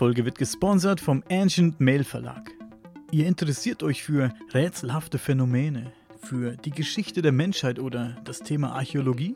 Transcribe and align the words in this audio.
Folge 0.00 0.24
wird 0.24 0.38
gesponsert 0.38 0.98
vom 0.98 1.22
Ancient 1.30 1.78
Mail 1.78 2.04
Verlag. 2.04 2.50
Ihr 3.10 3.26
interessiert 3.26 3.82
euch 3.82 4.02
für 4.02 4.32
rätselhafte 4.54 5.18
Phänomene, 5.18 5.92
für 6.22 6.56
die 6.56 6.70
Geschichte 6.70 7.20
der 7.20 7.32
Menschheit 7.32 7.78
oder 7.78 8.16
das 8.24 8.38
Thema 8.38 8.72
Archäologie? 8.72 9.34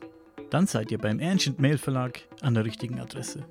Dann 0.49 0.65
seid 0.65 0.89
ihr 0.89 0.97
beim 0.97 1.19
Ancient 1.19 1.59
Mail 1.59 1.77
Verlag 1.77 2.21
an 2.41 2.55
der 2.55 2.65
richtigen 2.65 2.99
Adresse. 2.99 3.45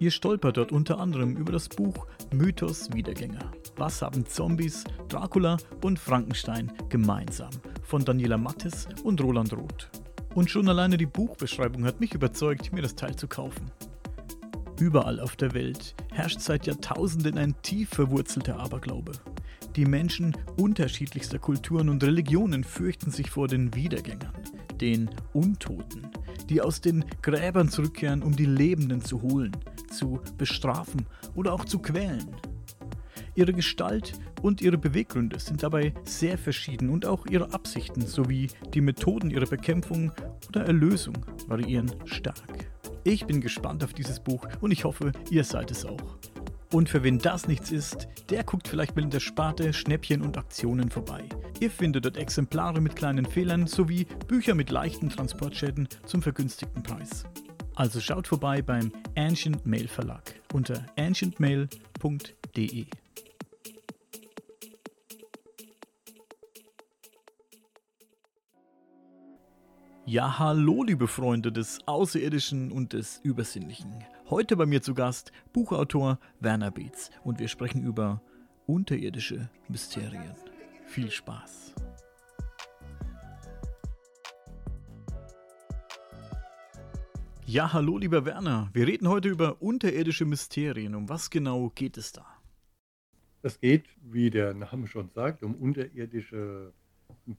Ihr 0.00 0.10
stolpert 0.10 0.56
dort 0.56 0.72
unter 0.72 0.98
anderem 0.98 1.36
über 1.36 1.52
das 1.52 1.68
Buch 1.68 2.08
Mythos 2.32 2.92
Wiedergänger. 2.92 3.52
Was 3.76 4.02
haben 4.02 4.26
Zombies, 4.26 4.82
Dracula 5.06 5.58
und 5.84 6.00
Frankenstein 6.00 6.72
gemeinsam? 6.88 7.50
Von 7.84 8.04
Daniela 8.04 8.38
Mattes 8.38 8.88
und 9.04 9.20
Roland 9.20 9.52
Roth. 9.52 9.88
Und 10.34 10.50
schon 10.50 10.68
alleine 10.68 10.96
die 10.96 11.06
Buchbeschreibung 11.06 11.84
hat 11.84 12.00
mich 12.00 12.12
überzeugt, 12.12 12.72
mir 12.72 12.82
das 12.82 12.96
Teil 12.96 13.14
zu 13.14 13.28
kaufen. 13.28 13.70
Überall 14.78 15.20
auf 15.20 15.36
der 15.36 15.54
Welt 15.54 15.94
herrscht 16.12 16.40
seit 16.40 16.66
Jahrtausenden 16.66 17.38
ein 17.38 17.54
tief 17.62 17.88
verwurzelter 17.88 18.58
Aberglaube. 18.58 19.12
Die 19.74 19.86
Menschen 19.86 20.36
unterschiedlichster 20.58 21.38
Kulturen 21.38 21.88
und 21.88 22.04
Religionen 22.04 22.62
fürchten 22.62 23.10
sich 23.10 23.30
vor 23.30 23.48
den 23.48 23.74
Wiedergängern, 23.74 24.34
den 24.80 25.10
Untoten, 25.32 26.08
die 26.50 26.60
aus 26.60 26.82
den 26.82 27.06
Gräbern 27.22 27.70
zurückkehren, 27.70 28.22
um 28.22 28.36
die 28.36 28.44
Lebenden 28.44 29.02
zu 29.02 29.22
holen, 29.22 29.52
zu 29.90 30.20
bestrafen 30.36 31.06
oder 31.34 31.54
auch 31.54 31.64
zu 31.64 31.78
quälen. 31.78 32.36
Ihre 33.34 33.54
Gestalt 33.54 34.12
und 34.42 34.60
ihre 34.60 34.78
Beweggründe 34.78 35.38
sind 35.40 35.62
dabei 35.62 35.94
sehr 36.04 36.36
verschieden 36.36 36.90
und 36.90 37.06
auch 37.06 37.26
ihre 37.26 37.52
Absichten 37.52 38.06
sowie 38.06 38.48
die 38.74 38.80
Methoden 38.80 39.30
ihrer 39.30 39.46
Bekämpfung 39.46 40.12
oder 40.48 40.64
Erlösung 40.66 41.16
variieren 41.46 41.90
stark. 42.04 42.65
Ich 43.06 43.24
bin 43.24 43.40
gespannt 43.40 43.84
auf 43.84 43.94
dieses 43.94 44.18
Buch 44.18 44.48
und 44.60 44.72
ich 44.72 44.82
hoffe, 44.82 45.12
ihr 45.30 45.44
seid 45.44 45.70
es 45.70 45.84
auch. 45.84 46.18
Und 46.72 46.88
für 46.88 47.04
wen 47.04 47.20
das 47.20 47.46
nichts 47.46 47.70
ist, 47.70 48.08
der 48.30 48.42
guckt 48.42 48.66
vielleicht 48.66 48.96
mal 48.96 49.02
in 49.02 49.10
der 49.10 49.20
Sparte 49.20 49.72
Schnäppchen 49.72 50.22
und 50.22 50.36
Aktionen 50.36 50.90
vorbei. 50.90 51.22
Ihr 51.60 51.70
findet 51.70 52.04
dort 52.04 52.16
Exemplare 52.16 52.80
mit 52.80 52.96
kleinen 52.96 53.24
Fehlern 53.24 53.68
sowie 53.68 54.08
Bücher 54.26 54.56
mit 54.56 54.70
leichten 54.70 55.08
Transportschäden 55.08 55.86
zum 56.04 56.20
vergünstigten 56.20 56.82
Preis. 56.82 57.22
Also 57.76 58.00
schaut 58.00 58.26
vorbei 58.26 58.60
beim 58.60 58.90
Ancient 59.16 59.64
Mail 59.64 59.86
Verlag 59.86 60.24
unter 60.52 60.84
ancientmail.de. 60.96 62.86
Ja, 70.08 70.38
hallo, 70.38 70.84
liebe 70.84 71.08
Freunde 71.08 71.50
des 71.50 71.80
Außerirdischen 71.84 72.70
und 72.70 72.92
des 72.92 73.18
Übersinnlichen. 73.24 74.04
Heute 74.30 74.56
bei 74.56 74.64
mir 74.64 74.80
zu 74.80 74.94
Gast 74.94 75.32
Buchautor 75.52 76.20
Werner 76.38 76.70
Beetz 76.70 77.10
und 77.24 77.40
wir 77.40 77.48
sprechen 77.48 77.82
über 77.82 78.22
unterirdische 78.66 79.50
Mysterien. 79.66 80.36
Viel 80.86 81.10
Spaß. 81.10 81.74
Ja, 87.46 87.72
hallo, 87.72 87.98
lieber 87.98 88.24
Werner. 88.24 88.70
Wir 88.74 88.86
reden 88.86 89.08
heute 89.08 89.28
über 89.28 89.60
unterirdische 89.60 90.24
Mysterien. 90.24 90.94
Um 90.94 91.08
was 91.08 91.30
genau 91.30 91.72
geht 91.74 91.96
es 91.96 92.12
da? 92.12 92.24
Es 93.42 93.58
geht, 93.58 93.86
wie 94.02 94.30
der 94.30 94.54
Name 94.54 94.86
schon 94.86 95.10
sagt, 95.10 95.42
um 95.42 95.56
unterirdische 95.56 96.72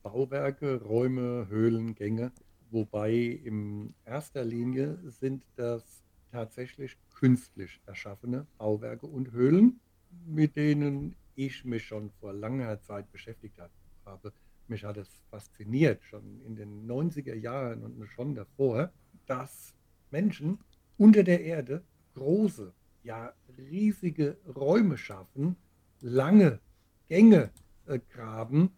Bauwerke, 0.03 0.81
Räume, 0.81 1.47
Höhlen, 1.49 1.95
Gänge 1.95 2.33
wobei 2.71 3.11
in 3.11 3.93
erster 4.05 4.43
Linie 4.43 4.97
sind 5.05 5.43
das 5.55 6.03
tatsächlich 6.31 6.97
künstlich 7.13 7.81
erschaffene 7.85 8.45
Bauwerke 8.57 9.07
und 9.07 9.31
Höhlen, 9.31 9.79
mit 10.25 10.55
denen 10.55 11.15
ich 11.35 11.65
mich 11.65 11.85
schon 11.85 12.11
vor 12.19 12.33
langer 12.33 12.81
Zeit 12.81 13.11
beschäftigt 13.11 13.59
habe. 14.05 14.33
Mich 14.67 14.83
hat 14.83 14.97
es 14.97 15.09
fasziniert, 15.29 16.03
schon 16.03 16.41
in 16.45 16.55
den 16.55 16.87
90er 16.87 17.35
Jahren 17.35 17.83
und 17.83 18.05
schon 18.07 18.35
davor, 18.35 18.91
dass 19.25 19.73
Menschen 20.11 20.59
unter 20.97 21.23
der 21.23 21.41
Erde 21.41 21.83
große, 22.15 22.73
ja 23.03 23.33
riesige 23.57 24.37
Räume 24.55 24.97
schaffen, 24.97 25.55
lange 26.01 26.59
Gänge 27.07 27.51
äh, 27.85 27.99
graben, 28.09 28.71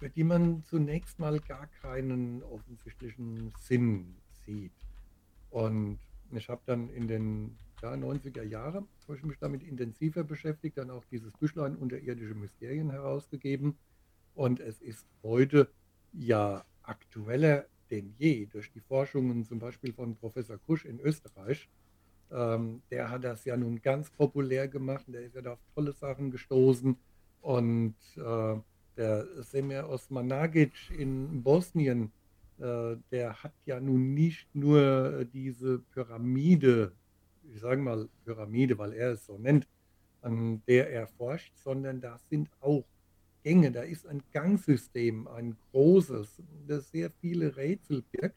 für 0.00 0.08
die 0.08 0.24
man 0.24 0.64
zunächst 0.64 1.18
mal 1.18 1.38
gar 1.40 1.66
keinen 1.82 2.42
offensichtlichen 2.42 3.52
Sinn 3.58 4.16
sieht. 4.46 4.72
Und 5.50 5.98
ich 6.32 6.48
habe 6.48 6.62
dann 6.64 6.88
in 6.88 7.06
den 7.06 7.58
ja, 7.82 7.92
90er 7.92 8.42
Jahren, 8.42 8.88
wo 9.06 9.12
ich 9.12 9.22
mich 9.22 9.38
damit 9.38 9.62
intensiver 9.62 10.24
beschäftigt, 10.24 10.78
dann 10.78 10.90
auch 10.90 11.04
dieses 11.04 11.34
Büchlein 11.34 11.76
Unterirdische 11.76 12.34
Mysterien 12.34 12.90
herausgegeben. 12.90 13.76
Und 14.34 14.58
es 14.60 14.80
ist 14.80 15.06
heute 15.22 15.68
ja 16.12 16.64
aktueller 16.82 17.66
denn 17.90 18.14
je 18.18 18.46
durch 18.46 18.70
die 18.72 18.80
Forschungen 18.80 19.44
zum 19.44 19.58
Beispiel 19.58 19.92
von 19.92 20.16
Professor 20.16 20.58
Kusch 20.58 20.84
in 20.84 21.00
Österreich. 21.00 21.68
Ähm, 22.30 22.82
der 22.90 23.10
hat 23.10 23.24
das 23.24 23.44
ja 23.44 23.56
nun 23.56 23.82
ganz 23.82 24.10
populär 24.10 24.68
gemacht 24.68 25.04
der 25.08 25.22
ist 25.22 25.34
ja 25.34 25.42
da 25.42 25.54
auf 25.54 25.58
tolle 25.74 25.92
Sachen 25.92 26.30
gestoßen. 26.30 26.96
Und 27.42 27.96
äh, 28.16 28.56
der 28.96 29.26
Semir 29.42 29.88
Osmanagic 29.88 30.72
in 30.96 31.42
Bosnien, 31.42 32.12
äh, 32.58 32.96
der 33.10 33.42
hat 33.42 33.52
ja 33.64 33.80
nun 33.80 34.14
nicht 34.14 34.54
nur 34.54 35.24
diese 35.32 35.78
Pyramide, 35.92 36.92
ich 37.52 37.60
sage 37.60 37.80
mal 37.80 38.08
Pyramide, 38.24 38.78
weil 38.78 38.92
er 38.92 39.12
es 39.12 39.26
so 39.26 39.38
nennt, 39.38 39.66
an 40.22 40.62
der 40.66 40.90
er 40.90 41.06
forscht, 41.06 41.56
sondern 41.56 42.00
da 42.00 42.18
sind 42.28 42.50
auch 42.60 42.84
Gänge, 43.42 43.72
da 43.72 43.82
ist 43.82 44.06
ein 44.06 44.22
Gangsystem, 44.32 45.26
ein 45.28 45.56
großes, 45.72 46.42
das 46.66 46.90
sehr 46.90 47.10
viele 47.20 47.56
Rätsel 47.56 48.02
birgt. 48.12 48.36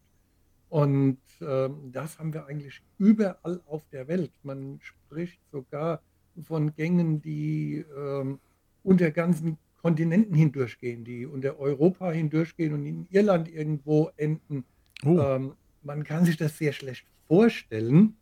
Und 0.69 1.19
äh, 1.41 1.69
das 1.91 2.17
haben 2.17 2.33
wir 2.33 2.45
eigentlich 2.45 2.81
überall 2.97 3.61
auf 3.67 3.83
der 3.91 4.07
Welt. 4.07 4.31
Man 4.43 4.79
spricht 4.81 5.39
sogar 5.51 6.01
von 6.41 6.73
Gängen, 6.73 7.21
die 7.21 7.79
äh, 7.79 8.37
unter 8.83 9.11
ganzen 9.11 9.57
Kontinenten 9.83 10.33
hindurchgehen, 10.33 11.03
die 11.03 11.25
unter 11.25 11.59
Europa 11.59 12.09
hindurchgehen 12.09 12.73
und 12.73 12.85
in 12.85 13.05
Irland 13.11 13.49
irgendwo 13.49 14.11
enden. 14.15 14.63
Oh. 15.05 15.19
Ähm, 15.19 15.53
man 15.81 16.05
kann 16.05 16.23
sich 16.23 16.37
das 16.37 16.57
sehr 16.57 16.71
schlecht 16.71 17.05
vorstellen, 17.27 18.15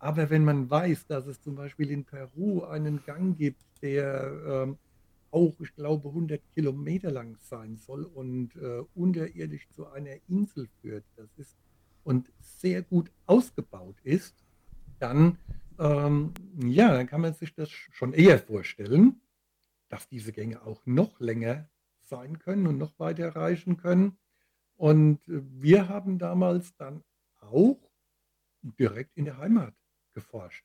aber 0.00 0.28
wenn 0.28 0.44
man 0.44 0.68
weiß, 0.68 1.06
dass 1.06 1.26
es 1.26 1.40
zum 1.40 1.54
Beispiel 1.54 1.92
in 1.92 2.04
Peru 2.04 2.64
einen 2.64 3.00
Gang 3.06 3.38
gibt, 3.38 3.62
der 3.80 4.66
ähm, 4.66 4.76
auch, 5.30 5.54
ich 5.60 5.72
glaube, 5.76 6.08
100 6.08 6.40
Kilometer 6.52 7.12
lang 7.12 7.36
sein 7.40 7.76
soll 7.76 8.02
und 8.02 8.56
äh, 8.56 8.82
unterirdisch 8.96 9.68
zu 9.70 9.86
einer 9.86 10.16
Insel 10.28 10.68
führt, 10.80 11.04
das 11.16 11.28
ist 11.36 11.56
und 12.02 12.30
sehr 12.40 12.82
gut 12.82 13.10
ausgebaut 13.26 13.96
ist, 14.02 14.34
dann 14.98 15.38
ähm, 15.78 16.32
ja, 16.58 16.92
dann 16.92 17.06
kann 17.06 17.20
man 17.20 17.34
sich 17.34 17.54
das 17.54 17.70
schon 17.70 18.12
eher 18.12 18.40
vorstellen 18.40 19.20
dass 19.94 20.08
diese 20.08 20.32
Gänge 20.32 20.60
auch 20.62 20.84
noch 20.86 21.20
länger 21.20 21.68
sein 22.00 22.40
können 22.40 22.66
und 22.66 22.78
noch 22.78 22.98
weiter 22.98 23.36
reichen 23.36 23.76
können. 23.76 24.18
Und 24.74 25.20
äh, 25.28 25.40
wir 25.52 25.88
haben 25.88 26.18
damals 26.18 26.74
dann 26.74 27.04
auch 27.40 27.78
direkt 28.60 29.16
in 29.16 29.24
der 29.24 29.38
Heimat 29.38 29.72
geforscht. 30.12 30.64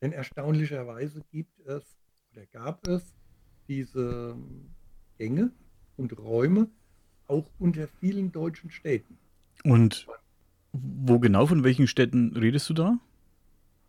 Denn 0.00 0.12
erstaunlicherweise 0.12 1.20
gibt 1.30 1.58
es 1.60 1.84
oder 2.32 2.46
gab 2.46 2.88
es 2.88 3.14
diese 3.68 4.34
Gänge 5.18 5.52
und 5.98 6.18
Räume 6.18 6.70
auch 7.26 7.50
unter 7.58 7.86
vielen 7.86 8.32
deutschen 8.32 8.70
Städten. 8.70 9.18
Und 9.62 10.06
wo 10.72 11.18
genau, 11.18 11.44
von 11.44 11.64
welchen 11.64 11.86
Städten 11.86 12.34
redest 12.34 12.70
du 12.70 12.72
da? 12.72 12.98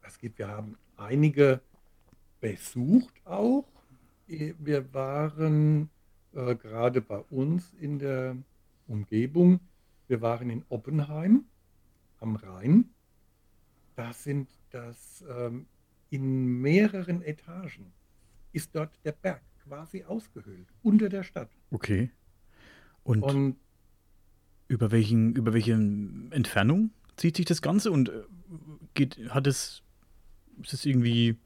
Es 0.01 0.19
gibt, 0.19 0.37
wir 0.37 0.49
haben 0.49 0.77
einige 0.97 1.61
besucht 2.41 3.25
auch. 3.25 3.74
Wir 4.27 4.93
waren 4.93 5.89
äh, 6.33 6.55
gerade 6.55 7.01
bei 7.01 7.19
uns 7.29 7.73
in 7.79 7.99
der 7.99 8.35
Umgebung. 8.87 9.59
Wir 10.07 10.21
waren 10.21 10.49
in 10.49 10.63
Oppenheim 10.69 11.45
am 12.19 12.35
Rhein. 12.35 12.89
Da 13.95 14.13
sind 14.13 14.49
das 14.71 15.23
ähm, 15.29 15.65
in 16.09 16.61
mehreren 16.61 17.21
Etagen 17.21 17.93
ist 18.51 18.73
dort 18.73 18.97
der 19.03 19.11
Berg 19.11 19.41
quasi 19.63 20.03
ausgehöhlt 20.03 20.67
unter 20.81 21.09
der 21.09 21.23
Stadt. 21.23 21.49
Okay. 21.71 22.11
Und, 23.03 23.21
Und 23.21 23.55
über 24.67 24.91
welchen 24.91 25.35
über 25.35 25.53
welche 25.53 25.73
Entfernung 25.73 26.91
zieht 27.17 27.37
sich 27.37 27.45
das 27.45 27.61
Ganze 27.61 27.91
und 27.91 28.09
äh, 28.09 28.23
geht 28.93 29.29
hat 29.29 29.45
es 29.47 29.83
ist 30.61 30.73
es 30.73 30.85
irgendwie 30.85 31.37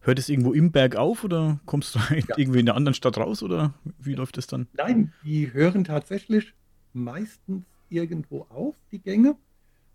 hört 0.00 0.18
es 0.18 0.28
irgendwo 0.28 0.52
im 0.52 0.72
Berg 0.72 0.96
auf 0.96 1.24
oder 1.24 1.60
kommst 1.66 1.94
du 1.94 1.98
ja. 2.14 2.36
irgendwie 2.36 2.60
in 2.60 2.68
einer 2.68 2.76
anderen 2.76 2.94
Stadt 2.94 3.18
raus 3.18 3.42
oder 3.42 3.74
wie 3.98 4.14
läuft 4.14 4.36
das 4.36 4.46
dann? 4.46 4.66
Nein, 4.74 5.12
die 5.24 5.52
hören 5.52 5.84
tatsächlich 5.84 6.54
meistens 6.92 7.64
irgendwo 7.88 8.46
auf, 8.50 8.74
die 8.92 9.00
Gänge. 9.00 9.36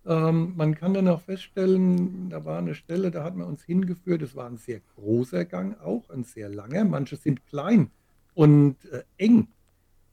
Ähm, 0.06 0.54
man 0.56 0.75
kann 0.75 0.94
dann 0.94 1.07
auch 1.07 1.22
feststellen, 1.22 2.30
da 2.30 2.46
war 2.46 2.60
eine 2.60 2.75
Stelle, 2.75 3.10
da 3.10 3.24
hat 3.24 3.36
man 3.36 3.48
uns 3.48 3.63
hingeführt, 3.63 4.22
es 4.22 4.36
war 4.36 4.48
ein 4.48 4.57
sehr 4.57 4.81
großer 4.96 5.46
Gang 5.46 5.80
auch, 5.81 6.10
ein 6.12 6.24
sehr 6.24 6.50
langer, 6.50 6.86
manche 6.86 7.16
sind 7.16 7.46
klein 7.48 7.90
und 8.36 8.75
äh, 8.92 9.04
eng. 9.18 9.48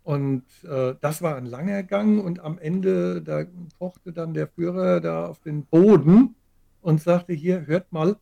Und 0.05 0.45
äh, 0.65 0.95
das 1.01 1.23
war 1.23 1.37
ein 1.37 1.47
langer 1.47 1.83
Gang 1.83 2.25
und 2.25 2.41
am 2.41 2.59
Ende, 2.59 3.23
da 3.23 3.45
pochte 3.79 4.13
dann 4.13 4.35
der 4.35 4.49
Führer 4.49 5.01
da 5.01 5.27
auf 5.27 5.41
den 5.41 5.65
Boden 5.65 6.35
und 6.81 7.01
sagte, 7.01 7.35
hier, 7.35 7.67
hört 7.67 7.93
mal, 7.93 8.17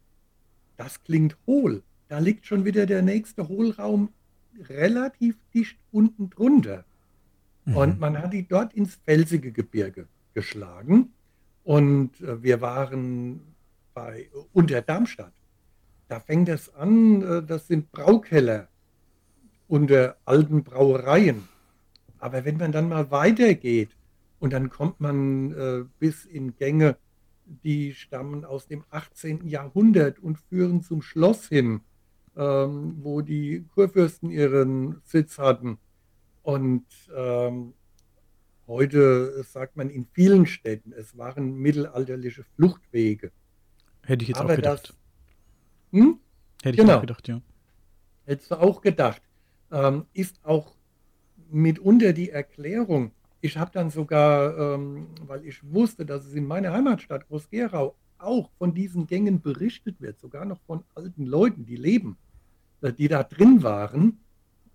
das 0.81 1.05
klingt 1.05 1.37
hohl. 1.47 1.83
Da 2.09 2.21
liegt 2.21 2.47
schon 2.47 2.65
wieder 2.65 2.87
der 2.87 3.03
nächste 3.03 3.49
Hohlraum 3.49 4.09
relativ 4.71 5.37
dicht 5.53 5.79
unten 5.93 6.31
drunter. 6.31 6.87
Mhm. 7.67 7.77
Und 7.77 8.01
man 8.01 8.17
hat 8.17 8.33
die 8.33 8.49
dort 8.49 8.73
ins 8.73 8.95
felsige 9.05 9.53
Gebirge 9.53 10.09
geschlagen. 10.33 11.13
Und 11.65 12.19
äh, 12.23 12.43
wir 12.43 12.63
waren 12.63 13.43
bei 13.93 14.31
unter 14.55 14.81
Darmstadt. 14.81 15.35
Da 16.09 16.19
fängt 16.19 16.49
es 16.49 16.75
an, 16.75 17.21
äh, 17.21 17.43
das 17.43 17.69
sind 17.69 17.93
Braukeller 17.93 18.69
unter 19.69 20.17
alten 20.25 20.65
Brauereien. 20.65 21.47
Aber 22.19 22.47
wenn 22.47 22.57
man 22.57 22.73
dann 22.73 22.89
mal 22.89 23.11
weitergeht 23.11 23.91
und 24.39 24.55
dann 24.55 24.71
kommt 24.71 24.99
man 24.99 25.53
äh, 25.53 25.85
bis 25.99 26.25
in 26.25 26.57
Gänge, 26.57 26.97
die 27.65 27.95
stammen 27.95 28.45
aus 28.45 28.67
dem 28.67 28.85
18. 28.91 29.47
Jahrhundert 29.47 30.19
und 30.19 30.39
führen 30.39 30.83
zum 30.83 31.03
Schloss 31.03 31.49
hin, 31.49 31.81
ähm, 32.37 32.99
wo 33.01 33.21
die 33.21 33.67
Kurfürsten 33.75 34.31
ihren 34.31 35.01
Sitz 35.05 35.39
hatten. 35.39 35.79
Und 36.43 36.87
ähm, 37.15 37.75
heute 38.67 39.43
sagt 39.43 39.77
man 39.77 39.91
in 39.91 40.07
vielen 40.13 40.47
Städten, 40.47 40.93
es 40.93 41.17
waren 41.19 41.55
mittelalterliche 41.57 42.45
Fluchtwege. 42.57 43.33
Hätte 44.03 44.23
ich 44.23 44.29
jetzt 44.29 44.41
Aber 44.41 44.53
auch 44.53 44.57
gedacht. 44.57 44.89
Das, 44.89 46.01
hm? 46.01 46.19
Hätte 46.63 46.77
ich 46.77 46.81
genau. 46.81 46.97
auch 46.97 47.01
gedacht, 47.03 47.29
ja. 47.29 47.43
Hättest 48.25 48.51
du 48.51 48.61
auch 48.61 48.81
gedacht. 48.81 49.23
Ähm, 49.73 50.07
ist 50.13 50.45
auch 50.45 50.75
mitunter 51.51 52.13
die 52.13 52.31
Erklärung. 52.31 53.13
Ich 53.41 53.57
habe 53.57 53.71
dann 53.73 53.91
sogar, 53.91 54.75
ähm, 54.75 55.09
weil 55.27 55.47
ich 55.47 55.63
wusste, 55.73 56.05
dass 56.05 56.27
es 56.27 56.35
in 56.35 56.47
meiner 56.47 56.73
Heimatstadt 56.73 57.27
Groß-Gerau 57.29 57.95
auch 58.19 58.51
von 58.59 58.75
diesen 58.75 59.07
Gängen 59.07 59.41
berichtet 59.41 60.01
wird, 60.01 60.19
sogar 60.19 60.45
noch 60.45 60.61
von 60.67 60.85
alten 60.95 61.25
Leuten, 61.25 61.65
die 61.65 61.77
leben, 61.77 62.19
äh, 62.83 62.93
die 62.93 63.09
da 63.09 63.23
drin 63.23 63.63
waren. 63.63 64.21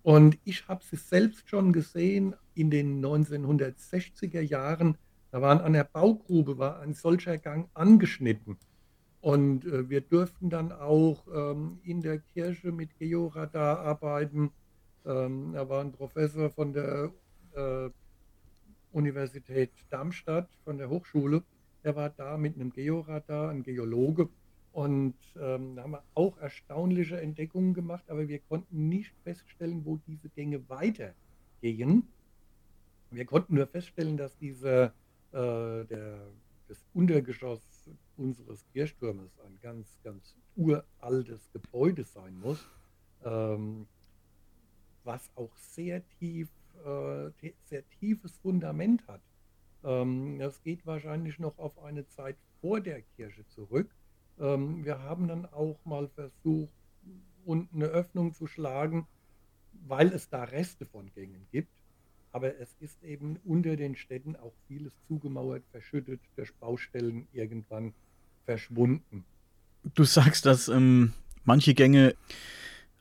Und 0.02 0.38
ich 0.44 0.66
habe 0.68 0.82
es 0.90 1.08
selbst 1.08 1.48
schon 1.48 1.72
gesehen 1.72 2.34
in 2.54 2.70
den 2.70 3.04
1960er 3.04 4.40
Jahren. 4.40 4.96
Da 5.30 5.40
waren 5.42 5.60
an 5.60 5.72
der 5.72 5.84
Baugrube 5.84 6.58
war 6.58 6.80
ein 6.80 6.94
solcher 6.94 7.38
Gang 7.38 7.68
angeschnitten. 7.74 8.56
Und 9.20 9.64
äh, 9.64 9.88
wir 9.88 10.00
durften 10.00 10.50
dann 10.50 10.72
auch 10.72 11.24
ähm, 11.32 11.78
in 11.84 12.00
der 12.00 12.18
Kirche 12.18 12.72
mit 12.72 12.98
Georadar 12.98 13.80
arbeiten. 13.80 14.50
Ähm, 15.04 15.52
da 15.52 15.68
war 15.68 15.82
ein 15.82 15.92
Professor 15.92 16.50
von 16.50 16.72
der 16.72 17.10
äh, 17.54 17.90
Universität 18.96 19.70
Darmstadt, 19.90 20.48
von 20.64 20.78
der 20.78 20.88
Hochschule. 20.88 21.42
Der 21.84 21.94
war 21.94 22.08
da 22.08 22.38
mit 22.38 22.56
einem 22.56 22.72
Georadar, 22.72 23.50
ein 23.50 23.62
Geologe. 23.62 24.28
Und 24.72 25.14
ähm, 25.38 25.76
da 25.76 25.82
haben 25.82 25.92
wir 25.92 26.02
auch 26.14 26.38
erstaunliche 26.38 27.20
Entdeckungen 27.20 27.74
gemacht, 27.74 28.04
aber 28.08 28.26
wir 28.26 28.40
konnten 28.40 28.88
nicht 28.88 29.12
feststellen, 29.22 29.84
wo 29.84 29.98
diese 30.06 30.28
Gänge 30.30 30.68
weitergehen. 30.68 32.08
Wir 33.10 33.24
konnten 33.26 33.54
nur 33.54 33.66
feststellen, 33.66 34.16
dass 34.16 34.36
diese, 34.38 34.92
äh, 35.32 35.84
der, 35.84 36.26
das 36.68 36.84
Untergeschoss 36.94 37.60
unseres 38.16 38.64
Kirchturmes 38.72 39.30
ein 39.46 39.58
ganz, 39.62 39.98
ganz 40.02 40.34
uraltes 40.56 41.50
Gebäude 41.52 42.04
sein 42.04 42.38
muss. 42.40 42.66
Ähm, 43.24 43.86
was 45.04 45.30
auch 45.36 45.54
sehr 45.56 46.02
tief, 46.18 46.48
äh, 46.84 47.52
sehr 47.64 47.88
tiefes 48.00 48.36
Fundament 48.38 49.06
hat. 49.06 49.20
Ähm, 49.84 50.38
das 50.38 50.62
geht 50.62 50.84
wahrscheinlich 50.86 51.38
noch 51.38 51.58
auf 51.58 51.78
eine 51.82 52.06
Zeit 52.08 52.36
vor 52.60 52.80
der 52.80 53.02
Kirche 53.16 53.46
zurück. 53.48 53.88
Ähm, 54.38 54.84
wir 54.84 55.02
haben 55.02 55.28
dann 55.28 55.46
auch 55.46 55.78
mal 55.84 56.08
versucht, 56.08 56.72
unten 57.44 57.76
eine 57.76 57.86
Öffnung 57.86 58.34
zu 58.34 58.46
schlagen, 58.46 59.06
weil 59.86 60.08
es 60.08 60.28
da 60.28 60.44
Reste 60.44 60.84
von 60.84 61.10
Gängen 61.14 61.46
gibt. 61.52 61.70
Aber 62.32 62.58
es 62.58 62.76
ist 62.80 63.02
eben 63.02 63.38
unter 63.44 63.76
den 63.76 63.96
Städten 63.96 64.36
auch 64.36 64.52
vieles 64.68 64.92
zugemauert, 65.08 65.62
verschüttet, 65.70 66.20
durch 66.34 66.52
Baustellen 66.54 67.26
irgendwann 67.32 67.94
verschwunden. 68.44 69.24
Du 69.94 70.04
sagst, 70.04 70.44
dass 70.44 70.68
ähm, 70.68 71.12
manche 71.44 71.72
Gänge 71.72 72.14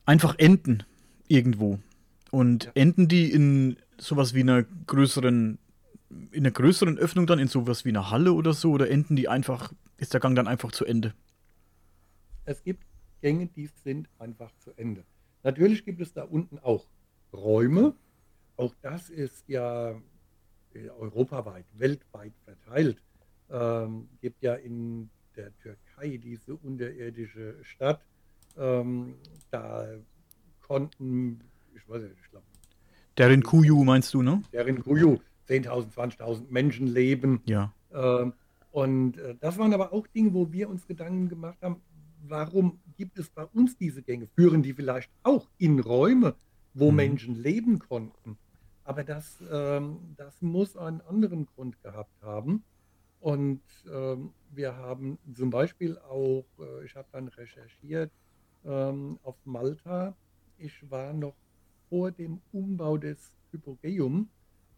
einfach 0.05 0.36
enden 0.38 0.84
irgendwo. 1.27 1.79
Und 2.36 2.70
enden 2.75 3.08
die 3.08 3.32
in 3.32 3.77
sowas 3.98 4.34
wie 4.34 4.42
einer 4.42 4.63
größeren, 4.63 5.58
in 6.32 6.44
einer 6.44 6.51
größeren 6.51 6.98
Öffnung 6.98 7.27
dann, 7.27 7.39
in 7.39 7.48
sowas 7.48 7.86
wie 7.86 7.89
einer 7.89 8.12
Halle 8.12 8.34
oder 8.34 8.51
so, 8.51 8.72
oder 8.72 8.89
enden 8.89 9.15
die 9.15 9.30
einfach, 9.30 9.72
ist 9.96 10.13
der 10.13 10.20
Gang 10.20 10.36
dann 10.36 10.46
einfach 10.46 10.74
zu 10.74 10.84
Ende? 10.84 11.13
Es 12.44 12.62
gibt 12.62 12.84
Gänge, 13.22 13.48
die 13.48 13.68
sind 13.68 14.10
einfach 14.20 14.51
zu 14.58 14.72
Ende. 14.75 15.06
Natürlich 15.44 15.86
gibt 15.86 16.01
es 16.01 16.12
da 16.12 16.24
unten 16.24 16.60
auch 16.60 16.86
Räume. 17.32 17.96
Auch 18.58 18.75
das 18.82 19.10
ist 19.10 19.48
ja 19.48 19.92
äh, 20.74 20.89
europaweit, 20.89 21.65
weltweit 21.77 22.34
verteilt. 22.44 23.01
Ähm, 23.50 24.10
gibt 24.20 24.44
ja 24.44 24.56
in 24.56 25.10
der 25.38 25.58
Türkei 25.60 26.18
diese 26.18 26.58
unterirdische 26.58 27.63
Stadt. 27.63 28.01
Ähm, 28.58 29.15
da 29.51 29.88
konnten 30.60 31.39
ich 31.75 31.88
weiß 31.88 32.01
nicht, 32.03 32.15
ich 32.24 32.29
glaube. 32.29 32.46
Derin 33.17 33.44
Kuyu 33.44 33.84
meinst 33.84 34.13
du, 34.13 34.22
ne? 34.22 34.41
Derin 34.51 34.84
Kuyu, 34.84 35.20
10.000, 35.48 35.94
20.000 35.94 36.44
Menschen 36.50 36.88
leben. 36.88 37.41
Ja. 37.46 37.74
Ähm, 37.94 38.34
und 38.72 39.17
äh, 39.17 39.36
das 39.39 39.58
waren 39.58 39.74
aber 39.74 39.94
auch 39.94 40.05
Dinge, 40.08 40.34
wo 40.34 40.51
wir 40.51 40.70
uns 40.70 40.86
Gedanken 40.86 41.29
gemacht 41.29 41.58
haben, 41.62 41.82
warum 42.27 42.79
gibt 42.98 43.17
es 43.17 43.29
bei 43.29 43.46
uns 43.46 43.77
diese 43.77 44.01
Gänge? 44.01 44.27
Führen 44.36 44.63
die 44.63 44.74
vielleicht 44.74 45.10
auch 45.24 45.48
in 45.58 45.79
Räume, 45.79 46.36
wo 46.74 46.91
mhm. 46.91 46.98
Menschen 46.98 47.36
leben 47.36 47.79
konnten? 47.79 48.38
Aber 48.84 49.03
das, 49.03 49.41
ähm, 49.51 50.00
das 50.17 50.41
muss 50.41 50.75
einen 50.77 51.01
anderen 51.01 51.46
Grund 51.46 51.82
gehabt 51.82 52.22
haben. 52.22 52.63
Und 53.20 53.62
ähm, 53.91 54.32
wir 54.51 54.75
haben 54.75 55.17
zum 55.34 55.50
Beispiel 55.50 55.98
auch, 55.98 56.46
äh, 56.60 56.86
ich 56.86 56.96
habe 56.96 57.08
dann 57.12 57.27
recherchiert 57.29 58.12
ähm, 58.63 59.20
auf 59.24 59.36
Malta. 59.46 60.15
Ich 60.58 60.89
war 60.91 61.13
noch 61.13 61.36
vor 61.89 62.12
dem 62.12 62.42
Umbau 62.51 62.98
des 62.98 63.32
Hypogeum 63.51 64.30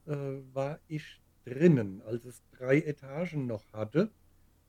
äh, 0.05 0.15
war 0.53 0.79
ich 0.87 1.21
drinnen, 1.45 2.01
als 2.05 2.25
es 2.25 2.41
drei 2.57 2.79
Etagen 2.81 3.47
noch 3.47 3.63
hatte. 3.73 4.09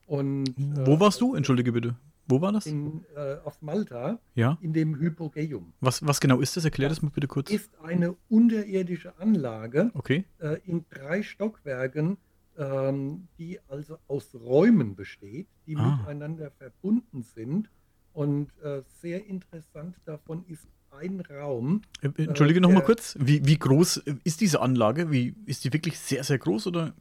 Und, 0.07 0.53
Wo 0.57 0.93
äh, 0.93 0.99
warst 0.99 1.21
du? 1.21 1.35
Entschuldige 1.35 1.71
bitte. 1.71 1.95
Wo 2.27 2.41
war 2.41 2.51
das? 2.51 2.67
in, 2.67 3.03
äh, 3.15 3.37
auf 3.43 3.59
Malta 3.61 4.19
Ja. 4.35 4.57
in 4.61 4.71
dem 4.71 4.95
Hypogeum. 4.99 5.73
Was, 5.81 6.05
was 6.05 6.19
genau 6.19 6.39
ist 6.41 6.55
das? 6.57 6.63
Erklär 6.65 6.89
Das 6.89 6.97
das 6.97 7.03
mal 7.03 7.09
bitte 7.09 7.27
kurz. 7.27 7.49
ist 7.49 7.71
eine 7.81 8.15
unterirdische 8.29 9.17
Anlage 9.19 9.89
Okay. 9.95 10.25
äh, 10.39 10.59
in 10.65 10.85
drei 10.89 11.23
Stockwerken, 11.23 12.17
ähm, 12.57 13.27
die 13.39 13.59
also 13.67 13.97
aus 14.07 14.35
Räumen 14.35 14.95
besteht, 14.95 15.47
die 15.65 15.75
Ah. 15.75 15.97
miteinander 15.97 16.51
verbunden 16.51 17.23
sind. 17.23 17.69
Und 18.13 18.51
äh, 18.63 18.83
sehr 19.01 19.25
interessant 19.25 19.95
davon 20.05 20.43
ist 20.47 20.67
ein 20.91 21.21
Raum, 21.21 21.81
Äh, 22.01 22.09
Entschuldige 22.23 22.61
noch 22.61 22.69
mal 22.69 22.75
der- 22.77 22.85
kurz. 22.85 23.15
Wie, 23.19 23.45
wie 23.45 23.57
groß 23.57 23.97
äh, 23.97 24.15
ist 24.23 24.41
diese 24.41 24.61
Anlage? 24.61 25.11
Wie, 25.11 25.35
ist 25.45 25.63
die 25.63 25.73
wirklich 25.73 25.99
sehr, 25.99 26.23
sehr 26.23 26.37
groß 26.37 26.67
oder? 26.67 26.93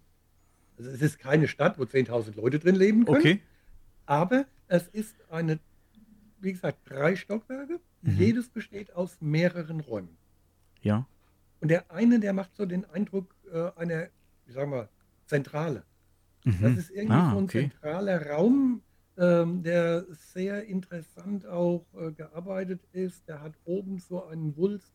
also 0.79 0.91
es 0.91 1.03
ist 1.03 1.19
keine 1.19 1.49
Stadt, 1.49 1.79
wo 1.79 1.83
10.000 1.83 2.37
Leute 2.37 2.59
drin 2.61 2.77
leben 2.77 3.05
können, 3.05 3.19
Okay. 3.19 3.41
aber 4.07 4.47
es 4.69 4.87
ist 4.89 5.17
eine, 5.31 5.59
wie 6.41 6.53
gesagt, 6.53 6.79
drei 6.89 7.17
Stockwerke. 7.17 7.81
Mhm. 8.03 8.17
Jedes 8.17 8.49
besteht 8.49 8.95
aus 8.95 9.17
mehreren 9.21 9.81
Räumen. 9.81 10.17
Ja. 10.83 11.07
Und 11.61 11.69
der 11.69 11.91
eine, 11.91 12.21
der 12.21 12.33
macht 12.33 12.55
so 12.55 12.65
den 12.65 12.85
Eindruck 12.85 13.35
äh, 13.53 13.71
einer, 13.75 14.05
ich 14.47 14.55
sag 14.55 14.69
mal, 14.69 14.89
Zentrale. 15.27 15.83
Das 16.45 16.55
Mhm. 16.55 16.79
ist 16.79 16.91
irgendwie 16.91 17.13
Ah, 17.17 17.31
so 17.33 17.39
ein 17.39 17.45
okay. 17.45 17.71
zentraler 17.71 18.27
Raum, 18.31 18.83
ähm, 19.19 19.63
der 19.63 20.07
sehr 20.13 20.65
interessant 20.67 21.45
auch 21.47 21.85
äh, 21.95 22.13
gearbeitet 22.13 22.81
ist. 22.93 23.29
Der 23.29 23.43
hat 23.43 23.55
oben 23.65 23.99
so 23.99 24.25
einen 24.25 24.57
Wulst. 24.57 24.93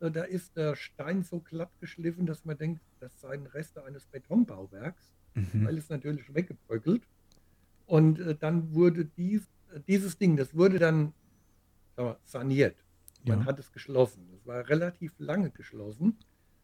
Äh, 0.00 0.10
da 0.10 0.22
ist 0.24 0.56
der 0.56 0.74
Stein 0.76 1.22
so 1.22 1.40
glatt 1.40 1.70
geschliffen, 1.80 2.26
dass 2.26 2.44
man 2.44 2.56
denkt, 2.58 2.80
das 3.00 3.20
seien 3.20 3.46
Reste 3.46 3.84
eines 3.84 4.06
Betonbauwerks, 4.06 5.12
Mhm. 5.34 5.66
weil 5.66 5.76
es 5.76 5.90
natürlich 5.90 6.34
weggebröckelt. 6.34 7.02
Und 7.86 8.18
äh, 8.20 8.34
dann 8.34 8.74
wurde 8.74 9.04
dies, 9.04 9.42
äh, 9.74 9.80
dieses 9.86 10.16
Ding, 10.18 10.36
das 10.36 10.54
wurde 10.54 10.78
dann 10.78 11.12
wir, 11.96 12.14
saniert. 12.24 12.76
Man 13.26 13.40
Ja. 13.40 13.44
hat 13.46 13.58
es 13.58 13.70
geschlossen. 13.72 14.26
Es 14.34 14.46
war 14.46 14.66
relativ 14.68 15.12
lange 15.18 15.50
geschlossen. 15.50 16.16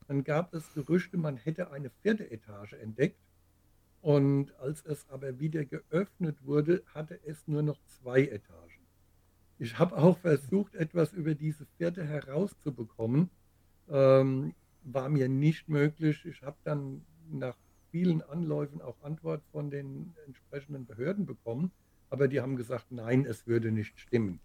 Dann 0.08 0.24
gab 0.24 0.54
es 0.54 0.72
Gerüchte, 0.74 1.16
man 1.16 1.36
hätte 1.36 1.70
eine 1.70 1.90
vierte 1.90 2.30
Etage 2.30 2.72
entdeckt. 2.74 3.18
Und 4.02 4.52
als 4.58 4.84
es 4.84 5.08
aber 5.08 5.38
wieder 5.38 5.64
geöffnet 5.64 6.44
wurde, 6.44 6.82
hatte 6.92 7.20
es 7.24 7.46
nur 7.46 7.62
noch 7.62 7.80
zwei 7.86 8.22
Etagen. 8.26 8.82
Ich 9.58 9.78
habe 9.78 9.96
auch 9.96 10.18
versucht, 10.18 10.74
etwas 10.74 11.12
über 11.12 11.36
diese 11.36 11.66
vierte 11.78 12.04
herauszubekommen. 12.04 13.30
Ähm, 13.88 14.54
war 14.82 15.08
mir 15.08 15.28
nicht 15.28 15.68
möglich. 15.68 16.26
Ich 16.26 16.42
habe 16.42 16.56
dann 16.64 17.04
nach 17.30 17.56
vielen 17.92 18.22
Anläufen 18.22 18.82
auch 18.82 19.00
Antwort 19.02 19.44
von 19.52 19.70
den 19.70 20.14
entsprechenden 20.26 20.84
Behörden 20.84 21.24
bekommen. 21.24 21.70
Aber 22.10 22.26
die 22.26 22.40
haben 22.40 22.56
gesagt, 22.56 22.90
nein, 22.90 23.24
es 23.24 23.46
würde 23.46 23.70
nicht 23.70 24.00
stimmen. 24.00 24.40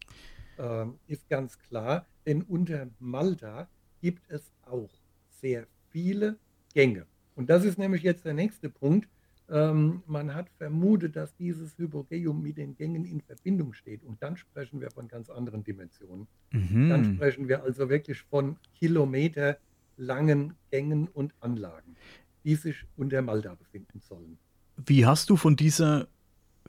Ähm, 0.59 0.99
ist 1.07 1.27
ganz 1.29 1.57
klar, 1.57 2.05
denn 2.27 2.43
unter 2.43 2.87
Malta 2.99 3.67
gibt 4.01 4.29
es 4.29 4.53
auch 4.67 4.91
sehr 5.29 5.65
viele 5.89 6.37
Gänge. 6.75 7.07
Und 7.33 7.49
das 7.49 7.65
ist 7.65 7.79
nämlich 7.79 8.03
jetzt 8.03 8.25
der 8.25 8.35
nächste 8.35 8.69
Punkt. 8.69 9.09
Ähm, 9.49 10.03
man 10.07 10.33
hat 10.35 10.49
vermutet, 10.57 11.15
dass 11.15 11.33
dieses 11.35 11.77
Hypogeum 11.77 12.41
mit 12.41 12.57
den 12.57 12.75
Gängen 12.75 13.05
in 13.05 13.21
Verbindung 13.21 13.73
steht. 13.73 14.03
Und 14.03 14.21
dann 14.21 14.35
sprechen 14.35 14.81
wir 14.81 14.91
von 14.91 15.07
ganz 15.07 15.29
anderen 15.29 15.63
Dimensionen. 15.63 16.27
Dann 16.51 17.01
Mhm. 17.01 17.15
sprechen 17.15 17.47
wir 17.47 17.63
also 17.63 17.89
wirklich 17.89 18.19
von 18.23 18.57
kilometerlangen 18.77 20.53
Gängen 20.71 21.07
und 21.07 21.33
Anlagen, 21.39 21.95
die 22.43 22.55
sich 22.55 22.83
unter 22.95 23.21
Malta 23.21 23.55
befinden 23.55 23.99
sollen. 24.01 24.37
Wie 24.85 25.05
hast 25.05 25.29
du 25.29 25.37
von 25.37 25.55
dieser 25.55 26.07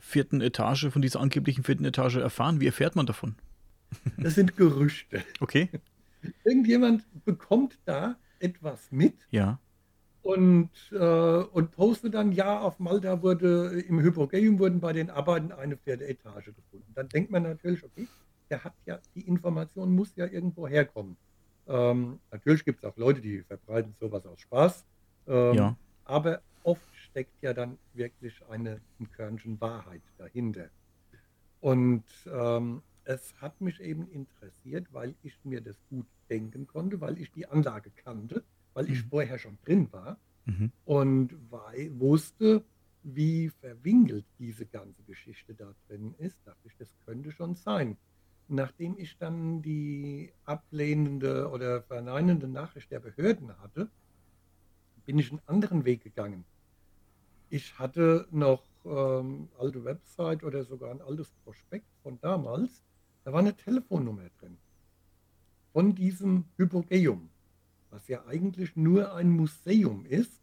vierten 0.01 0.41
Etage, 0.41 0.89
von 0.91 1.03
dieser 1.03 1.21
angeblichen 1.21 1.65
vierten 1.65 1.85
Etage 1.85 2.17
erfahren? 2.17 2.61
Wie 2.61 2.67
erfährt 2.67 2.97
man 2.97 3.07
davon? 3.07 3.35
Das 4.19 4.35
sind 4.35 4.57
Gerüchte. 4.57 5.23
Okay. 5.41 5.69
Irgendjemand 6.45 7.05
bekommt 7.25 7.79
da 7.85 8.17
etwas 8.41 8.91
mit 8.93 9.15
Ja. 9.31 9.59
Und, 10.29 10.71
äh, 10.93 10.97
und 10.99 11.71
postet 11.71 12.13
dann, 12.13 12.33
ja, 12.33 12.61
auf 12.61 12.79
Malta 12.79 13.23
wurde, 13.23 13.81
im 13.81 13.99
Hypogeum 13.99 14.59
wurden 14.59 14.79
bei 14.79 14.93
den 14.93 15.09
Arbeiten 15.09 15.53
eine 15.53 15.79
vierte 15.79 16.07
Etage 16.07 16.53
gefunden. 16.55 16.93
Dann 16.95 17.09
denkt 17.09 17.31
man 17.31 17.45
natürlich, 17.45 17.83
okay, 17.83 18.07
der 18.51 18.63
hat 18.63 18.75
ja, 18.85 18.99
die 19.15 19.23
Information 19.23 19.91
muss 19.91 20.15
ja 20.17 20.27
irgendwo 20.27 20.69
herkommen. 20.69 21.17
Ähm, 21.67 22.21
natürlich 22.31 22.63
gibt 22.67 22.85
es 22.85 22.85
auch 22.85 22.95
Leute, 22.99 23.23
die 23.23 23.41
verbreiten 23.41 23.95
sowas 23.99 24.27
aus 24.27 24.39
Spaß. 24.41 24.85
Ähm, 25.29 25.55
Ja. 25.55 25.77
Aber 26.05 26.43
oft 26.63 26.95
steckt 26.95 27.43
ja 27.43 27.55
dann 27.55 27.79
wirklich 27.95 28.39
eine, 28.51 28.83
ein 29.01 29.11
Körnchen 29.11 29.59
Wahrheit 29.63 30.03
dahinter. 30.19 30.69
Und 31.61 32.05
ähm, 32.31 32.83
es 33.05 33.33
hat 33.41 33.59
mich 33.63 33.81
eben 33.81 34.07
interessiert, 34.11 34.89
weil 34.93 35.15
ich 35.23 35.39
mir 35.45 35.63
das 35.63 35.77
gut 35.89 36.07
denken 36.29 36.67
konnte, 36.67 37.01
weil 37.01 37.17
ich 37.17 37.33
die 37.33 37.47
Anlage 37.47 37.91
kannte, 38.05 38.45
weil 38.79 38.89
ich 38.93 39.03
Mhm. 39.05 39.09
vorher 39.09 39.39
schon 39.41 39.59
drin 39.65 39.93
war 39.93 40.21
Mhm. 40.45 40.71
und 40.85 41.35
wei- 41.51 41.91
wusste, 41.99 42.65
wie 43.03 43.49
verwinkelt 43.49 44.25
diese 44.39 44.67
ganze 44.67 45.03
Geschichte 45.03 45.53
da 45.53 45.75
drin 45.89 46.15
ist, 46.19 46.39
dachte 46.45 46.69
ich, 46.69 46.77
das 46.77 46.89
könnte 47.05 47.33
schon 47.33 47.57
sein. 47.57 47.97
Nachdem 48.47 48.97
ich 48.97 49.19
dann 49.19 49.63
die 49.63 50.33
ablehnende 50.45 51.51
oder 51.51 51.83
verneinende 51.83 52.47
Nachricht 52.47 52.89
der 52.93 53.01
Behörden 53.01 53.59
hatte, 53.59 53.91
bin 55.05 55.19
ich 55.19 55.31
einen 55.33 55.41
anderen 55.47 55.85
Weg 55.85 56.05
gegangen. 56.05 56.45
Ich 57.51 57.77
hatte 57.81 58.29
noch 58.31 58.63
ähm, 58.85 59.49
alte 59.59 59.85
Website 59.85 60.45
oder 60.45 60.63
sogar 60.63 60.93
ein 60.93 61.03
altes 61.03 61.33
Prospekt 61.43 61.89
von 62.05 62.21
damals. 62.21 62.85
Da 63.25 63.33
war 63.33 63.41
eine 63.41 63.57
Telefonnummer 63.57 64.29
drin 64.39 64.57
von 65.73 65.95
diesem 65.97 66.45
Hypogeum, 66.57 67.29
was 67.91 68.09
ja 68.09 68.25
eigentlich 68.27 68.77
nur 68.77 69.15
ein 69.15 69.31
Museum 69.31 70.05
ist. 70.07 70.43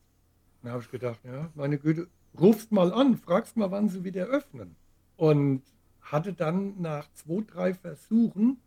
Da 0.64 0.72
habe 0.72 0.82
ich 0.82 0.92
gedacht, 0.92 1.20
ja, 1.24 1.52
meine 1.56 1.78
Güte, 1.78 2.08
rufst 2.40 2.72
mal 2.72 2.92
an, 2.94 3.18
fragst 3.18 3.58
mal, 3.58 3.72
wann 3.72 3.90
sie 3.90 4.04
wieder 4.04 4.26
öffnen. 4.26 4.76
Und 5.16 5.64
hatte 6.02 6.34
dann 6.34 6.82
nach 6.82 7.12
zwei, 7.14 7.44
drei 7.46 7.74
Versuchen, 7.74 8.58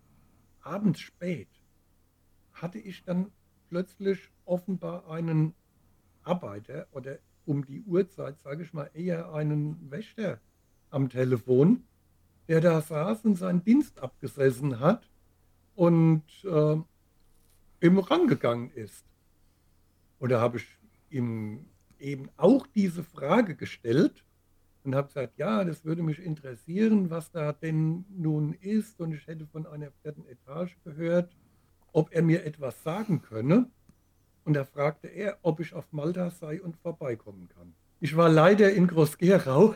abends 0.61 1.01
spät, 1.01 1.49
hatte 2.53 2.79
ich 2.79 3.05
dann 3.05 3.31
plötzlich 3.69 4.31
offenbar 4.45 5.09
einen 5.11 5.55
Arbeiter 6.23 6.87
oder 6.93 7.19
um 7.47 7.65
die 7.65 7.83
Uhrzeit, 7.83 8.39
sage 8.43 8.63
ich 8.63 8.73
mal, 8.73 8.91
eher 8.95 9.33
einen 9.33 9.91
Wächter 9.91 10.41
am 10.91 11.09
Telefon, 11.09 11.85
der 12.49 12.61
da 12.61 12.81
saß 12.81 13.25
und 13.25 13.37
seinen 13.37 13.65
Dienst 13.65 14.01
abgesessen 14.01 14.81
hat 14.81 15.09
und 15.75 16.23
äh, 16.45 16.77
eben 17.81 17.99
rangegangen 17.99 18.71
ist. 18.73 19.05
Und 20.19 20.31
da 20.31 20.41
habe 20.41 20.59
ich 20.59 20.67
ihm 21.11 21.67
eben 21.99 22.29
auch 22.37 22.67
diese 22.67 23.03
Frage 23.03 23.55
gestellt 23.55 24.25
und 24.85 24.95
habe 24.95 25.09
gesagt, 25.09 25.39
ja, 25.39 25.65
das 25.65 25.85
würde 25.85 26.03
mich 26.03 26.19
interessieren, 26.19 27.11
was 27.11 27.31
da 27.31 27.53
denn 27.53 28.05
nun 28.09 28.55
ist. 28.55 29.01
Und 29.01 29.13
ich 29.13 29.27
hätte 29.27 29.47
von 29.47 29.67
einer 29.67 29.91
vierten 30.03 30.27
Etage 30.27 30.77
gehört, 30.85 31.37
ob 31.93 32.13
er 32.13 32.23
mir 32.23 32.45
etwas 32.45 32.83
sagen 32.83 33.23
könne. 33.23 33.71
Und 34.45 34.55
da 34.55 34.65
fragte 34.65 35.09
er, 35.09 35.39
ob 35.43 35.61
ich 35.61 35.75
auf 35.75 35.93
Malta 35.93 36.31
sei 36.31 36.63
und 36.63 36.77
vorbeikommen 36.77 37.49
kann. 37.49 37.75
Ich 38.01 38.17
war 38.17 38.29
leider 38.29 38.73
in 38.73 38.87
Groß-Gerau. 38.87 39.75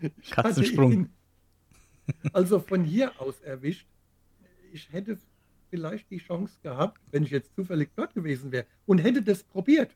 Katzensprung. 0.30 1.08
also 2.32 2.60
von 2.60 2.84
hier 2.84 3.20
aus 3.20 3.40
erwischt. 3.40 3.88
Ich 4.72 4.92
hätte 4.92 5.18
vielleicht 5.70 6.10
die 6.10 6.18
Chance 6.18 6.58
gehabt, 6.62 7.00
wenn 7.10 7.22
ich 7.22 7.30
jetzt 7.30 7.54
zufällig 7.54 7.90
dort 7.96 8.14
gewesen 8.14 8.52
wäre 8.52 8.66
und 8.86 8.98
hätte 8.98 9.22
das 9.22 9.42
probiert, 9.42 9.90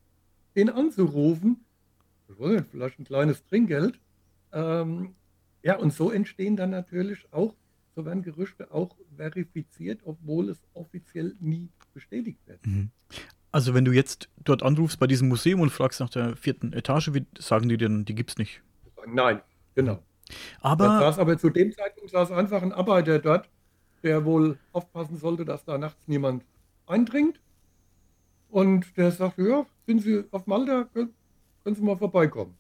den 0.57 0.69
anzurufen. 0.71 1.65
Nicht, 2.39 2.65
vielleicht 2.71 2.99
ein 2.99 3.05
kleines 3.05 3.45
Trinkgeld. 3.45 3.99
Ähm, 4.53 5.15
ja, 5.63 5.77
und 5.77 5.93
so 5.93 6.11
entstehen 6.11 6.57
dann 6.57 6.71
natürlich 6.71 7.27
auch, 7.33 7.55
so 7.95 8.05
werden 8.05 8.23
Gerüchte 8.23 8.73
auch 8.73 8.97
verifiziert, 9.17 10.01
obwohl 10.05 10.49
es 10.49 10.63
offiziell 10.75 11.37
nie 11.41 11.69
bestätigt 11.93 12.41
wird. 12.47 12.67
Mhm. 12.67 12.91
Also 13.51 13.75
wenn 13.75 13.85
du 13.85 13.93
jetzt 13.93 14.31
dort 14.43 14.63
anrufst 14.63 14.99
bei 14.99 15.07
diesem 15.07 15.29
Museum 15.29 15.61
und 15.61 15.71
fragst 15.71 16.01
nach 16.01 16.09
der 16.09 16.37
vierten 16.37 16.73
Etage, 16.73 17.13
wie 17.13 17.27
sagen 17.39 17.69
die 17.69 17.77
denn, 17.77 18.07
die 18.07 18.15
gibt's 18.15 18.39
nicht. 18.39 18.63
Nein, 19.07 19.43
genau. 19.75 20.03
Aber 20.61 20.87
saß 20.87 21.19
aber 21.19 21.37
zu 21.37 21.51
dem 21.51 21.73
Zeitpunkt 21.73 22.11
saß 22.11 22.33
einfach 22.33 22.63
ein 22.63 22.73
Arbeiter 22.73 23.19
dort, 23.19 23.49
der 24.03 24.25
wohl 24.25 24.59
aufpassen 24.73 25.17
sollte, 25.19 25.45
dass 25.45 25.65
da 25.65 25.79
nachts 25.79 26.07
niemand 26.07 26.45
eindringt. 26.87 27.41
Und 28.51 28.97
der 28.97 29.11
sagte, 29.13 29.49
ja, 29.49 29.67
sind 29.87 30.03
Sie 30.03 30.25
auf 30.31 30.47
Malta, 30.47 30.85
können, 30.93 31.15
können 31.65 31.77
Sie 31.77 31.83
mal 31.83 31.97
vorbeikommen. 31.97 32.55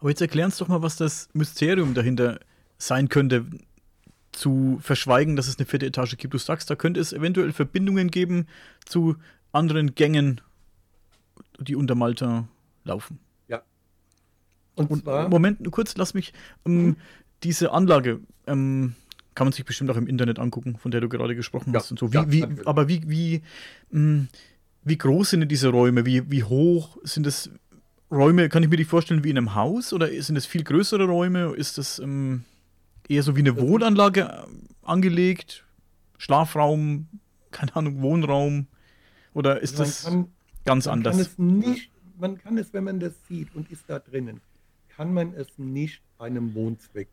Aber 0.00 0.10
jetzt 0.10 0.20
erklär 0.20 0.46
uns 0.46 0.58
doch 0.58 0.68
mal, 0.68 0.82
was 0.82 0.96
das 0.96 1.28
Mysterium 1.32 1.94
dahinter 1.94 2.40
sein 2.78 3.08
könnte, 3.08 3.46
zu 4.32 4.78
verschweigen, 4.80 5.36
dass 5.36 5.48
es 5.48 5.58
eine 5.58 5.66
vierte 5.66 5.86
Etage 5.86 6.16
gibt. 6.16 6.34
Du 6.34 6.38
sagst, 6.38 6.70
da 6.70 6.76
könnte 6.76 7.00
es 7.00 7.12
eventuell 7.12 7.52
Verbindungen 7.52 8.10
geben 8.10 8.46
zu 8.84 9.16
anderen 9.52 9.94
Gängen, 9.94 10.40
die 11.58 11.74
unter 11.74 11.94
Malta 11.94 12.46
laufen. 12.84 13.18
Und, 14.78 14.90
Und 14.90 15.02
zwar, 15.02 15.28
Moment, 15.28 15.60
nur 15.60 15.72
kurz, 15.72 15.96
lass 15.96 16.14
mich. 16.14 16.32
Ähm, 16.64 16.96
diese 17.42 17.72
Anlage, 17.72 18.20
ähm, 18.46 18.94
kann 19.38 19.46
man 19.46 19.52
sich 19.52 19.64
bestimmt 19.64 19.88
auch 19.90 19.96
im 19.96 20.08
Internet 20.08 20.40
angucken, 20.40 20.76
von 20.78 20.90
der 20.90 21.00
du 21.00 21.08
gerade 21.08 21.36
gesprochen 21.36 21.72
Ja, 21.72 21.78
hast 21.78 21.92
und 21.92 21.98
so. 22.00 22.12
Wie, 22.12 22.16
ja, 22.16 22.32
wie, 22.32 22.44
aber 22.64 22.88
wie, 22.88 23.08
wie, 23.08 23.42
mh, 23.92 24.26
wie 24.82 24.98
groß 24.98 25.30
sind 25.30 25.40
denn 25.42 25.48
diese 25.48 25.68
Räume? 25.68 26.04
Wie, 26.04 26.28
wie 26.28 26.42
hoch 26.42 26.98
sind 27.04 27.24
das 27.24 27.48
Räume? 28.10 28.48
Kann 28.48 28.64
ich 28.64 28.68
mir 28.68 28.76
die 28.76 28.84
vorstellen 28.84 29.22
wie 29.22 29.30
in 29.30 29.38
einem 29.38 29.54
Haus 29.54 29.92
oder 29.92 30.08
sind 30.20 30.34
es 30.34 30.44
viel 30.44 30.64
größere 30.64 31.04
Räume? 31.04 31.54
Ist 31.56 31.78
das 31.78 32.00
ähm, 32.00 32.42
eher 33.08 33.22
so 33.22 33.36
wie 33.36 33.40
eine 33.40 33.50
ist- 33.50 33.60
Wohnanlage 33.60 34.22
äh, 34.22 34.42
angelegt? 34.82 35.64
Schlafraum, 36.16 37.06
keine 37.52 37.76
Ahnung, 37.76 38.02
Wohnraum? 38.02 38.66
Oder 39.34 39.60
ist 39.60 39.78
man 39.78 39.86
das 39.86 40.02
kann, 40.02 40.26
ganz 40.64 40.86
man 40.86 40.94
anders? 40.94 41.14
kann 41.16 41.22
es 41.22 41.38
nicht, 41.38 41.90
man 42.18 42.38
kann 42.38 42.58
es, 42.58 42.72
wenn 42.72 42.82
man 42.82 42.98
das 42.98 43.12
sieht 43.28 43.54
und 43.54 43.70
ist 43.70 43.84
da 43.86 44.00
drinnen, 44.00 44.40
kann 44.88 45.14
man 45.14 45.32
es 45.34 45.46
nicht 45.58 46.02
einem 46.18 46.54
Wohnzweck 46.54 47.06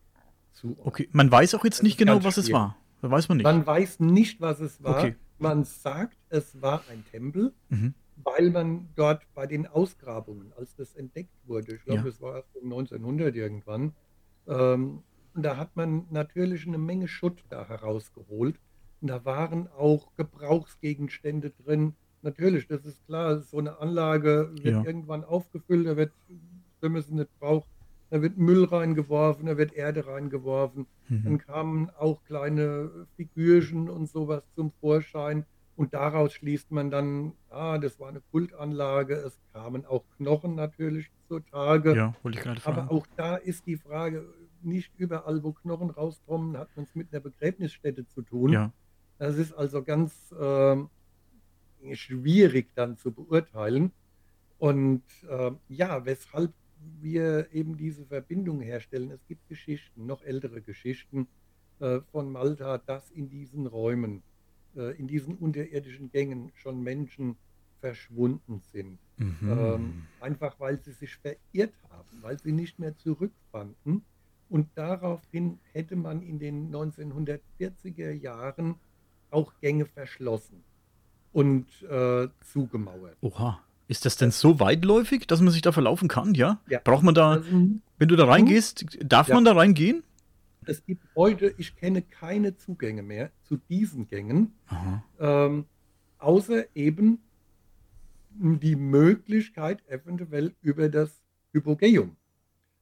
zuordnen. 0.55 0.87
Okay, 0.87 1.09
man 1.11 1.31
weiß 1.31 1.53
auch 1.55 1.63
jetzt 1.63 1.77
Das 1.79 1.83
nicht 1.83 1.93
ist 1.93 1.99
genau, 1.99 2.23
was 2.23 2.37
es 2.37 2.45
schwierig. 2.45 2.59
war. 2.59 2.77
Da 3.01 3.11
weiß 3.11 3.29
man 3.29 3.37
nicht. 3.37 3.43
Man 3.45 3.65
weiß 3.65 3.99
nicht, 3.99 4.41
was 4.41 4.59
es 4.59 4.83
war. 4.83 4.97
Okay. 4.99 5.15
Man 5.37 5.63
sagt, 5.63 6.17
es 6.29 6.61
war 6.61 6.81
ein 6.89 7.03
Tempel, 7.11 7.53
Mhm. 7.69 7.93
weil 8.23 8.49
man 8.49 8.87
dort 8.95 9.21
bei 9.35 9.45
den 9.45 9.67
Ausgrabungen, 9.67 10.53
als 10.57 10.75
das 10.75 10.95
entdeckt 10.95 11.35
wurde, 11.45 11.75
ich 11.75 11.83
glaube, 11.83 11.99
Ja. 11.99 12.05
das 12.05 12.21
war 12.21 12.35
erst 12.37 12.55
um 12.55 12.69
1900 12.69 13.35
irgendwann, 13.35 13.93
ähm, 14.47 15.03
und 15.33 15.43
da 15.43 15.57
hat 15.57 15.75
man 15.75 16.05
natürlich 16.09 16.65
eine 16.65 16.77
Menge 16.77 17.07
Schutt 17.09 17.43
da 17.49 17.67
herausgeholt. 17.67 18.55
Und 19.01 19.09
da 19.09 19.25
waren 19.25 19.67
auch 19.67 20.09
Gebrauchsgegenstände 20.15 21.51
drin. 21.51 21.93
Natürlich, 22.21 22.67
das 22.67 22.85
ist 22.85 23.05
klar, 23.05 23.39
so 23.41 23.57
eine 23.59 23.79
Anlage 23.79 24.51
wird 24.61 24.65
Ja. 24.75 24.83
irgendwann 24.83 25.23
aufgefüllt, 25.23 25.85
da 25.85 25.97
wird, 25.97 26.11
wenn 26.81 26.93
man 26.93 27.01
sie 27.01 27.13
nicht 27.13 27.37
braucht, 27.39 27.67
da 28.09 28.21
wird 28.21 28.37
Müll 28.37 28.63
reingeworfen, 28.65 29.45
da 29.47 29.57
wird 29.57 29.73
Erde 29.73 30.07
reingeworfen. 30.07 30.87
Dann 31.09 31.33
Mhm. 31.33 31.37
kamen 31.39 31.89
auch 31.91 32.23
kleine 32.23 33.07
Figürchen 33.15 33.89
und 33.89 34.09
sowas 34.09 34.43
zum 34.55 34.71
Vorschein. 34.79 35.45
Und 35.75 35.93
daraus 35.93 36.33
schließt 36.33 36.71
man 36.71 36.89
dann, 36.89 37.33
ah, 37.49 37.77
das 37.77 37.99
war 37.99 38.07
eine 38.09 38.21
Kultanlage. 38.31 39.15
Es 39.15 39.39
kamen 39.53 39.85
auch 39.85 40.05
Knochen 40.17 40.55
natürlich 40.55 41.11
zutage. 41.27 41.95
Ja, 41.95 42.15
wollte 42.23 42.37
ich 42.37 42.43
gerade 42.43 42.61
fragen. 42.61 42.79
Aber 42.79 42.91
auch 42.91 43.05
da 43.17 43.35
ist 43.35 43.65
die 43.65 43.75
Frage, 43.77 44.25
nicht 44.61 44.93
überall, 44.97 45.43
wo 45.43 45.51
Knochen 45.51 45.89
rauskommen, 45.89 46.57
hat 46.57 46.69
man 46.75 46.85
es 46.85 46.95
mit 46.95 47.11
einer 47.13 47.19
Begräbnisstätte 47.21 48.07
zu 48.07 48.21
tun. 48.21 48.51
ja. 48.53 48.71
Das 49.17 49.37
ist 49.37 49.53
also 49.53 49.81
ganz 49.83 50.33
ähm, 50.39 50.89
schwierig 51.93 52.69
dann 52.75 52.97
zu 52.97 53.11
beurteilen. 53.11 53.91
Und 54.57 55.03
ähm, 55.29 55.59
ja, 55.67 56.05
weshalb 56.05 56.53
wir 57.01 57.51
eben 57.53 57.77
diese 57.77 58.05
Verbindung 58.05 58.61
herstellen. 58.61 59.11
Es 59.11 59.25
gibt 59.27 59.47
Geschichten, 59.47 60.05
noch 60.05 60.23
ältere 60.23 60.61
Geschichten 60.61 61.27
äh, 61.79 61.99
von 62.11 62.31
Malta, 62.31 62.77
dass 62.77 63.11
in 63.11 63.29
diesen 63.29 63.67
Räumen, 63.67 64.23
äh, 64.75 64.97
in 64.97 65.07
diesen 65.07 65.35
unterirdischen 65.35 66.11
Gängen 66.11 66.51
schon 66.55 66.81
Menschen 66.81 67.37
verschwunden 67.81 68.61
sind. 68.71 68.97
Mhm. 69.17 69.51
Ähm, 69.51 70.07
einfach 70.19 70.59
weil 70.59 70.79
sie 70.81 70.91
sich 70.91 71.15
verirrt 71.17 71.73
haben, 71.89 72.21
weil 72.21 72.39
sie 72.39 72.51
nicht 72.51 72.79
mehr 72.79 72.97
zurückfanden. 72.97 74.03
Und 74.49 74.69
daraufhin 74.75 75.59
hätte 75.73 75.95
man 75.95 76.21
in 76.21 76.39
den 76.39 76.73
1940er 76.73 78.11
Jahren 78.11 78.75
auch 79.31 79.53
Gänge 79.59 79.85
verschlossen 79.85 80.63
und 81.33 81.67
äh, 81.83 82.27
zugemauert. 82.41 83.17
Oha. 83.21 83.59
Ist 83.87 84.05
das 84.05 84.17
denn 84.17 84.31
so 84.31 84.59
weitläufig, 84.59 85.27
dass 85.27 85.41
man 85.41 85.51
sich 85.51 85.61
da 85.61 85.71
verlaufen 85.71 86.07
kann? 86.07 86.33
Ja? 86.33 86.59
Ja. 86.67 86.79
Braucht 86.83 87.03
man 87.03 87.13
da, 87.13 87.33
Also, 87.33 87.45
wenn 87.97 88.07
du 88.07 88.15
da 88.15 88.25
reingehst, 88.25 88.85
darf 89.03 89.27
Ja. 89.27 89.35
man 89.35 89.45
da 89.45 89.53
reingehen? 89.53 90.03
es 90.67 90.83
gibt 90.83 91.05
heute, 91.15 91.53
ich 91.59 91.75
kenne 91.75 92.01
keine 92.01 92.57
Zugänge 92.57 93.03
mehr 93.03 93.29
zu 93.43 93.57
diesen 93.69 94.07
Gängen, 94.07 94.51
ähm, 95.19 95.65
außer 96.17 96.75
eben 96.75 97.19
die 98.31 98.75
Möglichkeit 98.75 99.87
eventuell 99.87 100.55
über 100.63 100.89
das 100.89 101.21
Hypogeum. 101.53 102.15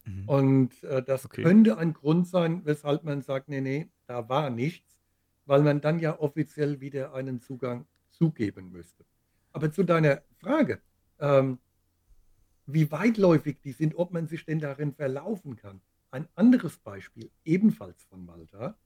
Mhm. 0.06 0.30
Und 0.30 0.84
äh, 0.84 1.04
das 1.04 1.26
Okay. 1.26 1.44
könnte 1.44 1.78
ein 1.78 1.92
Grund 1.94 2.26
sein, 2.28 2.62
weshalb 2.64 3.04
man 3.04 3.22
sagt, 3.22 3.50
nee, 3.50 3.60
nee, 3.60 3.90
da 4.08 4.30
war 4.30 4.50
nichts, 4.50 4.98
weil 5.46 5.62
man 5.62 5.82
dann 5.82 6.00
ja 6.00 6.18
offiziell 6.20 6.80
wieder 6.80 7.14
einen 7.14 7.42
Zugang 7.42 7.86
zugeben 8.12 8.72
müsste. 8.72 9.04
Aber 9.52 9.72
zu 9.74 9.84
deiner 9.84 10.22
Frage, 10.40 10.80
ähm, 11.24 11.58
wie 12.66 12.92
weitläufig 12.92 13.60
die 13.62 13.72
sind, 13.72 13.96
ob 13.96 14.12
man 14.12 14.28
sich 14.28 14.46
denn 14.46 14.60
darin 14.60 14.94
verlaufen 14.94 15.56
kann. 15.56 15.82
Ein 16.12 16.28
anderes 16.36 16.78
Beispiel, 16.78 17.32
ebenfalls 17.46 18.04
von 18.04 18.26
Malta. 18.26 18.78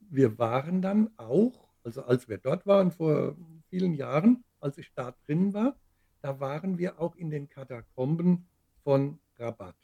Wir 0.00 0.38
waren 0.38 0.82
dann 0.82 1.10
auch, 1.16 1.68
also 1.82 2.02
als 2.04 2.28
wir 2.28 2.38
dort 2.38 2.66
waren 2.66 2.92
vor 2.92 3.36
vielen 3.70 3.94
Jahren, 3.94 4.44
als 4.60 4.78
ich 4.78 4.92
da 4.94 5.14
drin 5.26 5.54
war, 5.54 5.76
da 6.20 6.40
waren 6.40 6.78
wir 6.78 7.00
auch 7.00 7.16
in 7.16 7.30
den 7.30 7.48
Katakomben 7.48 8.46
von 8.84 9.18
Rabat. 9.38 9.76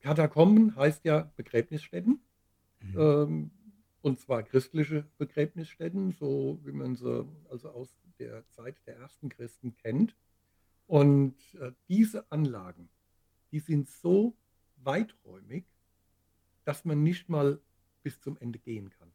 Katakomben 0.00 0.74
heißt 0.76 1.04
ja 1.04 1.32
Begräbnisstätten, 1.36 2.20
Mhm. 2.80 2.98
ähm, 2.98 3.50
und 4.00 4.18
zwar 4.18 4.42
christliche 4.42 5.06
Begräbnisstätten, 5.18 6.10
so 6.10 6.58
wie 6.64 6.72
man 6.72 6.96
sie 6.96 7.24
also 7.48 7.70
aus 7.70 7.96
der 8.18 8.44
Zeit 8.48 8.76
der 8.86 8.96
ersten 8.96 9.28
Christen 9.28 9.76
kennt. 9.76 10.16
Und 10.92 11.36
äh, 11.58 11.72
diese 11.88 12.30
Anlagen, 12.30 12.90
die 13.50 13.60
sind 13.60 13.88
so 13.88 14.36
weiträumig, 14.76 15.64
dass 16.66 16.84
man 16.84 17.02
nicht 17.02 17.30
mal 17.30 17.62
bis 18.02 18.20
zum 18.20 18.36
Ende 18.36 18.58
gehen 18.58 18.90
kann. 18.90 19.10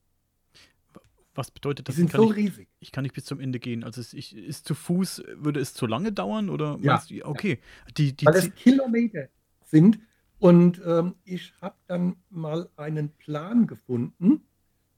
Was 1.36 1.52
bedeutet 1.52 1.88
Die 1.88 1.90
das? 1.92 1.96
sind 1.98 2.10
kann 2.10 2.22
so 2.22 2.32
ich, 2.32 2.38
riesig. 2.38 2.68
ich 2.80 2.92
kann 2.92 3.04
nicht 3.04 3.14
bis 3.14 3.26
zum 3.26 3.40
Ende 3.40 3.60
gehen. 3.60 3.84
Also 3.84 4.02
es, 4.02 4.14
ich, 4.14 4.36
ist 4.36 4.66
zu 4.66 4.74
Fuß, 4.74 5.22
würde 5.36 5.60
es 5.60 5.76
zu 5.76 5.86
lange 5.86 6.12
dauern? 6.12 6.50
Oder 6.50 6.80
Ja. 6.82 7.00
du, 7.08 7.24
okay. 7.24 7.60
Die, 7.96 8.18
die, 8.18 8.26
weil 8.26 8.38
es 8.38 8.56
Kilometer 8.56 9.30
sind. 9.64 10.00
Und 10.40 10.82
ähm, 10.84 11.14
ich 11.26 11.54
habe 11.62 11.76
dann 11.86 12.16
mal 12.32 12.72
einen 12.76 13.10
Plan 13.10 13.68
gefunden. 13.68 14.42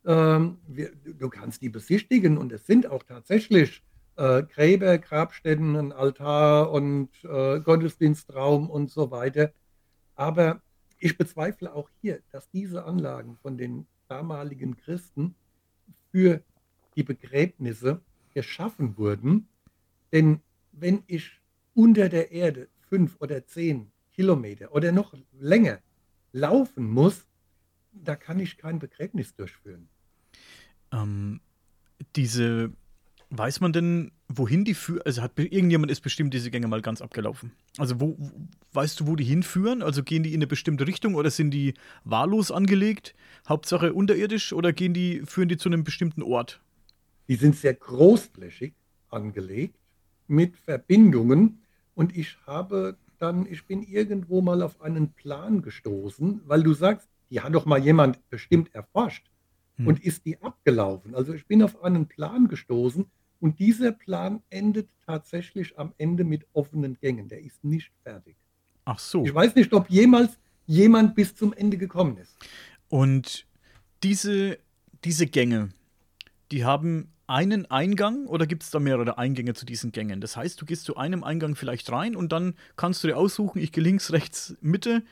Ähm, 0.06 0.60
wir, 0.66 0.96
du 0.96 1.28
kannst 1.28 1.62
die 1.62 1.68
besichtigen 1.68 2.38
und 2.38 2.54
es 2.54 2.66
sind 2.66 2.88
auch 2.88 3.04
tatsächlich 3.04 3.84
äh, 4.20 4.44
Gräber, 4.44 4.98
Grabstätten, 4.98 5.78
ein 5.78 5.92
Altar 5.94 6.72
und 6.72 7.10
äh, 7.24 7.62
Gottesdienstraum 7.62 8.70
und 8.70 8.92
so 8.92 9.12
weiter. 9.12 9.54
Aber 10.16 10.62
ich 11.00 11.18
bezweifle 11.18 11.74
auch 11.74 11.90
hier, 12.02 12.20
dass 12.32 12.50
diese 12.50 12.84
Anlagen 12.84 13.38
von 13.38 13.58
den 13.58 13.88
damaligen 14.10 14.76
Christen 14.76 15.36
für 16.12 16.44
die 16.98 17.04
Begräbnisse 17.04 18.02
geschaffen 18.34 18.98
wurden. 18.98 19.48
Denn 20.12 20.42
wenn 20.74 21.04
ich 21.08 21.40
unter 21.74 22.10
der 22.10 22.32
Erde 22.32 22.68
fünf 22.90 23.16
oder 23.22 23.46
zehn 23.46 23.90
Kilometer 24.12 24.74
oder 24.74 24.92
noch 24.92 25.14
länger 25.40 25.80
laufen 26.34 26.90
muss, 26.90 27.26
da 27.94 28.18
kann 28.18 28.40
ich 28.40 28.58
kein 28.58 28.80
Begräbnis 28.80 29.34
durchführen. 29.34 29.88
ähm, 30.92 31.40
diese, 32.16 32.74
weiß 33.32 33.62
man 33.62 33.74
denn, 33.74 34.12
wohin 34.28 34.66
die 34.66 34.74
führen? 34.74 35.02
Also 35.06 35.22
hat 35.22 35.38
irgendjemand 35.38 35.92
ist 35.92 36.02
bestimmt 36.02 36.34
diese 36.34 36.50
Gänge 36.52 36.68
mal 36.68 36.82
ganz 36.82 37.02
abgelaufen. 37.02 37.52
Also 37.78 38.00
wo, 38.00 38.16
wo- 38.18 38.32
weißt 38.74 39.00
du, 39.00 39.08
wo 39.08 39.16
die 39.16 39.24
hinführen? 39.24 39.84
Also 39.84 40.04
gehen 40.04 40.24
die 40.24 40.34
in 40.34 40.40
eine 40.40 40.48
bestimmte 40.48 40.88
Richtung 40.88 41.16
oder 41.16 41.30
sind 41.30 41.52
die 41.52 41.74
wahllos 42.04 42.52
angelegt? 42.52 43.16
Hauptsache 43.48 43.94
unterirdisch 43.94 44.52
oder 44.54 44.74
gehen 44.74 44.94
die, 44.94 45.22
führen 45.26 45.50
die 45.50 45.58
zu 45.58 45.70
einem 45.70 45.84
bestimmten 45.84 46.24
Ort? 46.24 46.62
Die 47.28 47.36
sind 47.36 47.56
sehr 47.56 47.76
großflächig 47.76 48.74
angelegt 49.10 49.76
mit 50.28 50.58
Verbindungen 50.58 51.62
und 51.96 52.16
ich 52.18 52.38
habe 52.48 52.98
dann, 53.20 53.46
ich 53.46 53.66
bin 53.68 53.84
irgendwo 53.84 54.42
mal 54.42 54.62
auf 54.64 54.82
einen 54.82 55.12
Plan 55.14 55.62
gestoßen, 55.62 56.42
weil 56.46 56.64
du 56.64 56.74
sagst, 56.74 57.08
die 57.30 57.42
hat 57.42 57.54
doch 57.54 57.66
mal 57.66 57.80
jemand 57.80 58.28
bestimmt 58.30 58.74
erforscht 58.74 59.28
Hm. 59.78 59.88
und 59.88 60.04
ist 60.04 60.26
die 60.26 60.42
abgelaufen. 60.42 61.14
Also 61.16 61.34
ich 61.34 61.46
bin 61.48 61.62
auf 61.64 61.84
einen 61.84 62.08
Plan 62.08 62.48
gestoßen 62.48 63.06
und 63.40 63.60
dieser 63.60 63.92
Plan 63.92 64.42
endet 64.50 64.90
tatsächlich 65.06 65.78
am 65.78 65.94
Ende 65.98 66.24
mit 66.24 66.46
offenen 66.54 66.98
Gängen. 67.00 67.30
Der 67.30 67.42
ist 67.42 67.64
nicht 67.64 67.92
fertig. 68.04 68.36
Ach 68.86 69.00
so. 69.00 69.24
Ich 69.24 69.34
weiß 69.34 69.56
nicht, 69.56 69.72
ob 69.74 69.90
jemals 69.90 70.38
jemand 70.66 71.16
bis 71.16 71.36
zum 71.36 71.54
Ende 71.54 71.78
gekommen 71.78 72.18
ist. 72.18 72.36
Und 72.90 73.46
diese, 74.04 74.58
diese 75.04 75.28
Gänge, 75.28 75.70
die 76.52 76.66
haben 76.66 77.12
einen 77.28 77.70
Eingang 77.70 78.26
oder 78.26 78.48
gibt 78.48 78.64
es 78.64 78.72
da 78.72 78.80
mehrere 78.80 79.20
Eingänge 79.20 79.54
zu 79.54 79.64
diesen 79.64 79.92
Gängen? 79.92 80.20
Das 80.20 80.36
heißt, 80.36 80.60
du 80.60 80.66
gehst 80.66 80.86
zu 80.86 80.98
einem 80.98 81.24
Eingang 81.24 81.56
vielleicht 81.56 81.92
rein 81.92 82.16
und 82.16 82.32
dann 82.32 82.56
kannst 82.76 83.04
du 83.04 83.08
dir 83.08 83.18
aussuchen, 83.18 83.60
ich 83.60 83.72
gehe 83.72 83.84
links, 83.84 84.12
rechts, 84.12 84.58
Mitte 84.62 85.04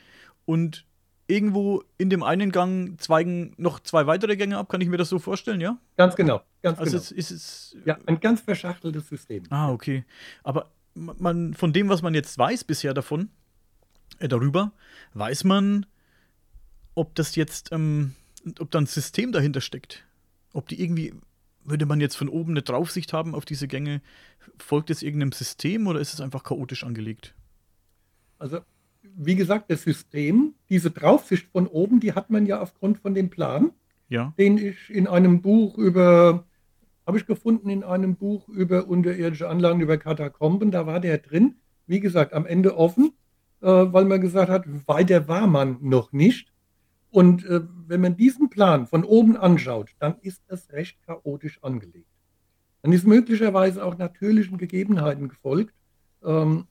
und 0.46 0.87
irgendwo 1.28 1.84
in 1.98 2.10
dem 2.10 2.24
einen 2.24 2.52
Gang 2.52 3.00
zweigen 3.00 3.54
noch 3.58 3.80
zwei 3.82 4.08
weitere 4.08 4.36
Gänge 4.38 4.58
ab. 4.58 4.70
Kann 4.70 4.82
ich 4.82 4.88
mir 4.90 4.98
das 4.98 5.10
so 5.10 5.20
vorstellen, 5.20 5.62
ja? 5.62 5.78
Ganz 5.98 6.16
genau, 6.16 6.42
ganz 6.62 6.80
Also 6.80 6.92
genau. 6.92 7.02
es 7.04 7.12
ist 7.12 7.32
es. 7.32 7.78
Ja, 7.86 7.98
ein 8.06 8.20
ganz 8.20 8.42
verschachteltes 8.42 9.08
System. 9.10 9.44
Ah, 9.50 9.72
okay. 9.72 10.06
Aber 10.44 10.72
man, 10.96 11.54
von 11.54 11.74
dem, 11.74 11.90
was 11.90 12.02
man 12.02 12.14
jetzt 12.14 12.38
weiß 12.38 12.64
bisher 12.64 12.94
davon, 12.94 13.30
äh, 14.20 14.28
darüber, 14.28 14.72
weiß 15.14 15.44
man, 15.44 15.86
ob 16.96 17.14
das 17.16 17.36
jetzt 17.36 17.72
ähm, 17.72 18.14
ob 18.60 18.72
da 18.72 18.80
'n 18.80 18.86
System 18.88 19.32
dahinter 19.32 19.62
steckt. 19.62 20.06
Ob 20.54 20.68
die 20.70 20.82
irgendwie 20.82 21.14
würde 21.66 21.86
man 21.86 22.00
jetzt 22.00 22.16
von 22.16 22.30
oben 22.30 22.54
'ne 22.54 22.62
Draufsicht 22.62 23.12
haben 23.14 23.36
auf 23.36 23.44
diese 23.46 23.68
Gänge? 23.68 24.02
Folgt 24.58 24.90
es 24.90 25.04
irgend 25.04 25.20
'nem 25.20 25.32
System 25.34 25.86
oder 25.88 26.00
ist 26.00 26.14
es 26.14 26.22
einfach 26.22 26.44
chaotisch 26.44 26.84
angelegt? 26.86 27.36
Also, 28.40 28.62
wie 29.16 29.36
gesagt, 29.36 29.72
das 29.72 29.84
System, 29.84 30.54
diese 30.70 30.92
Draufsicht 30.92 31.48
von 31.52 31.68
oben, 31.68 32.00
die 32.00 32.14
hat 32.14 32.30
man 32.30 32.46
ja 32.46 32.60
aufgrund 32.62 33.00
von 33.00 33.14
dem 33.14 33.30
Plan, 33.30 33.72
Ja. 34.10 34.34
den 34.38 34.58
ich 34.58 34.90
in 34.90 35.08
einem 35.08 35.42
Buch 35.42 35.78
über 35.78 36.46
habe 37.06 37.18
ich 37.18 37.26
gefunden 37.26 37.70
in 37.70 37.86
einem 37.86 38.18
Buch 38.18 38.50
über 38.50 38.88
unterirdische 38.90 39.48
Anlagen, 39.48 39.80
über 39.80 39.98
Katakomben, 39.98 40.72
da 40.72 40.86
war 40.86 41.00
der 41.00 41.20
drin. 41.20 41.56
Wie 41.86 42.02
gesagt, 42.02 42.34
am 42.34 42.46
Ende 42.46 42.78
offen, 42.78 43.14
äh, 43.62 43.66
weil 43.68 44.04
man 44.04 44.20
gesagt 44.20 44.50
hat, 44.52 44.66
weiter 44.88 45.30
war 45.30 45.48
man 45.48 45.78
noch 45.80 46.12
nicht. 46.12 46.52
Und, 47.10 47.46
äh, 47.46 47.62
wenn 47.88 48.02
man 48.02 48.18
diesen 48.18 48.50
Plan 48.50 48.88
von 48.88 49.06
oben 49.06 49.38
anschaut, 49.38 49.92
dann 50.00 50.16
ist 50.22 50.44
es 50.50 50.70
recht 50.74 51.02
chaotisch 51.06 51.64
angelegt. 51.64 52.10
Man 52.84 52.92
ist 52.92 53.08
möglicherweise 53.08 53.86
auch 53.86 53.98
natürlichen 53.98 54.58
Gegebenheiten 54.58 55.30
gefolgt. 55.30 55.74
Ähm, 56.26 56.66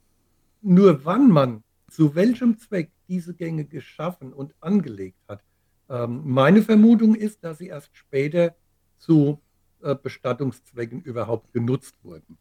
nur 0.61 1.05
wann 1.07 1.31
man 1.31 1.63
zu 1.91 2.15
welchem 2.15 2.59
Zweck 2.59 2.91
diese 3.09 3.35
Gänge 3.35 3.65
geschaffen 3.65 4.33
und 4.33 4.55
angelegt 4.61 5.19
hat 5.29 5.43
ähm, 5.89 6.23
meine 6.25 6.63
Vermutung 6.63 7.15
ist, 7.15 7.45
dass 7.45 7.59
sie 7.59 7.69
erst 7.69 7.97
später 7.97 8.57
zu, 8.99 9.41
äh, 9.83 9.95
Bestattungszwecken 9.95 11.03
überhaupt 11.03 11.53
genutzt 11.53 11.95
wurden. 12.03 12.39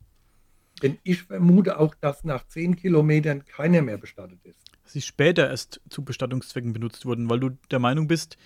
Denn 0.81 0.97
ich 1.03 1.23
vermute 1.23 1.79
auch, 1.79 1.95
dass 1.95 2.23
nach 2.23 2.45
10 2.47 2.75
Kilometern 2.75 3.45
keiner 3.45 3.81
mehr 3.81 3.97
bestattet 3.97 4.39
ist. 4.43 4.59
Sie 4.83 5.01
später 5.01 5.49
erst 5.49 5.79
zu 5.89 6.03
Bestattungszwecken 6.03 6.73
benutzt 6.73 7.05
wurden, 7.05 7.29
weil 7.29 7.39
du 7.39 7.51
der 7.71 7.79
Meinung 7.79 8.07
bist, 8.07 8.37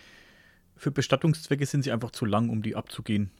für 0.76 0.92
Bestattungszwecke 0.92 1.66
sind 1.66 1.84
sie 1.84 1.92
einfach 1.92 2.12
zu 2.12 2.26
lang, 2.26 2.50
um 2.50 2.62
die 2.62 2.76
abzugehen. 2.76 3.32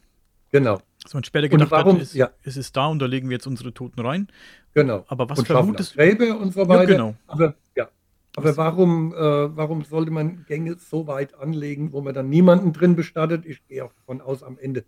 Genau. 0.52 0.82
Dass 1.04 1.14
man 1.14 1.24
später 1.24 1.46
Und 1.46 1.52
gedacht 1.52 1.72
warum 1.72 1.96
hat, 1.96 2.02
es 2.02 2.14
ja. 2.14 2.30
es 2.44 2.58
ist 2.58 2.76
da 2.76 2.88
und 2.88 3.00
da 3.00 3.06
legen 3.06 3.30
wir 3.30 3.36
jetzt 3.36 3.48
unsere 3.48 3.74
Toten 3.74 4.02
rein. 4.02 4.28
Genau. 4.74 5.06
Aber 5.08 5.30
was 5.30 5.40
Und 5.40 5.46
vermutest 5.48 5.92
auch 5.94 5.96
Gräber 5.96 6.38
und 6.40 6.54
so 6.54 6.62
Ja, 6.62 6.70
weiter. 6.70 6.86
genau. 6.86 7.16
Aber 7.28 7.56
ja. 7.76 7.90
Aber 8.36 8.56
warum, 8.58 9.14
äh, 9.14 9.18
warum 9.58 9.84
sollte 9.84 10.12
man 10.12 10.46
Gänge 10.48 10.76
so 10.78 11.08
weit 11.08 11.34
anlegen, 11.34 11.92
wo 11.94 12.02
man 12.02 12.14
dann 12.14 12.30
niemanden 12.30 12.74
drin 12.74 12.96
bestattet? 12.96 13.46
Ich 13.46 13.66
gehe 13.68 13.84
auch 13.84 13.94
davon 13.94 14.22
aus, 14.22 14.44
am 14.44 14.58
Ende, 14.60 14.86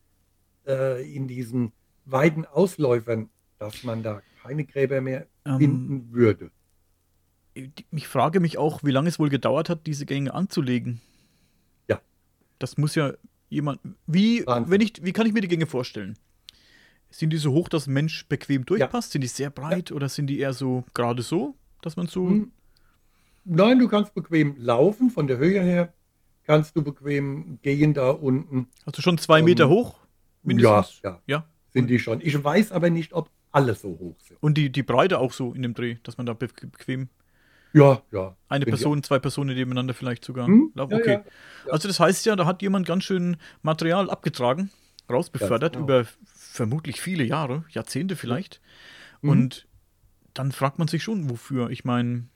äh, 0.67 1.01
in 1.13 1.27
diesen 1.27 1.71
weiten 2.05 2.45
Ausläufern, 2.45 3.29
dass 3.57 3.83
man 3.83 4.03
da 4.03 4.21
keine 4.43 4.63
Gräber 4.65 5.01
mehr 5.01 5.27
Ähm 5.45 5.57
finden 5.57 6.13
würde. 6.13 6.51
ich 7.53 8.07
frage 8.07 8.39
mich 8.39 8.57
auch, 8.57 8.83
wie 8.83 8.91
lange 8.91 9.09
es 9.09 9.17
wohl 9.19 9.29
gedauert 9.29 9.69
hat, 9.69 9.85
diese 9.87 10.05
Gänge 10.05 10.33
anzulegen. 10.33 11.01
Ja. 11.87 11.99
Das 12.59 12.77
muss 12.77 12.95
ja 12.95 13.13
jemand 13.51 13.79
wie 14.07 14.45
Wahnsinn. 14.47 14.71
wenn 14.71 14.81
ich 14.81 14.93
wie 15.03 15.11
kann 15.11 15.27
ich 15.27 15.33
mir 15.33 15.41
die 15.41 15.47
Gänge 15.47 15.67
vorstellen? 15.67 16.17
Sind 17.11 17.31
die 17.31 17.37
so 17.37 17.51
hoch, 17.51 17.67
dass 17.69 17.87
'n 17.87 17.93
Mensch 17.93 18.25
bequem 18.27 18.61
Ja. 18.61 18.65
durchpasst? 18.65 19.11
Sind 19.11 19.21
die 19.21 19.27
sehr 19.27 19.47
Ja. 19.47 19.51
breit 19.53 19.91
oder 19.91 20.09
sind 20.09 20.27
die 20.27 20.39
eher 20.39 20.53
so 20.53 20.83
gerade 20.93 21.21
so, 21.21 21.55
dass 21.81 21.95
man 21.97 22.07
so 22.07 22.27
Hm. 22.27 22.51
Nein, 23.43 23.79
du 23.79 23.87
kannst 23.87 24.13
bequem 24.13 24.55
laufen, 24.57 25.09
von 25.09 25.27
der 25.27 25.37
Höhe 25.39 25.61
her 25.61 25.93
kannst 26.45 26.75
du 26.77 26.83
bequem 26.83 27.59
gehen 27.61 27.93
da 27.93 28.11
unten. 28.11 28.67
also 28.85 29.01
schon 29.01 29.17
2 29.17 29.41
Meter 29.41 29.65
Ähm, 29.65 29.69
hoch 29.69 29.99
ja, 29.99 30.05
mindestens? 30.43 31.01
ja, 31.03 31.21
Ja? 31.27 31.45
sind 31.73 31.83
Und 31.83 31.87
die 31.89 31.99
schon. 31.99 32.21
Ich 32.21 32.41
weiß 32.43 32.71
aber 32.71 32.89
nicht, 32.89 33.13
ob 33.13 33.29
alle 33.51 33.75
so 33.75 33.89
hoch 33.99 34.15
sind. 34.21 34.37
und 34.41 34.57
die 34.57 34.71
die 34.71 34.83
Breite 34.83 35.19
auch 35.19 35.33
so 35.33 35.53
in 35.53 35.61
dem 35.63 35.73
Dreh, 35.73 35.97
dass 36.03 36.17
man 36.17 36.25
da 36.25 36.33
beq 36.33 36.53
bequem 36.71 37.09
Ja, 37.73 38.01
ja, 38.11 38.35
eine. 38.49 38.65
Person, 38.65 39.01
2 39.03 39.19
Personen 39.19 39.55
nebeneinander 39.55 39.93
vielleicht 39.93 40.25
sogar 40.25 40.47
ja, 40.49 40.83
Okay. 40.83 41.11
ja, 41.11 41.23
ja. 41.65 41.71
Also, 41.71 41.87
das 41.87 41.99
heißt 41.99 42.25
ja, 42.25 42.35
da 42.35 42.45
hat 42.45 42.61
jemand 42.61 42.85
ganz 42.87 43.03
schön 43.05 43.37
Material 43.61 44.09
abgetragen, 44.09 44.71
rausbefördert 45.09 45.73
genau. 45.73 45.85
über 45.85 46.05
vermutlich 46.35 46.99
viele 47.01 47.23
Jahre, 47.23 47.63
Jahrzehnte 47.69 48.15
Ja. 48.15 48.19
vielleicht. 48.19 48.61
Mhm. 49.21 49.29
Und 49.29 49.67
dann 50.33 50.51
fragt 50.51 50.79
man 50.79 50.87
sich 50.87 51.03
schon, 51.03 51.29
wofür. 51.29 51.69
Ich 51.69 51.85
meine, 51.85 52.27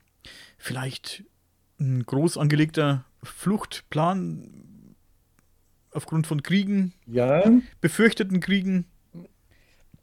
vielleicht 0.58 1.24
'n 1.80 2.06
groß 2.06 2.38
angelegter 2.38 3.06
Fluchtplan 3.24 4.96
aufgrund 5.92 6.28
von 6.28 6.44
Kriegen, 6.44 6.94
Ja. 7.08 7.44
befürchteten 7.82 8.40
Kriegen. 8.42 8.86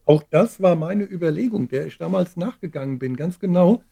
Auch 0.07 0.23
das 0.31 0.61
war 0.61 0.75
meine 0.75 1.05
Überlegung, 1.05 1.69
der 1.69 1.87
ich 1.87 1.99
damals 1.99 2.37
nachgegangen 2.37 2.99
bin, 2.99 3.17
ganz 3.17 3.39
genau. 3.39 3.83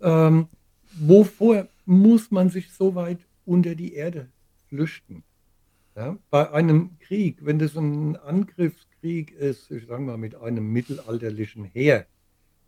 Ähm, 0.00 0.48
wovor 0.92 1.68
muss 1.86 2.30
man 2.30 2.50
sich 2.50 2.72
so 2.72 2.94
weit 2.94 3.26
unter 3.44 3.74
die 3.74 3.94
Erde 3.94 4.32
flüchten? 4.68 5.24
Ja, 5.96 6.18
bei 6.30 6.50
einem 6.52 6.98
Krieg, 7.00 7.44
wenn 7.44 7.58
das 7.60 7.76
'n 7.76 8.16
Angriffskrieg 8.16 9.32
ist, 9.32 9.70
ich 9.72 9.86
sage 9.86 10.02
mal, 10.04 10.18
mit 10.18 10.36
einem 10.36 10.72
mittelalterlichen 10.72 11.64
Heer, 11.64 12.06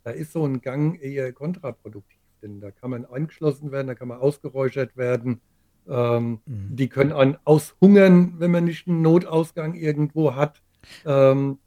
da 0.03 0.11
ist 0.11 0.33
so 0.33 0.45
'n 0.45 0.61
Gang 0.61 1.01
eher 1.01 1.33
kontraproduktiv, 1.33 2.19
denn 2.43 2.61
da 2.61 2.71
kann 2.71 2.91
man 2.91 3.05
eingeschlossen 3.05 3.71
werden, 3.71 3.87
da 3.87 3.95
kann 3.95 4.09
man 4.09 4.19
ausgeräuchert 4.19 4.97
werden. 4.97 5.41
Ähm, 5.87 6.41
Mhm. 6.47 6.75
die 6.77 6.89
können 6.89 7.13
einen 7.13 7.37
aushungern, 7.45 8.39
wenn 8.39 8.51
man 8.51 8.65
nicht 8.65 8.87
'n 8.87 9.01
Notausgang 9.03 9.75
irgendwo 9.75 10.35
hat. 10.35 10.63
Ähm, 11.05 11.59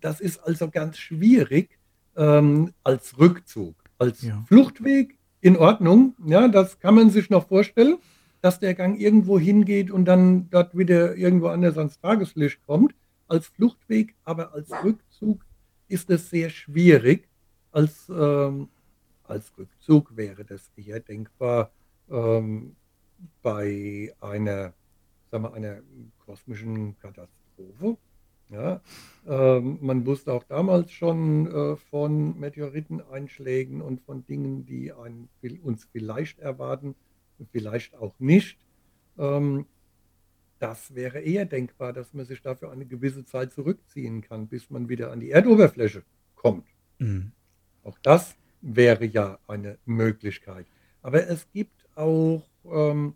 das 0.00 0.20
ist 0.20 0.38
also 0.40 0.70
ganz 0.70 0.98
schwierig, 0.98 1.78
ähm, 2.16 2.72
als 2.84 3.18
Rückzug. 3.18 3.76
Als 3.98 4.22
Ja. 4.22 4.42
Fluchtweg 4.48 5.18
in 5.40 5.56
Ordnung, 5.56 6.14
ja, 6.26 6.48
das 6.48 6.78
kann 6.78 6.94
man 6.94 7.10
sich 7.10 7.30
noch 7.30 7.48
vorstellen, 7.48 7.98
dass 8.40 8.58
der 8.58 8.74
Gang 8.74 8.98
irgendwo 8.98 9.38
hingeht 9.38 9.90
und 9.90 10.04
dann 10.04 10.48
dort 10.50 10.76
wieder 10.76 11.16
irgendwo 11.16 11.48
anders 11.48 11.76
ans 11.78 12.00
Tageslicht 12.00 12.60
kommt. 12.66 12.94
Als 13.28 13.46
Fluchtweg, 13.46 14.14
aber 14.24 14.52
als 14.54 14.70
Rückzug 14.82 15.44
ist 15.88 16.10
es 16.10 16.30
sehr 16.30 16.50
schwierig. 16.50 17.28
Als, 17.72 18.08
ähm 18.08 18.68
als 19.30 19.56
Rückzug 19.56 20.16
wäre 20.16 20.44
das 20.44 20.70
eher 20.76 21.00
denkbar, 21.00 21.70
ähm, 22.10 22.74
bei 23.42 24.12
einer, 24.20 24.72
sagen 25.30 25.44
wir, 25.44 25.54
einer 25.54 25.78
kosmischen 26.26 26.98
Katastrophe, 26.98 27.96
ja? 28.50 28.80
Ähm, 29.26 29.78
man 29.80 30.06
wusste 30.06 30.32
auch 30.32 30.44
damals 30.44 30.92
schon, 30.92 31.46
äh, 31.46 31.76
von 31.76 32.38
Meteoriteneinschlägen 32.38 33.80
und 33.80 34.00
von 34.02 34.26
Dingen, 34.26 34.66
die 34.66 34.92
einen 34.92 35.28
uns 35.62 35.88
vielleicht 35.92 36.38
erwarten, 36.38 36.94
vielleicht 37.52 37.94
auch 37.96 38.14
nicht. 38.18 38.58
Ähm, 39.18 39.66
das 40.58 40.94
wäre 40.94 41.20
eher 41.20 41.46
denkbar, 41.46 41.92
dass 41.92 42.12
man 42.12 42.26
sich 42.26 42.42
da 42.42 42.54
für 42.54 42.70
eine 42.70 42.86
gewisse 42.86 43.24
Zeit 43.24 43.52
zurückziehen 43.52 44.20
kann, 44.20 44.46
bis 44.46 44.68
man 44.70 44.88
wieder 44.88 45.10
an 45.10 45.20
die 45.20 45.30
Erdoberfläche 45.30 46.02
kommt. 46.34 46.66
Mhm. 46.98 47.32
Auch 47.82 47.98
das 48.02 48.36
wäre 48.60 49.06
ja 49.06 49.38
eine 49.46 49.78
Möglichkeit. 49.86 50.66
Aber 51.02 51.26
es 51.26 51.50
gibt 51.52 51.86
auch, 51.94 52.42
ähm 52.64 53.14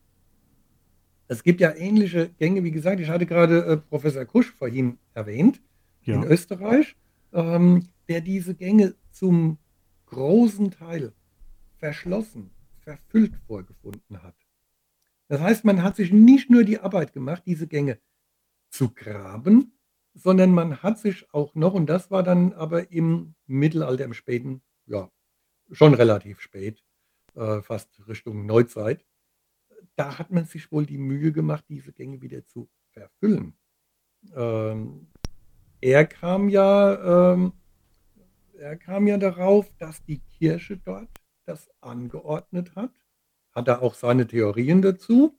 es 1.28 1.42
gibt 1.42 1.60
ja 1.60 1.74
ähnliche 1.74 2.30
Gänge. 2.38 2.64
Wie 2.64 2.70
gesagt, 2.70 3.00
ich 3.00 3.08
hatte 3.08 3.26
gerade, 3.26 3.64
äh, 3.64 3.76
Professor 3.76 4.24
Kusch 4.24 4.52
vorhin 4.52 4.98
erwähnt 5.14 5.62
in 6.02 6.22
Ja. 6.22 6.28
Österreich, 6.28 6.96
ähm, 7.32 7.88
der 8.08 8.20
diese 8.20 8.54
Gänge 8.54 8.94
zum 9.10 9.58
großen 10.06 10.70
Teil 10.70 11.12
verschlossen, 11.78 12.50
verfüllt 12.80 13.34
vorgefunden 13.46 14.22
hat. 14.22 14.36
Das 15.28 15.40
heißt, 15.40 15.64
man 15.64 15.82
hat 15.82 15.96
sich 15.96 16.12
nicht 16.12 16.50
nur 16.50 16.64
die 16.64 16.78
Arbeit 16.78 17.12
gemacht, 17.12 17.42
diese 17.46 17.66
Gänge 17.66 17.98
zu 18.70 18.90
graben, 18.90 19.72
sondern 20.12 20.52
man 20.52 20.82
hat 20.82 20.98
sich 20.98 21.26
auch 21.32 21.54
noch 21.54 21.74
und 21.74 21.86
das 21.86 22.10
war 22.10 22.22
dann 22.22 22.52
aber 22.52 22.92
im 22.92 23.34
Mittelalter, 23.46 24.04
im 24.04 24.12
späten 24.14 24.62
ja, 24.86 25.10
schon 25.72 25.94
relativ 25.94 26.40
spät, 26.40 26.84
äh, 27.34 27.62
fast 27.62 28.06
Richtung 28.06 28.46
Neuzeit. 28.46 29.04
Da 29.96 30.18
hat 30.18 30.30
man 30.30 30.44
sich 30.44 30.70
wohl 30.72 30.86
die 30.86 30.98
Mühe 30.98 31.32
gemacht, 31.32 31.64
diese 31.68 31.92
Gänge 31.92 32.20
wieder 32.20 32.44
zu 32.46 32.68
verfüllen. 32.90 33.56
Ähm, 34.34 35.08
er 35.80 36.06
kam 36.06 36.48
ja 36.48 37.32
ähm 37.32 37.52
er 38.58 38.76
kam 38.76 39.06
ja 39.06 39.18
darauf, 39.18 39.70
dass 39.78 40.04
die 40.04 40.20
Kirche 40.38 40.76
dort 40.76 41.08
das 41.44 41.68
angeordnet 41.80 42.74
hat. 42.76 42.92
Hat 43.52 43.68
er 43.68 43.82
auch 43.82 43.94
seine 43.94 44.26
Theorien 44.26 44.80
dazu. 44.80 45.38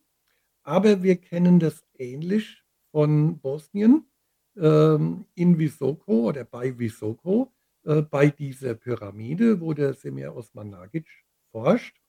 Aber 0.63 1.01
wir 1.03 1.15
kennen 1.17 1.59
das 1.59 1.85
ähnlich 1.97 2.63
von 2.91 3.39
Bosnien, 3.39 4.05
ähm, 4.57 5.25
in 5.35 5.57
Visoko 5.57 6.27
oder 6.29 6.43
bei 6.43 6.77
Visoko, 6.77 7.51
äh, 7.83 8.01
bei 8.01 8.29
dieser 8.29 8.73
Pyramide, 8.73 9.61
wo 9.61 9.73
der 9.73 9.93
Semir 9.93 10.35
Osmanagic 10.35 11.07
forscht. 11.51 12.01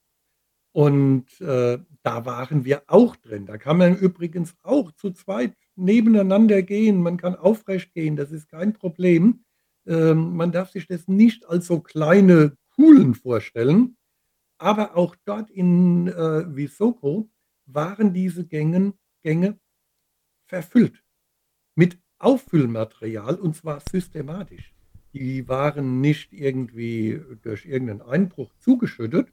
Und, 0.77 1.41
äh, 1.41 1.79
da 2.03 2.27
waren 2.27 2.67
wir 2.67 2.83
auch 2.87 3.17
drin. 3.17 3.47
Da 3.47 3.57
kann 3.57 3.79
man 3.79 3.97
übrigens 3.97 4.55
auch 4.63 4.93
zu 4.93 5.11
zweit 5.11 5.55
nebeneinander 5.75 6.61
gehen. 6.61 7.03
Man 7.03 7.17
kann 7.17 7.35
aufrecht 7.35 7.95
gehen, 7.95 8.15
das 8.15 8.31
ist 8.31 8.51
kein 8.51 8.75
Problem. 8.75 9.43
Ähm, 9.87 10.37
man 10.37 10.53
darf 10.53 10.71
sich 10.71 10.87
das 10.87 11.09
nicht 11.09 11.49
als 11.49 11.67
so 11.67 11.81
kleine 11.81 12.59
Kuhlen 12.75 13.15
vorstellen. 13.15 13.97
Aber 14.59 14.99
auch 14.99 15.17
dort 15.25 15.49
in, 15.51 16.09
äh, 16.09 16.55
Visoko 16.55 17.31
waren 17.65 18.13
diese 18.13 18.45
Gängen 18.45 18.93
Gänge 19.23 19.59
verfüllt 20.45 21.03
mit 21.75 21.99
Auffüllmaterial 22.19 23.37
und 23.37 23.57
zwar 23.57 23.81
systematisch. 23.91 24.75
Die 25.15 25.49
waren 25.49 26.03
nicht 26.03 26.35
irgendwie 26.35 27.19
durch 27.41 27.65
irgendeinen 27.65 28.03
Einbruch 28.03 28.53
zugeschüttet, 28.59 29.33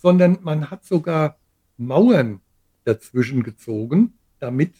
sondern 0.00 0.38
man 0.42 0.70
hat 0.70 0.84
sogar 0.84 1.36
Mauern 1.76 2.40
dazwischen 2.84 3.42
gezogen, 3.42 4.14
damit 4.38 4.74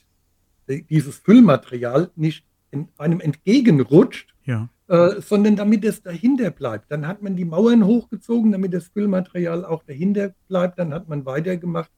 dieses 0.69 1.19
Füllmaterial 1.19 2.11
nicht 2.17 2.45
in 2.71 2.89
einem 2.97 3.21
entgegenrutscht, 3.21 4.35
Ja. 4.45 4.69
äh, 4.87 5.21
sondern 5.21 5.57
damit 5.57 5.85
es 5.85 6.03
dahinter 6.03 6.51
bleibt. 6.51 6.91
Dann 6.91 7.07
hat 7.07 7.23
man 7.23 7.37
die 7.37 7.45
Mauern 7.45 7.85
hochgezogen, 7.85 8.53
damit 8.53 8.73
das 8.73 8.89
Füllmaterial 8.89 9.65
auch 9.65 9.83
dahinter 9.83 10.35
bleibt. 10.49 10.79
Dann 10.79 10.95
hat 10.95 11.09
man 11.09 11.27
weitergemacht. 11.27 11.91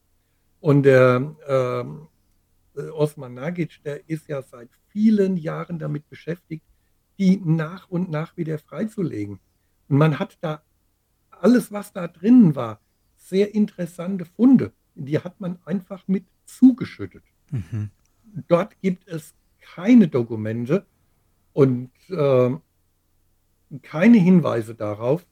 Und 0.61 0.85
der 0.85 1.35
ähm, 1.47 2.09
äh, 2.77 2.89
Osman 2.89 3.35
Nagic, 3.35 3.83
der 3.85 4.09
ist 4.09 4.29
ja 4.29 4.43
seit 4.43 4.71
vielen 4.89 5.37
Jahren 5.37 5.79
damit 5.79 6.09
beschäftigt, 6.09 6.65
die 7.19 7.37
nach 7.45 7.89
und 7.89 8.11
nach 8.11 8.37
wieder 8.37 8.59
freizulegen. 8.59 9.39
Und 9.89 9.99
man 9.99 10.19
hat 10.19 10.39
da 10.41 10.63
alles, 11.31 11.71
was 11.73 11.93
da 11.93 12.09
drinnen 12.09 12.57
war, 12.57 12.81
sehr 13.33 13.55
interessante 13.55 14.25
Funde. 14.27 14.73
Die 14.95 15.19
hat 15.19 15.41
man 15.41 15.59
einfach 15.65 16.07
mit 16.07 16.25
zugeschüttet. 16.45 17.25
Mhm. 17.51 17.89
Dort 18.47 18.79
gibt 18.83 19.09
es 19.09 19.35
keine 19.75 20.07
Dokumente 20.09 20.85
und 21.55 21.91
ähm, 22.11 22.61
keine 23.83 24.19
Hinweise 24.19 24.75
darauf, 24.75 25.25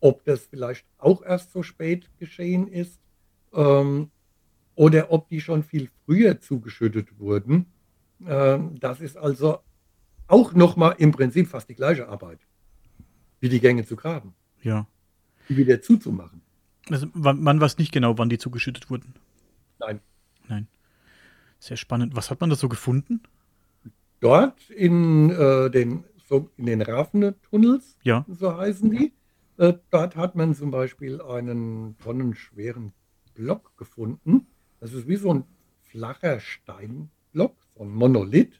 ob 0.00 0.24
das 0.24 0.46
vielleicht 0.46 0.84
auch 0.98 1.22
erst 1.22 1.52
so 1.52 1.62
spät 1.62 2.10
geschehen 2.18 2.66
ist 2.66 2.98
ähm, 3.52 4.10
oder 4.74 5.12
ob 5.12 5.28
die 5.28 5.40
schon 5.40 5.62
viel 5.62 5.88
früher 6.04 6.40
zugeschüttet 6.40 7.18
wurden. 7.18 7.66
Ähm, 8.26 8.78
das 8.80 9.00
ist 9.00 9.16
also 9.16 9.58
auch 10.26 10.52
nochmal 10.52 10.96
im 10.98 11.12
Prinzip 11.12 11.46
fast 11.46 11.68
die 11.68 11.74
gleiche 11.76 12.08
Arbeit, 12.08 12.40
wie 13.40 13.48
die 13.48 13.60
Gänge 13.60 13.84
zu 13.86 13.94
graben, 13.94 14.34
Ja. 14.62 14.86
die 15.48 15.56
wieder 15.56 15.80
zuzumachen. 15.80 16.40
Also, 16.90 17.06
man, 17.14 17.40
man 17.40 17.60
weiß 17.60 17.78
nicht 17.78 17.92
genau, 17.92 18.16
wann 18.18 18.28
die 18.28 18.38
zugeschüttet 18.38 18.90
wurden. 18.90 19.14
Nein, 19.78 20.00
Nein. 20.48 20.68
Sehr 21.58 21.76
spannend. 21.76 22.14
Was 22.16 22.30
hat 22.30 22.40
man 22.40 22.50
da 22.50 22.56
so 22.56 22.68
gefunden? 22.68 23.20
dort 24.20 24.70
in 24.70 25.30
äh, 25.30 25.70
den, 25.70 26.04
so 26.26 26.50
in 26.56 26.66
den 26.66 26.80
Rafne-Tunnels, 26.82 27.98
Ja. 28.02 28.24
so 28.28 28.56
heißen 28.56 28.90
die, 28.90 29.12
äh, 29.58 29.74
dort 29.90 30.16
hat 30.16 30.34
man 30.34 30.54
zum 30.54 30.70
Beispiel 30.70 31.20
einen 31.20 31.96
tonnenschweren 31.98 32.92
Block 33.34 33.76
gefunden. 33.76 34.46
Das 34.80 34.94
ist 34.94 35.06
wie 35.06 35.16
so 35.16 35.32
ein 35.34 35.44
flacher 35.82 36.40
Steinblock, 36.40 37.56
so 37.76 37.82
ein 37.84 37.90
Monolith, 37.90 38.58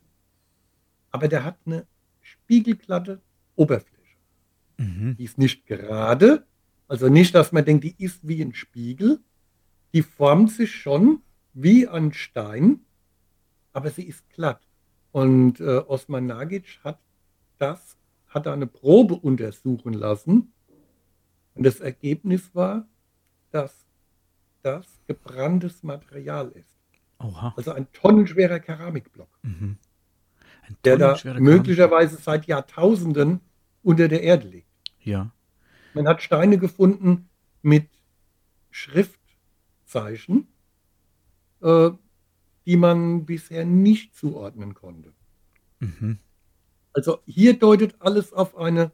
aber 1.11 1.27
der 1.27 1.43
hat 1.45 1.57
eine 1.65 1.87
spiegelglatte 2.21 3.23
Oberfläche. 3.57 4.17
Mhm. 4.77 5.17
Die 5.17 5.25
ist 5.25 5.39
nicht 5.39 5.67
gerade, 5.67 6.47
also 6.89 7.09
nicht, 7.09 7.35
dass 7.35 7.53
man 7.53 7.65
denkt, 7.65 7.85
die 7.85 7.95
ist 7.99 8.27
wie 8.27 8.43
ein 8.43 8.55
Spiegel. 8.55 9.21
Die 9.93 10.03
formt 10.03 10.51
sich 10.51 10.75
schon 10.75 11.23
wie 11.53 11.89
ein 11.89 12.13
Stein, 12.13 12.81
aber 13.73 13.91
sie 13.91 14.05
ist 14.05 14.29
glatt. 14.31 14.61
Und 15.11 15.61
äh, 15.61 15.79
Osman 15.87 16.27
Nagic 16.27 16.81
hat 16.85 16.99
das, 17.59 17.97
hat 18.29 18.47
eine 18.47 18.67
Probe 18.67 19.15
untersuchen 19.15 19.95
lassen. 19.95 20.53
Und 21.55 21.65
das 21.65 21.81
Ergebnis 21.81 22.55
war, 22.55 22.87
dass 23.51 23.87
das 24.63 24.87
gebranntes 25.07 25.83
Material 25.83 26.51
ist. 26.51 26.77
Oha. 27.19 27.55
Also 27.57 27.73
ein 27.73 27.91
tonnenschwerer 27.93 28.61
Keramikblock, 28.61 29.31
Mhm. 29.43 29.79
Ein 30.69 30.77
der 30.85 30.99
da 30.99 31.07
tonnenschwerer 31.07 31.41
möglicherweise 31.41 32.17
seit 32.17 32.47
Jahrtausenden 32.47 33.41
unter 33.83 34.09
der 34.09 34.23
Erde 34.23 34.49
liegt. 34.49 34.69
Ja. 35.01 35.31
Man 35.97 36.07
hat 36.07 36.21
Steine 36.21 36.59
gefunden 36.59 37.31
mit 37.63 37.89
Schriftzeichen, 38.71 40.47
äh, 41.63 41.91
die 42.67 42.77
man 42.77 43.25
bisher 43.25 43.65
nicht 43.65 44.15
zuordnen 44.15 44.75
konnte. 44.75 45.15
Mhm. 45.81 46.19
Also 46.93 47.21
hier 47.25 47.59
deutet 47.59 47.95
alles 48.01 48.35
auf 48.35 48.59
eine 48.59 48.93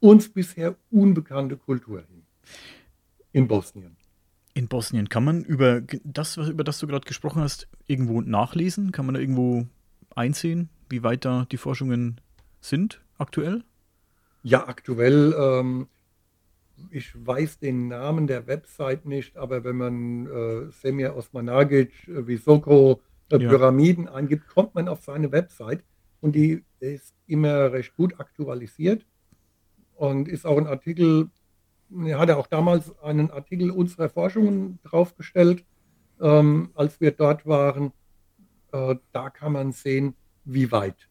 uns 0.00 0.28
bisher 0.28 0.76
unbekannte 0.90 1.56
Kultur 1.56 2.00
hin. 2.00 2.26
In 3.32 3.48
Bosnien. 3.48 3.96
In 4.52 4.68
Bosnien 4.68 5.08
kann 5.08 5.24
man 5.24 5.42
über 5.42 5.80
das, 6.04 6.36
was, 6.36 6.50
über 6.50 6.64
das 6.64 6.80
du 6.80 6.86
gerade 6.86 7.06
gesprochen 7.06 7.40
hast, 7.40 7.66
irgendwo 7.86 8.20
nachlesen? 8.20 8.92
Kann 8.92 9.06
man 9.06 9.14
da 9.14 9.22
irgendwo 9.22 9.66
einsehen, 10.14 10.68
wie 10.90 11.02
weit 11.02 11.24
da 11.24 11.46
die 11.50 11.56
Forschungen 11.56 12.20
sind 12.60 13.00
aktuell? 13.16 13.64
Ja, 14.42 14.68
aktuell, 14.68 15.34
ähm, 15.38 15.88
ich 16.90 17.12
weiß 17.14 17.58
den 17.58 17.88
Namen 17.88 18.26
der 18.26 18.46
Website 18.46 19.04
nicht, 19.06 19.36
aber 19.36 19.64
wenn 19.64 19.76
man 19.76 20.26
äh, 20.26 20.70
Semir 20.70 21.16
Osmanagic, 21.16 22.08
äh, 22.08 22.26
Visoko, 22.26 23.00
äh, 23.30 23.38
Ja. 23.38 23.48
Pyramiden 23.48 24.08
eingibt, 24.08 24.48
kommt 24.48 24.74
man 24.74 24.88
auf 24.88 25.02
seine 25.02 25.30
Website 25.32 25.84
und 26.20 26.34
die 26.34 26.64
ist 26.80 27.14
immer 27.26 27.72
recht 27.72 27.94
gut 27.96 28.18
aktualisiert 28.18 29.06
und 29.94 30.28
ist 30.28 30.46
auch 30.46 30.58
ein 30.58 30.66
Artikel, 30.66 31.30
er 32.06 32.18
hatte 32.18 32.36
auch 32.36 32.46
damals 32.46 32.96
einen 33.00 33.30
Artikel 33.30 33.70
unserer 33.70 34.08
Forschungen 34.08 34.78
draufgestellt, 34.82 35.64
ähm, 36.20 36.70
als 36.74 37.00
wir 37.00 37.10
dort 37.12 37.46
waren. 37.46 37.92
Äh, 38.72 38.96
da 39.12 39.30
kann 39.30 39.52
man 39.52 39.72
sehen, 39.72 40.14
wie 40.44 40.70
weit 40.72 41.08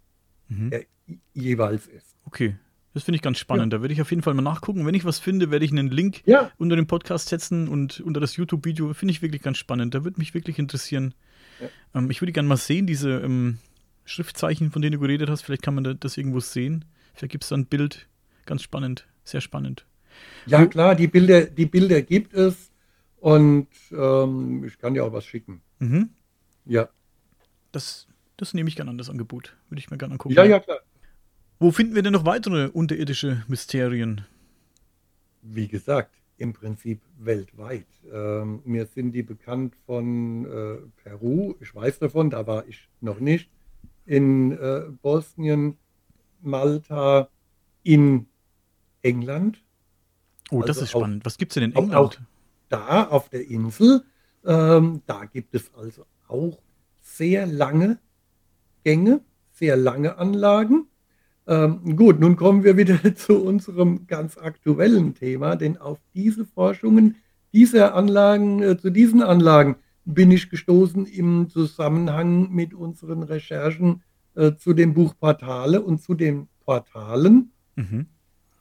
Mhm. 0.47 0.71
er 0.71 0.85
jeweils 1.33 1.85
ist. 1.87 2.17
Okay, 2.25 2.55
das 2.93 3.03
finde 3.03 3.17
ich 3.17 3.21
ganz 3.21 3.37
spannend. 3.37 3.71
Da 3.73 3.81
werde 3.81 3.93
ich 3.93 4.01
auf 4.01 4.09
jeden 4.09 4.23
Fall 4.23 4.33
mal 4.33 4.41
nachgucken. 4.41 4.85
Wenn 4.85 4.95
ich 4.95 5.05
was 5.05 5.19
finde, 5.19 5.51
werde 5.51 5.65
ich 5.65 5.71
einen 5.71 5.89
Link 5.89 6.21
Ja, 6.25 6.51
unter 6.57 6.75
dem 6.75 6.87
Podcast 6.87 7.29
setzen 7.29 7.67
und 7.67 7.99
unter 8.01 8.19
das 8.19 8.35
YouTube-Video. 8.35 8.93
Finde 8.93 9.11
ich 9.11 9.21
wirklich 9.21 9.41
ganz 9.41 9.57
spannend. 9.57 9.93
Da 9.93 10.03
würde 10.03 10.19
mich 10.19 10.33
wirklich 10.33 10.57
interessieren. 10.59 11.13
Ja. 11.61 11.67
Ähm, 11.99 12.09
ich 12.09 12.21
würde 12.21 12.31
gerne 12.31 12.49
mal 12.49 12.57
sehen, 12.57 12.87
diese 12.87 13.11
ähm, 13.19 13.59
Schriftzeichen, 14.05 14.71
von 14.71 14.81
denen 14.81 14.93
du 14.93 14.99
geredet 14.99 15.29
hast. 15.29 15.43
Vielleicht 15.43 15.61
kann 15.61 15.75
man 15.75 15.83
da, 15.83 15.93
das 15.93 16.17
irgendwo 16.17 16.39
sehen. 16.39 16.85
Vielleicht 17.13 17.31
gibt 17.31 17.43
es 17.43 17.49
da 17.49 17.57
ein 17.57 17.65
Bild. 17.65 18.07
Ganz 18.45 18.63
spannend. 18.63 19.05
Sehr 19.23 19.41
spannend. 19.41 19.85
Ja, 20.47 20.65
klar, 20.65 20.95
die 20.95 21.07
Bilder, 21.07 21.45
die 21.45 21.65
Bilder 21.67 22.01
gibt 22.01 22.33
es 22.33 22.71
und 23.17 23.67
ähm, 23.91 24.63
ich 24.65 24.77
kann 24.79 24.93
dir 24.95 25.05
auch 25.05 25.13
was 25.13 25.25
schicken. 25.25 25.61
Mhm. 25.79 26.09
Ja, 26.65 26.89
Das, 27.71 28.07
das 28.37 28.53
nehme 28.53 28.67
ich 28.69 28.75
gerne 28.75 28.91
an, 28.91 28.97
das 28.97 29.09
Angebot. 29.09 29.55
Würde 29.69 29.79
ich 29.79 29.89
mir 29.91 29.97
gerne 29.97 30.13
angucken. 30.13 30.33
ja, 30.35 30.43
ja, 30.43 30.59
klar. 30.59 30.79
Wo 31.59 31.71
finden 31.71 31.95
wir 31.95 32.01
denn 32.03 32.13
noch 32.13 32.25
weitere 32.25 32.67
unterirdische 32.69 33.43
Mysterien? 33.47 34.25
Wie 35.41 35.67
gesagt, 35.67 36.15
im 36.37 36.53
Prinzip 36.53 37.01
weltweit. 37.17 37.85
Ähm, 38.11 38.61
mir 38.63 38.85
sind 38.85 39.11
die 39.11 39.23
bekannt 39.23 39.75
von 39.85 40.45
äh, 40.45 40.77
Peru, 41.03 41.55
ich 41.59 41.73
weiß 41.75 41.99
davon, 41.99 42.29
da 42.29 42.47
war 42.47 42.65
ich 42.67 42.87
noch 43.01 43.19
nicht. 43.19 43.49
In 44.05 44.53
äh, 44.53 44.83
Bosnien, 45.01 45.77
Malta, 46.41 47.29
in 47.83 48.27
England. 49.01 49.61
Oh, 50.51 50.61
das 50.61 50.77
Also 50.77 50.83
ist 50.83 50.95
auch- 50.95 50.99
spannend. 51.01 51.25
Was 51.25 51.37
gibt 51.37 51.51
es 51.51 51.55
denn 51.55 51.71
in 51.71 51.75
auch- 51.75 51.83
England? 51.83 52.21
da 52.69 53.05
auf 53.07 53.29
der 53.29 53.47
Insel, 53.49 54.03
ähm, 54.45 55.01
da 55.07 55.25
gibt 55.25 55.55
es 55.55 55.73
also 55.75 56.05
auch 56.27 56.59
sehr 57.01 57.47
lange 57.47 57.97
Gänge, 58.83 59.21
sehr 59.51 59.75
lange 59.75 60.17
Anlagen. 60.17 60.85
Ähm, 61.49 61.95
gut, 61.95 62.19
nun 62.19 62.35
kommen 62.35 62.63
wir 62.63 62.77
wieder 62.77 62.99
zu 63.15 63.43
unserem 63.43 64.05
ganz 64.05 64.37
aktuellen 64.37 65.15
Thema, 65.15 65.55
denn 65.55 65.77
auf 65.77 65.97
diese 66.13 66.45
Forschungen 66.45 67.15
dieser 67.51 67.95
Anlagen, 67.95 68.61
äh, 68.61 68.77
zu 68.77 68.91
diesen 68.91 69.23
Anlagen 69.23 69.77
bin 70.05 70.29
ich 70.29 70.51
gestoßen 70.51 71.07
im 71.07 71.49
Zusammenhang 71.49 72.51
mit 72.51 72.75
unseren 72.75 73.23
Recherchen 73.23 74.03
äh, 74.35 74.53
zu 74.57 74.73
dem 74.73 74.93
Buch 74.93 75.15
Portale 75.19 75.81
und 75.81 76.03
zu 76.03 76.13
den 76.13 76.49
Portalen. 76.65 77.51
Mhm. 77.75 78.05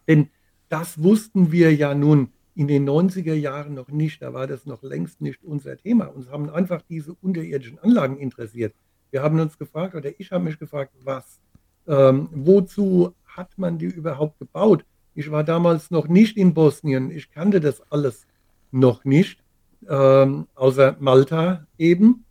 Denn 0.08 0.28
das 0.70 1.02
wussten 1.02 1.52
wir 1.52 1.74
ja 1.74 1.94
nun 1.94 2.28
in 2.54 2.68
den 2.68 2.88
90er 2.88 3.34
Jahren 3.34 3.74
noch 3.74 3.88
nicht. 3.88 4.22
Da 4.22 4.32
war 4.32 4.46
das 4.46 4.64
noch 4.64 4.82
längst 4.82 5.20
nicht 5.20 5.44
unser 5.44 5.76
Thema. 5.76 6.06
Uns 6.06 6.30
haben 6.30 6.48
einfach 6.48 6.80
diese 6.88 7.12
unterirdischen 7.20 7.78
Anlagen 7.80 8.16
interessiert. 8.16 8.74
Wir 9.10 9.22
haben 9.22 9.38
uns 9.40 9.58
gefragt, 9.58 9.94
oder 9.94 10.18
ich 10.18 10.32
habe 10.32 10.44
mich 10.44 10.58
gefragt, 10.58 10.94
was, 11.04 11.42
ähm, 11.88 12.28
wozu 12.32 13.14
hat 13.26 13.56
man 13.56 13.78
die 13.78 13.86
überhaupt 13.86 14.38
gebaut? 14.38 14.84
Ich 15.14 15.30
war 15.30 15.42
damals 15.42 15.90
noch 15.90 16.06
nicht 16.06 16.36
in 16.36 16.54
Bosnien. 16.54 17.10
Ich 17.10 17.30
kannte 17.30 17.60
das 17.60 17.80
alles 17.90 18.26
noch 18.70 19.04
nicht, 19.04 19.42
ähm, 19.88 20.46
außer 20.54 20.96
Malta 21.00 21.66
eben. 21.78 22.24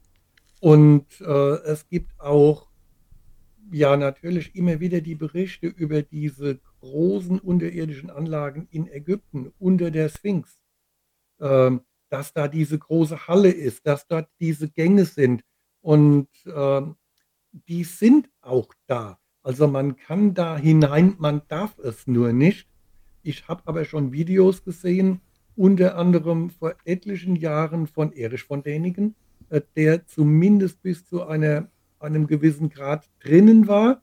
Und 0.59 1.05
äh, 1.21 1.55
es 1.65 1.87
gibt 1.89 2.19
auch 2.19 2.67
ja 3.71 3.97
natürlich 3.97 4.55
immer 4.55 4.79
wieder 4.79 5.01
die 5.01 5.15
Berichte 5.15 5.67
über 5.67 6.01
diese 6.01 6.59
großen 6.79 7.39
unterirdischen 7.39 8.09
Anlagen 8.09 8.67
in 8.71 8.87
Ägypten 8.87 9.51
unter 9.59 9.91
der 9.91 10.09
Sphinx, 10.09 10.57
ähm, 11.39 11.81
dass 12.09 12.33
da 12.33 12.47
diese 12.47 12.79
große 12.79 13.27
Halle 13.27 13.51
ist, 13.51 13.85
dass 13.85 14.07
dort 14.07 14.29
diese 14.39 14.69
Gänge 14.69 15.05
sind. 15.05 15.43
Und 15.81 16.29
ähm, 16.45 16.95
die 17.51 17.83
sind 17.83 18.29
auch 18.41 18.73
da. 18.87 19.19
Also, 19.47 19.65
man 19.65 19.95
kann 19.95 20.33
da 20.33 20.57
hinein, 20.57 21.15
man 21.19 21.41
darf 21.47 21.79
es 21.79 22.05
nur 22.05 22.33
nicht. 22.33 22.67
Ich 23.23 23.47
habe 23.47 23.61
aber 23.63 23.85
schon 23.85 24.11
Videos 24.11 24.65
gesehen, 24.65 25.21
unter 25.55 25.97
anderem 25.97 26.49
vor 26.49 26.75
etlichen 26.83 27.37
Jahren 27.37 27.87
von 27.87 28.11
Erich 28.11 28.43
von 28.43 28.61
Däniken, 28.61 29.15
äh, 29.47 29.61
der 29.77 30.05
zumindest 30.05 30.81
bis 30.81 31.07
zu 31.07 31.25
einer 31.25 31.69
einem 31.97 32.27
gewissen 32.27 32.69
Grad 32.69 33.09
drinnen 33.21 33.69
war, 33.69 34.01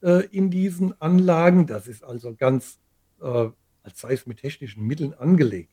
äh, 0.00 0.26
in 0.26 0.50
diesen 0.50 0.94
Anlagen. 1.02 1.66
Das 1.66 1.88
ist 1.88 2.04
also 2.04 2.36
ganz, 2.36 2.78
äh, 3.20 3.48
als 3.82 4.00
sei 4.00 4.12
es 4.12 4.26
mit 4.26 4.38
technischen 4.38 4.86
Mitteln 4.86 5.12
angelegt. 5.12 5.72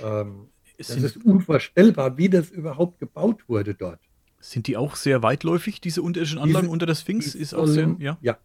Ähm, 0.00 0.50
das 0.78 0.90
ist 0.90 1.16
unvorstellbar, 1.24 2.16
wie 2.16 2.28
das 2.28 2.50
überhaupt 2.50 3.00
gebaut 3.00 3.48
wurde 3.48 3.74
dort. 3.74 3.98
sind 4.38 4.68
die 4.68 4.76
auch 4.76 4.94
sehr 4.94 5.24
weitläufig, 5.24 5.80
diese 5.80 6.00
unterirdischen 6.00 6.40
Diese 6.44 6.58
Anlagen 6.58 6.72
unter 6.72 6.86
der 6.86 6.94
Sphinx? 6.94 7.34
Ist 7.34 7.54
auch 7.54 7.66
sehr 7.66 7.96
ja? 7.98 8.18
ja, 8.22 8.38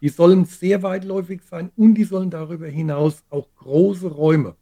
die 0.00 0.08
sollen 0.08 0.44
sehr 0.44 0.82
weitläufig 0.82 1.42
sein 1.42 1.70
und 1.76 1.94
die 1.94 2.04
sollen 2.04 2.30
darüber 2.30 2.66
hinaus 2.68 3.24
auch 3.30 3.48
große 3.56 4.08
Räume, 4.08 4.56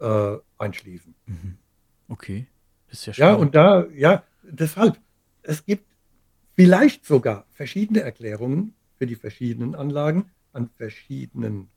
äh, 0.00 0.36
einschließen. 0.58 1.14
Mhm. 1.26 1.58
Okay, 2.08 2.46
das 2.88 2.98
ist 3.00 3.06
ja 3.06 3.12
Ja, 3.12 3.16
spannend. 3.32 3.40
und 3.40 3.54
da 3.54 3.86
ja, 3.94 4.24
deshalb, 4.42 4.98
es 5.42 5.64
gibt 5.64 5.86
vielleicht 6.54 7.04
sogar 7.06 7.46
verschiedene 7.50 8.00
Erklärungen 8.00 8.74
für 8.98 9.06
die 9.06 9.14
verschiedenen 9.16 9.74
Anlagen 9.74 10.30
an 10.52 10.68
verschiedenen 10.76 11.68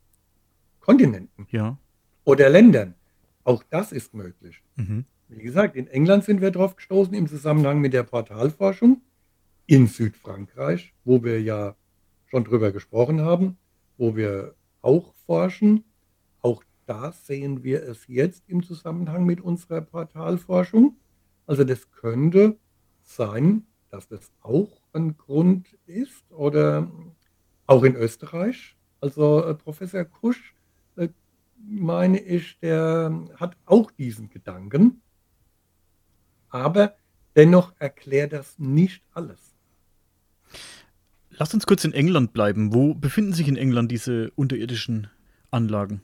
Kontinenten 0.80 1.48
Ja. 1.52 1.78
oder 2.24 2.50
Ländern. 2.50 2.96
Auch 3.44 3.64
das 3.70 3.92
ist 3.92 4.14
möglich. 4.14 4.62
Mhm. 4.76 5.06
Wie 5.30 5.42
gesagt, 5.42 5.76
in 5.76 5.88
England 5.88 6.24
sind 6.24 6.42
wir 6.42 6.52
drauf 6.52 6.76
gestoßen 6.76 7.14
im 7.14 7.28
Zusammenhang 7.28 7.80
mit 7.80 7.94
der 7.94 8.04
Portalforschung, 8.04 9.02
in 9.68 9.88
Südfrankreich, 9.88 10.94
wo 11.04 11.24
wir 11.24 11.42
ja 11.42 11.76
schon 12.28 12.44
drüber 12.44 12.72
gesprochen 12.72 13.22
haben, 13.22 13.58
wo 13.98 14.16
wir 14.16 14.56
auch 14.82 15.14
forschen. 15.26 15.84
Auch 16.42 16.64
da 16.86 17.12
sehen 17.12 17.64
wir 17.64 17.84
es 17.84 18.08
jetzt 18.08 18.44
im 18.48 18.64
Zusammenhang 18.64 19.26
mit 19.26 19.42
unserer 19.42 19.82
Portalforschung. 19.82 20.98
Also 21.48 21.64
das 21.64 21.92
könnte 21.92 22.58
sein, 23.04 23.66
dass 23.90 24.08
das 24.08 24.32
auch 24.42 24.82
ein 24.94 25.18
Grund 25.18 25.68
ist 25.86 26.30
oder 26.32 26.92
auch 27.68 27.84
in 27.84 27.96
Österreich. 27.96 28.76
Also 29.02 29.44
äh, 29.44 29.56
Professor 29.56 30.04
Kusch, 30.04 30.56
äh, 30.96 31.10
meine 31.58 32.20
ich, 32.20 32.60
der 32.60 33.28
hat 33.36 33.58
auch 33.66 33.92
diesen 33.92 34.30
Gedanken, 34.30 35.02
aber 36.50 36.96
dennoch 37.36 37.74
erklärt 37.80 38.34
das 38.34 38.58
nicht 38.60 39.04
alles. 39.14 39.55
Lass 41.38 41.54
uns 41.54 41.66
kurz 41.66 41.84
in 41.84 41.94
England 41.94 42.34
bleiben. 42.34 42.74
Wo 42.74 42.94
befinden 42.94 43.34
sich 43.34 43.48
in 43.48 43.58
England 43.58 43.92
diese 43.92 44.32
unterirdischen 44.36 45.08
Anlagen? 45.52 46.02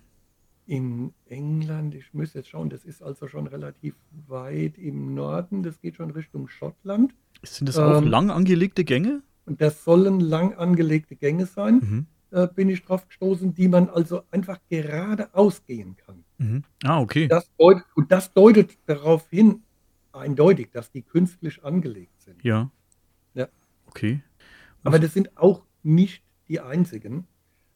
In 0.67 1.13
England, 1.25 1.95
ich 1.95 2.13
müsste 2.13 2.39
jetzt 2.39 2.49
schauen, 2.49 2.69
das 2.69 2.85
ist 2.85 3.01
also 3.01 3.27
schon 3.27 3.47
relativ 3.47 3.95
weit 4.27 4.77
im 4.77 5.13
Norden, 5.15 5.63
das 5.63 5.79
geht 5.81 5.95
schon 5.95 6.11
Richtung 6.11 6.47
Schottland. 6.47 7.13
Sind 7.43 7.67
das 7.67 7.77
auch 7.77 7.97
Ähm, 8.01 8.07
lang 8.07 8.29
angelegte 8.29 8.83
Gänge? 8.83 9.21
und 9.45 9.59
das 9.59 9.83
sollen 9.83 10.19
lang 10.19 10.53
angelegte 10.53 11.15
Gänge 11.15 11.45
sein, 11.45 11.75
Mhm. 11.81 12.05
äh, 12.29 12.47
bin 12.47 12.69
ich 12.69 12.83
drauf 12.83 13.07
gestoßen, 13.07 13.53
die 13.53 13.67
man 13.67 13.89
also 13.89 14.21
einfach 14.31 14.59
geradeaus 14.69 15.65
gehen 15.65 15.97
kann. 15.97 16.23
Mhm. 16.37 16.63
Ah, 16.83 16.99
okay. 17.01 17.27
Das 17.27 17.49
deutet, 17.57 17.83
und 17.95 18.11
das 18.11 18.31
deutet 18.33 18.77
darauf 18.85 19.27
hin, 19.29 19.63
eindeutig, 20.13 20.69
dass 20.71 20.91
die 20.91 21.01
künstlich 21.01 21.63
angelegt 21.65 22.21
sind. 22.21 22.41
Ja. 22.43 22.69
Ja. 23.33 23.47
Okay. 23.87 24.21
Aber 24.83 24.99
das 24.99 25.13
sind 25.13 25.37
auch 25.37 25.63
nicht 25.83 26.23
die 26.47 26.59
einzigen. 26.59 27.27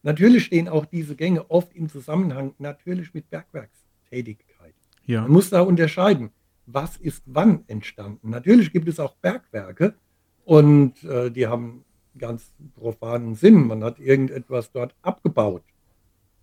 Natürlich 0.03 0.45
stehen 0.45 0.67
auch 0.67 0.85
diese 0.85 1.15
Gänge 1.15 1.49
oft 1.49 1.73
im 1.73 1.89
Zusammenhang 1.89 2.53
natürlich 2.59 3.13
mit 3.13 3.29
Bergwerkstätigkeit. 3.29 4.75
Ja. 5.05 5.21
Man 5.21 5.31
muss 5.31 5.49
da 5.49 5.61
unterscheiden, 5.61 6.31
was 6.65 6.97
ist 6.97 7.23
wann 7.25 7.63
entstanden. 7.67 8.29
Natürlich 8.29 8.71
gibt 8.71 8.87
es 8.87 8.99
auch 8.99 9.15
Bergwerke 9.15 9.95
und 10.43 11.03
äh, 11.03 11.31
die 11.31 11.47
haben 11.47 11.85
ganz 12.17 12.53
profanen 12.75 13.35
Sinn. 13.35 13.67
Man 13.67 13.83
hat 13.83 13.99
irgendetwas 13.99 14.71
dort 14.71 14.95
abgebaut. 15.01 15.63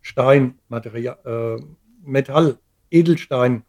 Stein, 0.00 0.58
Material, 0.68 1.18
äh, 1.24 1.64
Metall, 2.04 2.58
Edelstein, 2.90 3.62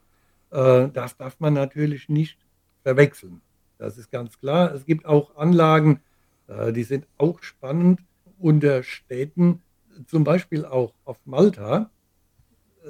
äh, 0.52 0.90
das 0.90 1.18
darf 1.18 1.40
man 1.40 1.54
natürlich 1.54 2.10
nicht 2.10 2.40
verwechseln. 2.82 3.42
Das 3.78 3.98
ist 3.98 4.12
ganz 4.12 4.40
klar. 4.40 4.74
Es 4.74 4.86
gibt 4.86 5.06
auch 5.06 5.36
Anlagen, 5.36 6.02
die 6.48 6.84
sind 6.84 7.08
auch 7.18 7.42
spannend 7.42 8.02
unter 8.40 8.84
Städten, 8.84 9.62
zum 10.08 10.24
Beispiel 10.24 10.66
auch 10.66 10.94
auf 11.06 11.18
Malta. 11.26 11.90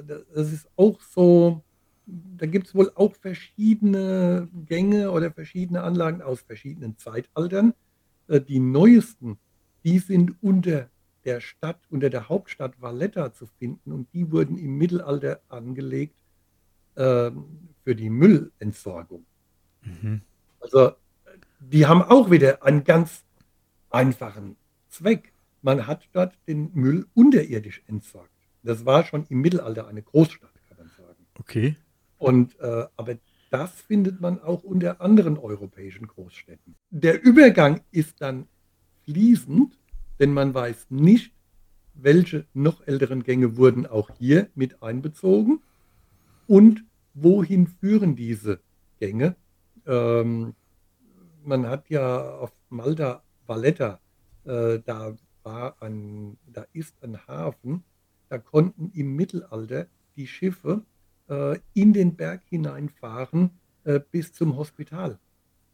Das 0.06 0.52
ist 0.52 0.68
auch 0.76 1.00
so, 1.00 1.62
da 2.06 2.46
gibt 2.46 2.66
es 2.66 2.74
wohl 2.74 2.90
auch 2.94 3.14
verschiedene 3.14 4.48
Gänge 4.66 5.10
oder 5.10 5.30
verschiedene 5.30 5.82
Anlagen 5.82 6.22
aus 6.22 6.40
verschiedenen 6.40 6.98
Zeitaltern. 6.98 7.74
Äh, 8.28 8.40
Die 8.40 8.58
neuesten, 8.58 9.38
die 9.84 9.98
sind 9.98 10.34
unter 10.42 10.90
der 11.24 11.40
Stadt, 11.40 11.78
unter 11.90 12.10
der 12.10 12.28
Hauptstadt 12.28 12.80
Valletta 12.80 13.32
zu 13.32 13.46
finden 13.46 13.92
und 13.92 14.12
die 14.12 14.30
wurden 14.30 14.58
im 14.58 14.76
Mittelalter 14.76 15.40
angelegt 15.48 16.18
ähm, 16.96 17.68
für 17.82 17.94
die 17.94 18.10
Müllentsorgung. 18.10 19.24
Mhm. 19.82 20.20
Also 20.60 20.92
die 21.60 21.86
haben 21.86 22.02
auch 22.02 22.30
wieder 22.30 22.62
einen 22.62 22.84
ganz 22.84 23.24
einfachen 23.94 24.56
Zweck. 24.88 25.32
Man 25.62 25.86
hat 25.86 26.08
dort 26.12 26.36
den 26.46 26.70
Müll 26.74 27.06
unterirdisch 27.14 27.82
entsorgt. 27.86 28.30
Das 28.62 28.84
war 28.84 29.04
schon 29.04 29.24
im 29.28 29.40
Mittelalter 29.40 29.86
eine 29.86 30.02
Großstadt, 30.02 30.52
kann 30.68 30.78
man 30.78 30.88
sagen. 30.88 31.26
Okay. 31.38 31.76
Und, 32.18 32.58
äh, 32.60 32.86
aber 32.96 33.16
das 33.50 33.80
findet 33.82 34.20
man 34.20 34.40
auch 34.40 34.64
unter 34.64 35.00
anderen 35.00 35.38
europäischen 35.38 36.06
Großstädten. 36.08 36.74
Der 36.90 37.22
Übergang 37.22 37.82
ist 37.92 38.20
dann 38.20 38.48
fließend, 39.04 39.78
denn 40.18 40.32
man 40.32 40.54
weiß 40.54 40.86
nicht, 40.90 41.32
welche 41.94 42.46
noch 42.52 42.86
älteren 42.86 43.22
Gänge 43.22 43.56
wurden 43.56 43.86
auch 43.86 44.10
hier 44.18 44.48
mit 44.54 44.82
einbezogen 44.82 45.62
und 46.46 46.84
wohin 47.14 47.68
führen 47.68 48.16
diese 48.16 48.60
Gänge. 48.98 49.36
Ähm, 49.86 50.54
man 51.44 51.66
hat 51.66 51.88
ja 51.90 52.36
auf 52.36 52.52
Malta 52.70 53.23
Valletta, 53.46 54.00
äh, 54.44 54.78
da 54.84 55.14
war 55.42 55.76
ein, 55.82 56.36
da 56.46 56.64
ist 56.72 56.94
ein 57.02 57.18
Hafen, 57.26 57.84
da 58.28 58.38
konnten 58.38 58.90
im 58.94 59.14
Mittelalter 59.16 59.86
die 60.16 60.26
Schiffe 60.26 60.82
äh, 61.28 61.58
in 61.74 61.92
den 61.92 62.16
Berg 62.16 62.42
hineinfahren 62.48 63.50
äh, 63.84 64.00
bis 64.10 64.32
zum 64.32 64.56
Hospital. 64.56 65.18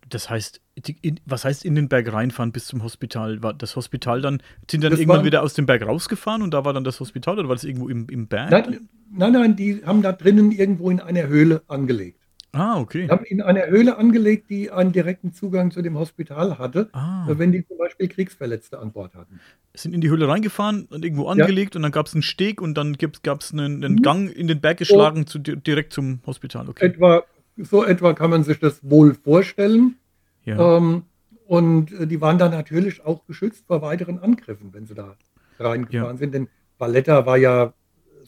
Das 0.08 0.28
heißt, 0.28 0.60
die, 0.86 0.96
in, 1.02 1.20
was 1.26 1.44
heißt 1.44 1.64
in 1.64 1.74
den 1.76 1.88
Berg 1.88 2.12
reinfahren 2.12 2.50
bis 2.52 2.66
zum 2.66 2.82
Hospital? 2.82 3.42
War 3.42 3.54
das 3.54 3.76
Hospital 3.76 4.20
dann, 4.22 4.42
sind 4.68 4.82
dann 4.82 4.90
Das 4.90 4.98
irgendwann 4.98 5.18
war- 5.18 5.24
wieder 5.24 5.42
aus 5.42 5.54
dem 5.54 5.66
Berg 5.66 5.82
rausgefahren 5.86 6.42
und 6.42 6.52
da 6.52 6.64
war 6.64 6.72
dann 6.72 6.82
das 6.84 6.98
Hospital 7.00 7.38
oder 7.38 7.48
war 7.48 7.54
das 7.54 7.64
irgendwo 7.64 7.88
im, 7.88 8.08
im 8.08 8.26
Berg? 8.26 8.50
Nein, 8.50 8.88
nein, 9.12 9.32
nein, 9.32 9.56
die 9.56 9.84
haben 9.84 10.02
da 10.02 10.12
drinnen 10.12 10.50
irgendwo 10.50 10.90
in 10.90 10.98
einer 11.00 11.28
Höhle 11.28 11.62
angelegt. 11.68 12.19
Ah, 12.52 12.80
okay. 12.80 13.04
Die 13.04 13.10
haben 13.10 13.24
in 13.24 13.40
einer 13.42 13.66
Höhle 13.68 13.96
angelegt, 13.96 14.50
die 14.50 14.70
einen 14.72 14.90
direkten 14.92 15.32
Zugang 15.32 15.70
zu 15.70 15.82
dem 15.82 15.96
Hospital 15.96 16.58
hatte, 16.58 16.88
Ah, 16.92 17.28
äh, 17.30 17.38
wenn 17.38 17.52
die 17.52 17.64
zum 17.66 17.78
Beispiel 17.78 18.08
Kriegsverletzte 18.08 18.78
an 18.80 18.90
Bord 18.92 19.14
hatten. 19.14 19.38
sind 19.74 19.94
in 19.94 20.00
die 20.00 20.10
Höhle 20.10 20.26
reingefahren 20.26 20.86
und 20.90 21.04
irgendwo 21.04 21.28
angelegt 21.28 21.76
und 21.76 21.82
dann 21.82 21.92
gab 21.92 22.06
es 22.06 22.14
einen 22.14 22.22
Steg 22.22 22.60
und 22.60 22.74
dann 22.74 22.96
gab 23.22 23.40
es 23.42 23.52
einen, 23.52 23.84
einen 23.84 23.94
Mhm. 23.96 24.02
Gang 24.02 24.30
in 24.36 24.48
den 24.48 24.60
Berg 24.60 24.78
geschlagen 24.78 25.26
zu, 25.28 25.38
di- 25.38 25.56
direkt 25.56 25.92
zum 25.92 26.18
Hospital. 26.26 26.68
Okay. 26.68 26.86
Etwa, 26.86 27.22
so 27.56 27.84
etwa 27.84 28.12
kann 28.14 28.30
man 28.30 28.42
sich 28.42 28.58
das 28.58 28.80
wohl 28.82 29.14
vorstellen. 29.14 29.96
Ja. 30.44 30.76
Ähm, 30.76 31.04
und 31.46 31.92
äh, 31.92 32.06
die 32.08 32.20
waren 32.20 32.38
dann 32.38 32.50
natürlich 32.50 33.04
auch 33.04 33.24
geschützt 33.26 33.64
vor 33.68 33.80
weiteren 33.82 34.18
Angriffen, 34.18 34.72
wenn 34.72 34.86
sie 34.86 34.94
da 34.94 35.16
reingefahren 35.60 36.16
sind. 36.16 36.34
Denn 36.34 36.48
Valletta 36.78 37.26
war 37.26 37.36
ja 37.36 37.72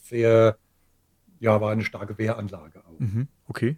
sehr, 0.03 0.59
ja, 1.41 1.61
war 1.61 1.73
eine 1.73 1.83
starke 1.83 2.19
Wehranlage 2.19 2.81
auch. 2.87 3.01
Mhm, 3.01 3.27
okay. 3.49 3.77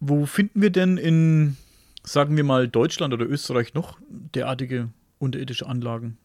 Wo 0.00 0.26
finden 0.26 0.62
wir 0.62 0.70
denn 0.70 0.96
in, 0.96 1.56
sagen 2.04 2.36
wir 2.36 2.44
mal, 2.44 2.68
Deutschland 2.68 3.12
oder 3.12 3.26
Österreich 3.26 3.74
noch 3.74 3.98
derartige 4.08 4.90
unterirdische 5.18 5.66
Anlagen, 5.66 6.16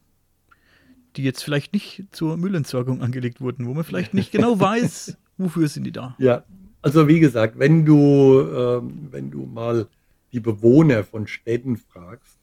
die 1.15 1.23
jetzt 1.23 1.43
vielleicht 1.43 1.73
nicht 1.73 2.05
zur 2.11 2.37
Müllentsorgung 2.37 3.01
angelegt 3.01 3.41
wurden, 3.41 3.65
wo 3.65 3.73
man 3.73 3.83
vielleicht 3.83 4.13
nicht 4.13 4.31
genau 4.31 4.59
weiß, 4.59 5.17
wofür 5.37 5.67
sind 5.67 5.85
die 5.85 5.91
da? 5.91 6.15
Ja, 6.19 6.43
also 6.81 7.07
wie 7.07 7.19
gesagt, 7.19 7.57
wenn 7.57 7.85
du, 7.85 8.41
ähm, 8.41 9.07
wenn 9.11 9.31
du 9.31 9.45
mal 9.45 9.87
die 10.31 10.39
Bewohner 10.39 11.03
von 11.03 11.27
Städten 11.27 11.77
fragst, 11.77 12.37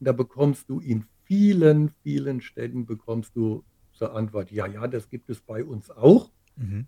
da 0.00 0.12
bekommst 0.12 0.68
du 0.68 0.80
in 0.80 1.04
vielen, 1.24 1.90
vielen 2.02 2.40
Städten 2.40 2.86
bekommst 2.86 3.34
du 3.34 3.64
zur 3.92 4.14
Antwort, 4.14 4.50
ja, 4.50 4.66
ja, 4.66 4.86
das 4.86 5.08
gibt 5.08 5.30
es 5.30 5.40
bei 5.40 5.64
uns 5.64 5.90
auch. 5.90 6.30
Mhm. 6.56 6.86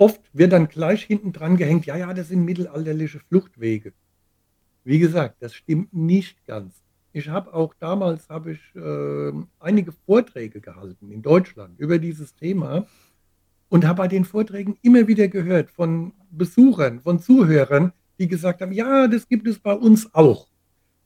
Oft 0.00 0.22
wird 0.32 0.52
dann 0.52 0.68
gleich 0.68 1.02
hinten 1.04 1.32
dran 1.34 1.58
gehängt, 1.58 1.84
ja, 1.84 1.94
ja, 1.94 2.14
das 2.14 2.28
sind 2.28 2.42
mittelalterliche 2.46 3.20
Fluchtwege. 3.20 3.92
Wie 4.84 4.98
gesagt, 5.00 5.36
das 5.42 5.54
stimmt 5.54 5.92
nicht 5.94 6.46
ganz. 6.46 6.82
ich 7.12 7.28
habe 7.28 7.54
auch 7.54 7.74
damals 7.74 8.28
habe 8.30 8.52
ich, 8.52 8.60
ähm, 8.76 9.48
einige 9.60 9.92
Vorträge 9.92 10.60
gehalten 10.60 11.10
in 11.12 11.22
Deutschland 11.22 11.78
über 11.80 11.98
dieses 11.98 12.34
Thema 12.36 12.86
und 13.70 13.86
habe 13.86 13.98
bei 13.98 14.08
den 14.08 14.24
Vorträgen 14.26 14.78
immer 14.82 15.08
wieder 15.08 15.28
gehört 15.28 15.70
von 15.70 16.12
Besuchern, 16.30 17.00
von 17.00 17.20
Zuhörern, 17.20 17.92
die 18.20 18.28
gesagt 18.28 18.62
haben: 18.62 18.72
„Ja, 18.72 19.08
das 19.08 19.28
gibt 19.28 19.48
es 19.48 19.58
bei 19.60 19.74
uns 19.74 20.14
auch. 20.14 20.48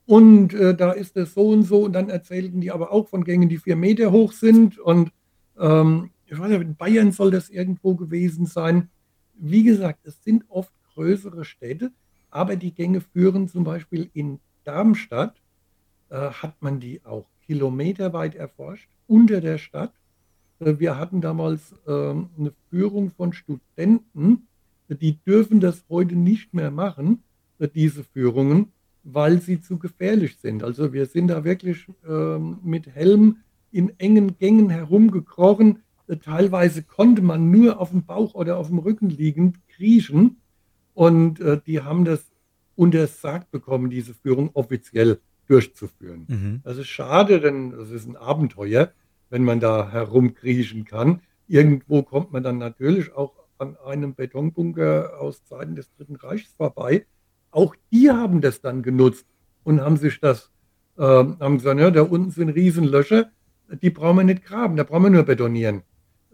Und, 0.05 0.53
äh, 0.53 0.75
da 0.75 0.91
ist 0.93 1.17
es 1.17 1.33
so 1.35 1.49
und 1.49 1.63
so.“ 1.63 1.83
Und 1.85 1.93
dann 1.93 2.09
erzählten 2.09 2.61
die 2.61 2.71
aber 2.71 2.91
auch 2.91 3.09
von 3.09 3.23
Gängen, 3.25 3.49
die 3.49 3.57
4 3.59 3.75
Meter 3.77 4.11
hoch 4.11 4.33
sind 4.33 4.79
und, 4.79 5.11
ähm, 5.59 6.11
ich 6.25 6.39
weiß 6.39 6.49
nicht, 6.49 6.61
in 6.61 6.75
Bayern 6.75 7.11
soll 7.11 7.31
das 7.31 7.49
irgendwo 7.49 7.95
gewesen 7.95 8.45
sein. 8.45 8.89
Wie 9.35 9.63
gesagt, 9.63 10.05
es 10.05 10.23
sind 10.23 10.45
oft 10.49 10.71
größere 10.93 11.45
Städte, 11.45 11.91
aber 12.29 12.55
die 12.55 12.73
Gänge 12.73 13.01
führen 13.01 13.47
zum 13.47 13.63
Beispiel 13.63 14.09
in 14.13 14.39
Darmstadt 14.63 15.35
äh, 16.09 16.15
hat 16.15 16.61
man 16.61 16.79
die 16.79 17.03
auch 17.05 17.25
kilometerweit 17.45 18.35
erforscht 18.35 18.89
unter 19.07 19.41
der 19.41 19.57
Stadt. 19.57 19.93
Äh, 20.59 20.79
wir 20.79 20.97
hatten 20.97 21.21
damals 21.21 21.75
ähm, 21.87 22.29
eine 22.37 22.53
Führung 22.69 23.11
von 23.11 23.33
Studenten, 23.33 24.47
die 24.89 25.17
dürfen 25.25 25.59
das 25.59 25.83
heute 25.89 26.15
nicht 26.15 26.53
mehr 26.53 26.71
machen, 26.71 27.23
äh, 27.59 27.67
diese 27.67 28.03
Führungen, 28.03 28.71
weil 29.03 29.41
sie 29.41 29.61
zu 29.61 29.77
gefährlich 29.77 30.37
sind. 30.37 30.63
Also 30.63 30.93
wir 30.93 31.05
sind 31.05 31.27
da 31.27 31.43
wirklich 31.43 31.87
ähm, 32.07 32.59
mit 32.63 32.87
Helm 32.87 33.37
in 33.71 33.97
engen 33.99 34.37
Gängen 34.37 34.69
herumgekrochen. 34.69 35.83
Teilweise 36.23 36.83
konnte 36.83 37.21
man 37.21 37.49
nur 37.51 37.79
auf 37.79 37.89
dem 37.89 38.05
Bauch 38.05 38.35
oder 38.35 38.57
auf 38.57 38.67
dem 38.67 38.79
Rücken 38.79 39.09
liegend 39.09 39.57
kriechen. 39.69 40.37
Und 40.93 41.39
äh, 41.39 41.59
die 41.65 41.81
haben 41.81 42.05
das 42.05 42.31
untersagt 42.75 43.51
bekommen, 43.51 43.89
diese 43.89 44.13
Führung 44.13 44.49
offiziell 44.53 45.19
durchzuführen. 45.47 46.25
Mhm. 46.27 46.61
Das 46.63 46.77
ist 46.77 46.87
schade, 46.87 47.39
denn 47.39 47.71
das 47.71 47.89
ist 47.91 48.07
ein 48.07 48.15
Abenteuer, 48.15 48.91
wenn 49.29 49.43
man 49.43 49.59
da 49.59 49.91
herumkriechen 49.91 50.85
kann. 50.85 51.21
Irgendwo 51.47 52.03
kommt 52.03 52.31
man 52.31 52.43
dann 52.43 52.57
natürlich 52.57 53.13
auch 53.13 53.33
an 53.57 53.77
einem 53.85 54.15
Betonbunker 54.15 55.19
aus 55.19 55.43
Zeiten 55.45 55.75
des 55.75 55.89
Dritten 55.95 56.15
Reichs 56.15 56.53
vorbei. 56.57 57.05
Auch 57.51 57.75
die 57.91 58.11
haben 58.11 58.41
das 58.41 58.61
dann 58.61 58.83
genutzt 58.83 59.25
und 59.63 59.81
haben 59.81 59.97
sich 59.97 60.19
das, 60.19 60.51
äh, 60.97 61.01
haben 61.01 61.57
gesagt, 61.57 61.79
ja, 61.79 61.91
da 61.91 62.01
unten 62.01 62.31
sind 62.31 62.49
Riesenlöcher, 62.49 63.31
die 63.81 63.89
brauchen 63.89 64.17
wir 64.17 64.23
nicht 64.23 64.43
graben, 64.43 64.75
da 64.75 64.83
brauchen 64.83 65.03
wir 65.03 65.09
nur 65.09 65.23
betonieren. 65.23 65.83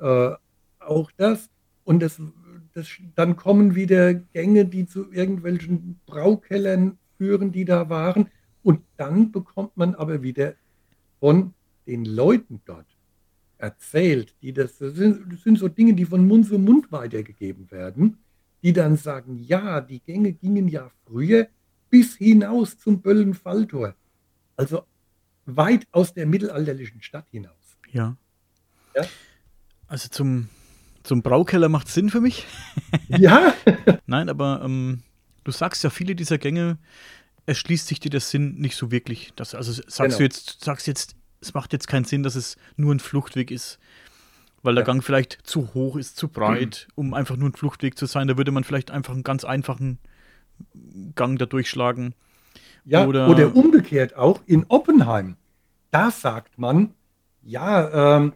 Äh, 0.02 0.32
auch 0.80 1.12
das. 1.16 1.50
Und 1.84 2.02
das, 2.02 2.20
das, 2.74 2.88
dann 3.16 3.36
kommen 3.36 3.76
wieder 3.76 4.14
Gänge, 4.14 4.66
die 4.66 4.86
zu 4.86 5.12
irgendwelchen 5.12 6.00
Braukellern 6.06 6.98
führen, 7.18 7.52
die 7.52 7.66
da 7.66 7.90
waren. 7.90 8.30
Und 8.64 8.82
dann 8.98 9.32
bekommt 9.32 9.78
man 9.78 9.96
aber 9.96 10.22
wieder 10.22 10.56
von 11.20 11.54
den 11.88 12.06
Leuten 12.06 12.62
dort 12.66 12.88
erzählt, 13.58 14.36
die 14.42 14.54
das, 14.54 14.80
das 14.80 14.96
sind, 14.96 15.32
das 15.32 15.44
sind 15.44 15.60
so 15.60 15.68
Dinge, 15.68 15.94
die 15.94 16.06
von 16.06 16.28
Mund 16.28 16.48
zu 16.48 16.58
Mund 16.58 16.92
weitergegeben 16.92 17.70
werden, 17.70 18.18
die 18.64 18.74
dann 18.74 18.98
sagen, 18.98 19.38
ja, 19.38 19.82
die 19.82 20.00
Gänge 20.00 20.34
gingen 20.34 20.68
ja 20.68 20.90
früher 21.06 21.48
bis 21.90 22.16
hinaus 22.16 22.78
zum 22.80 23.02
Böllenfalltor. 23.02 23.96
Also 24.56 24.84
weit 25.46 25.88
aus 25.92 26.14
der 26.14 26.26
mittelalterlichen 26.26 27.02
Stadt 27.02 27.28
hinaus. 27.30 27.78
Ja. 27.92 28.16
Ja? 28.96 29.04
Also 29.92 30.08
zum, 30.08 30.48
zum 31.04 31.22
Braukeller 31.22 31.68
macht 31.68 31.90
Sinn 31.90 32.10
für 32.10 32.22
mich. 32.22 32.46
Ja, 33.10 33.54
Nein, 34.06 34.30
aber 34.30 34.62
ähm, 34.64 35.04
du 35.44 35.52
sagst 35.52 35.84
ja, 35.84 35.90
viele 35.90 36.16
dieser 36.16 36.38
Gänge 36.38 36.78
erschließt 37.46 37.88
sich 37.88 38.00
dir 38.00 38.10
der 38.10 38.22
Sinn 38.22 38.56
nicht 38.56 38.78
so 38.78 38.90
wirklich. 38.90 39.34
Das, 39.36 39.54
also 39.54 39.74
sagst 39.74 39.98
Genau. 39.98 40.18
du 40.18 40.24
jetzt, 40.24 40.64
sagst 40.64 40.88
jetzt, 40.88 41.16
es 41.42 41.54
macht 41.54 41.74
jetzt 41.74 41.90
keinen 41.90 42.06
Sinn, 42.06 42.24
dass 42.24 42.36
es 42.36 42.56
nur 42.78 42.96
ein 42.96 43.02
Fluchtweg 43.02 43.52
ist. 43.52 43.80
Weil 44.64 44.76
der 44.76 44.84
Ja. 44.84 44.86
Gang 44.86 45.04
vielleicht 45.04 45.40
zu 45.44 45.74
hoch 45.74 45.98
ist, 45.98 46.16
zu 46.16 46.30
breit, 46.30 46.88
um 46.96 47.14
einfach 47.14 47.36
nur 47.36 47.50
ein 47.50 47.54
Fluchtweg 47.54 47.98
zu 47.98 48.06
sein. 48.06 48.30
Da 48.30 48.38
würde 48.38 48.52
man 48.52 48.64
vielleicht 48.64 48.92
einfach 48.92 49.14
einen 49.14 49.24
ganz 49.24 49.44
einfachen 49.44 49.98
Gang 51.16 51.38
da 51.38 51.46
durchschlagen. 51.48 52.16
ja. 52.86 53.06
Oder- 53.06 53.28
Oder, 53.28 53.54
umgekehrt 53.58 54.16
auch 54.16 54.40
in 54.46 54.66
Oppenheim. 54.70 55.36
Da 55.90 56.12
sagt 56.12 56.58
man, 56.58 56.94
ja, 57.44 58.16
ähm, 58.18 58.34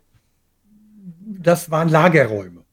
das 1.05 1.71
waren 1.71 1.89
Lagerräume. 1.89 2.63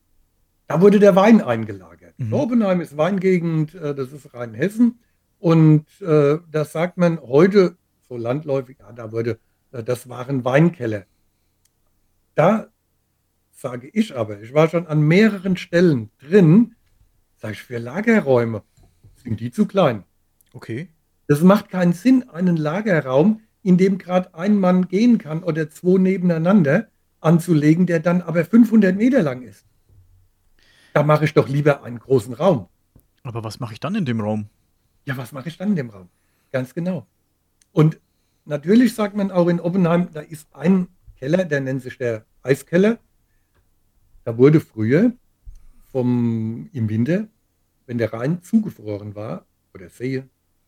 Da 0.66 0.80
wurde 0.80 0.98
der 0.98 1.14
Wein 1.16 1.42
eingelagert. 1.42 2.18
Mhm. 2.18 2.32
Oppenheim 2.32 2.80
ist 2.80 2.96
Weingegend, 2.96 3.74
äh, 3.74 3.94
das 3.94 4.12
ist 4.12 4.32
Rheinhessen. 4.32 5.00
Und 5.38 5.86
äh, 6.00 6.38
das 6.50 6.72
sagt 6.72 6.96
man 6.96 7.20
heute 7.20 7.76
so 8.08 8.16
landläufig, 8.16 8.78
ja, 8.78 8.92
da 8.92 9.12
wurde, 9.12 9.38
äh, 9.72 9.82
das 9.82 10.08
waren 10.08 10.44
Weinkeller. 10.44 11.04
Da 12.34 12.68
sage 13.50 13.88
ich 13.92 14.16
aber, 14.16 14.40
ich 14.40 14.54
war 14.54 14.68
schon 14.68 14.86
an 14.86 15.02
mehreren 15.02 15.56
Stellen 15.56 16.10
drin, 16.18 16.74
sage 17.36 17.54
ich, 17.54 17.62
für 17.62 17.78
Lagerräume 17.78 18.62
sind 19.16 19.40
die 19.40 19.50
zu 19.50 19.66
klein. 19.66 20.04
Okay. 20.52 20.88
Das 21.26 21.42
macht 21.42 21.70
keinen 21.70 21.92
Sinn, 21.92 22.28
einen 22.28 22.56
Lagerraum, 22.56 23.40
in 23.62 23.76
dem 23.76 23.98
gerade 23.98 24.34
ein 24.34 24.56
Mann 24.56 24.88
gehen 24.88 25.18
kann 25.18 25.42
oder 25.42 25.70
zwei 25.70 25.98
nebeneinander 25.98 26.88
anzulegen, 27.22 27.86
der 27.86 28.00
dann 28.00 28.20
aber 28.20 28.44
500 28.44 28.94
Meter 28.96 29.22
lang 29.22 29.42
ist. 29.42 29.64
Da 30.92 31.02
mache 31.02 31.24
ich 31.24 31.32
doch 31.32 31.48
lieber 31.48 31.82
einen 31.82 31.98
großen 31.98 32.34
Raum. 32.34 32.68
Aber 33.22 33.44
was 33.44 33.60
mache 33.60 33.72
ich 33.72 33.80
dann 33.80 33.94
in 33.94 34.04
dem 34.04 34.20
Raum? 34.20 34.48
Ja, 35.06 35.16
was 35.16 35.32
mache 35.32 35.48
ich 35.48 35.56
dann 35.56 35.70
in 35.70 35.76
dem 35.76 35.90
Raum? 35.90 36.08
Ganz 36.50 36.74
genau. 36.74 37.06
Und 37.72 37.98
natürlich 38.44 38.94
sagt 38.94 39.16
man 39.16 39.30
auch 39.30 39.48
in 39.48 39.60
Oppenheim, 39.60 40.08
da 40.12 40.20
ist 40.20 40.54
ein 40.54 40.88
Keller, 41.16 41.44
der 41.44 41.60
nennt 41.60 41.82
sich 41.82 41.96
der 41.96 42.26
Eiskeller. 42.42 42.98
Da 44.24 44.36
wurde 44.36 44.60
früher 44.60 45.12
vom, 45.90 46.68
im 46.72 46.88
Winter, 46.88 47.28
wenn 47.86 47.98
der 47.98 48.12
Rhein 48.12 48.42
zugefroren 48.42 49.14
war, 49.14 49.46
oder 49.74 49.88
See, 49.88 50.24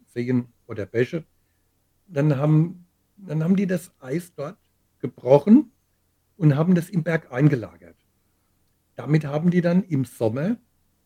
Seen 0.07 0.47
oder 0.67 0.87
Bäche, 0.87 1.25
dann 2.07 2.37
haben, 2.37 2.87
dann 3.17 3.43
haben 3.43 3.57
die 3.57 3.67
das 3.67 3.93
Eis 4.01 4.33
dort 4.35 4.59
gebrochen 5.01 5.73
und 6.37 6.57
haben 6.57 6.75
das 6.75 6.89
im 6.91 7.03
Berg 7.03 7.33
eingelagert. 7.33 7.97
Damit 8.97 9.25
haben 9.25 9.51
die 9.51 9.61
dann 9.61 9.83
im 9.85 10.05
Sommer 10.05 10.57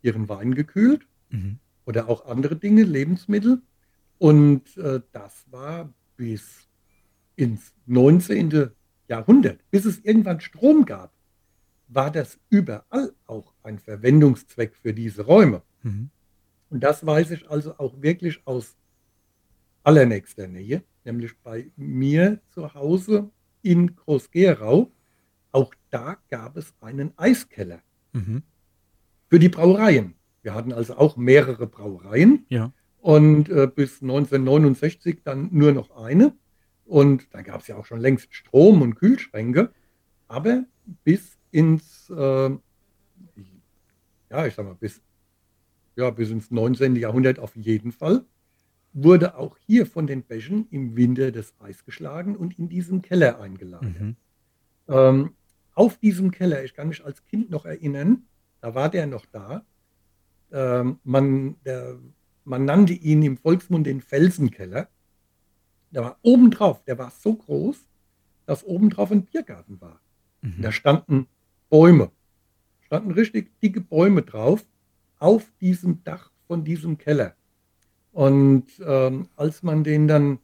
ihren 0.03 0.29
Wein 0.29 0.55
gekühlt 0.55 1.07
Mhm. 1.31 1.59
oder 1.85 2.09
auch 2.09 2.25
andere 2.27 2.57
Dinge, 2.57 2.85
Lebensmittel. 2.85 3.61
Und 4.19 4.77
äh, 4.79 5.01
das 5.13 5.45
war 5.51 5.93
bis 6.17 6.67
ins 7.37 7.73
19. 7.87 8.71
Jahrhundert, 9.09 9.61
bis 9.71 9.85
es 9.85 9.99
irgendwann 10.01 10.41
Strom 10.41 10.85
gab, 10.85 11.13
war 11.89 12.11
das 12.11 12.39
überall 12.51 13.13
auch 13.27 13.55
ein 13.63 13.79
Verwendungszweck 13.79 14.75
für 14.77 14.93
diese 14.93 15.23
Räume. 15.25 15.63
Mhm. 15.83 16.11
Und 16.71 16.81
das 16.81 17.05
weiß 17.07 17.31
ich 17.31 17.51
also 17.51 17.79
auch 17.79 18.01
wirklich 18.03 18.41
aus 18.47 18.77
allernächster 19.83 20.47
Nähe, 20.49 20.83
nämlich 21.05 21.39
bei 21.43 21.71
mir 21.77 22.41
zu 22.51 22.75
Hause 22.75 23.31
in 23.63 23.97
Groß-Gerau. 23.97 24.91
Da 25.91 26.17
gab 26.31 26.57
es 26.57 26.75
einen 26.81 27.13
Eiskeller 27.17 27.81
Mhm. 28.13 28.43
für 29.29 29.39
die 29.39 29.49
Brauereien. 29.49 30.15
Wir 30.43 30.55
hatten 30.55 30.73
also 30.73 30.97
auch 30.97 31.17
mehrere 31.17 31.67
Brauereien 31.67 32.47
Ja. 32.49 32.73
und 33.01 33.49
äh, 33.51 33.67
bis 33.73 34.01
1969 34.03 35.23
dann 35.25 35.49
nur 35.53 35.73
noch 35.73 35.91
eine. 35.97 36.35
Und 36.85 37.33
da 37.35 37.43
gab 37.43 37.61
es 37.61 37.67
ja 37.67 37.77
auch 37.77 37.85
schon 37.85 38.01
längst 38.01 38.35
Strom 38.35 38.81
und 38.83 38.95
Kühlschränke. 38.95 39.73
Aber 40.27 40.65
bis 41.05 41.39
ins, 41.51 42.09
äh, 42.11 42.51
ja, 44.31 44.47
ich 44.47 44.55
sag 44.55 44.65
mal, 44.65 44.75
bis, 44.75 45.03
ja, 45.97 46.11
bis 46.11 46.31
ins 46.31 46.51
19. 46.51 46.97
Jahrhundert 46.97 47.39
auf 47.39 47.55
jeden 47.57 47.93
Fall, 47.93 48.25
wurde 48.95 49.37
auch 49.37 49.59
hier 49.59 49.87
von 49.87 50.07
den 50.07 50.23
Bächen 50.23 50.67
im 50.71 50.97
Winter 50.97 51.31
das 51.31 51.55
Eis 51.61 51.85
geschlagen 51.85 52.37
und 52.37 52.59
in 52.59 52.69
diesem 52.69 53.03
Keller 53.03 53.39
eingelagert. 53.41 54.01
Mhm. 54.01 54.17
Ähm, 54.89 55.31
auf 55.79 55.97
diesem 55.97 56.33
Keller, 56.33 56.65
ich 56.65 56.75
kann 56.75 56.89
mich 56.89 57.05
als 57.05 57.25
Kind 57.27 57.51
noch 57.51 57.65
erinnern, 57.65 58.25
da 58.61 58.75
war 58.75 58.89
der 58.89 59.07
noch 59.07 59.27
da. 59.27 59.65
Ähm, 60.51 60.99
man, 61.05 61.55
der, 61.65 62.01
man 62.45 62.65
nannte 62.65 62.95
ihn 62.95 63.23
im 63.23 63.37
Volksmund 63.37 63.87
den 63.87 64.01
Felsenkeller. 64.01 64.89
Der 65.93 66.03
war 66.03 66.19
obendrauf, 66.23 66.83
der 66.83 66.99
war 66.99 67.13
so 67.13 67.33
groß, 67.33 67.77
dass 68.45 68.65
obendrauf 68.65 69.13
ein 69.13 69.23
Biergarten 69.23 69.81
war. 69.81 70.01
Und 70.43 70.63
da 70.65 70.69
Mhm. 70.69 70.73
standen 70.73 71.27
Bäume, 71.71 72.11
standen 72.81 73.13
richtig 73.13 73.61
dicke 73.61 73.81
Bäume 73.81 74.23
drauf, 74.23 74.67
auf 75.21 75.47
diesem 75.61 76.03
Dach 76.03 76.33
von 76.49 76.65
diesem 76.65 76.99
Keller. 76.99 77.37
Und 78.11 78.67
ähm, 78.85 79.29
als 79.37 79.63
man 79.63 79.85
den 79.85 80.09
dann 80.09 80.39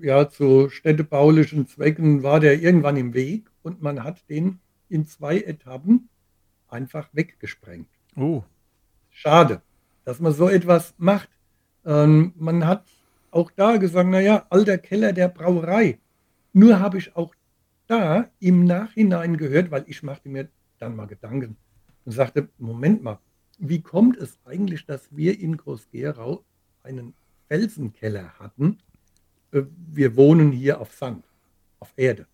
ja 0.00 0.28
zu 0.28 0.68
städtebaulichen 0.68 1.66
Zwecken 1.66 2.22
war 2.22 2.38
der 2.38 2.60
irgendwann 2.62 2.96
im 2.96 3.14
Weg 3.14 3.49
und 3.62 3.82
man 3.82 4.04
hat 4.04 4.28
den 4.28 4.60
in 4.88 5.06
zwei 5.06 5.38
Etappen 5.38 6.08
einfach 6.68 7.08
weggesprengt. 7.12 7.88
Oh. 8.16 8.42
Schade, 9.10 9.62
dass 10.04 10.20
man 10.20 10.32
so 10.32 10.48
etwas 10.48 10.94
macht. 10.98 11.28
Ähm, 11.84 12.32
man 12.36 12.66
hat 12.66 12.84
auch 13.30 13.50
da 13.50 13.76
gesagt, 13.76 14.08
naja, 14.08 14.46
alter 14.50 14.78
Keller 14.78 15.12
der 15.12 15.28
Brauerei. 15.28 15.98
Nur 16.52 16.80
habe 16.80 16.98
ich 16.98 17.14
auch 17.16 17.34
da 17.86 18.30
im 18.40 18.64
Nachhinein 18.64 19.36
gehört, 19.36 19.70
weil 19.70 19.84
ich 19.86 20.02
machte 20.02 20.28
mir 20.28 20.48
dann 20.78 20.96
mal 20.96 21.06
Gedanken 21.06 21.56
und 22.04 22.12
sagte, 22.12 22.48
Moment 22.58 23.02
mal, 23.02 23.18
wie 23.58 23.82
kommt 23.82 24.16
es 24.16 24.38
eigentlich, 24.44 24.86
dass 24.86 25.14
wir 25.14 25.38
in 25.38 25.56
Groß-Gerau 25.56 26.44
einen 26.82 27.14
Felsenkeller 27.48 28.38
hatten? 28.38 28.78
Äh, 29.52 29.62
wir 29.92 30.16
wohnen 30.16 30.50
hier 30.52 30.80
auf 30.80 30.92
Sand, 30.92 31.24
auf 31.78 31.92
Erde. 31.96 32.26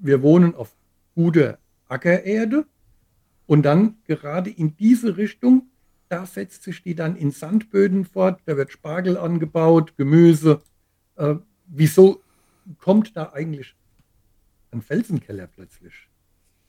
Wir 0.00 0.22
wohnen 0.22 0.54
auf 0.54 0.74
guter 1.14 1.58
Ackererde 1.88 2.66
und 3.46 3.62
dann 3.62 3.98
gerade 4.04 4.50
in 4.50 4.76
diese 4.76 5.16
Richtung, 5.16 5.70
da 6.08 6.26
setzt 6.26 6.62
sich 6.62 6.82
die 6.82 6.94
dann 6.94 7.16
in 7.16 7.30
Sandböden 7.30 8.04
fort, 8.04 8.40
da 8.46 8.56
wird 8.56 8.72
Spargel 8.72 9.16
angebaut, 9.16 9.96
Gemüse. 9.96 10.62
Äh, 11.16 11.36
wieso 11.66 12.22
kommt 12.78 13.16
da 13.16 13.32
eigentlich 13.32 13.76
ein 14.70 14.82
Felsenkeller 14.82 15.46
plötzlich 15.46 16.08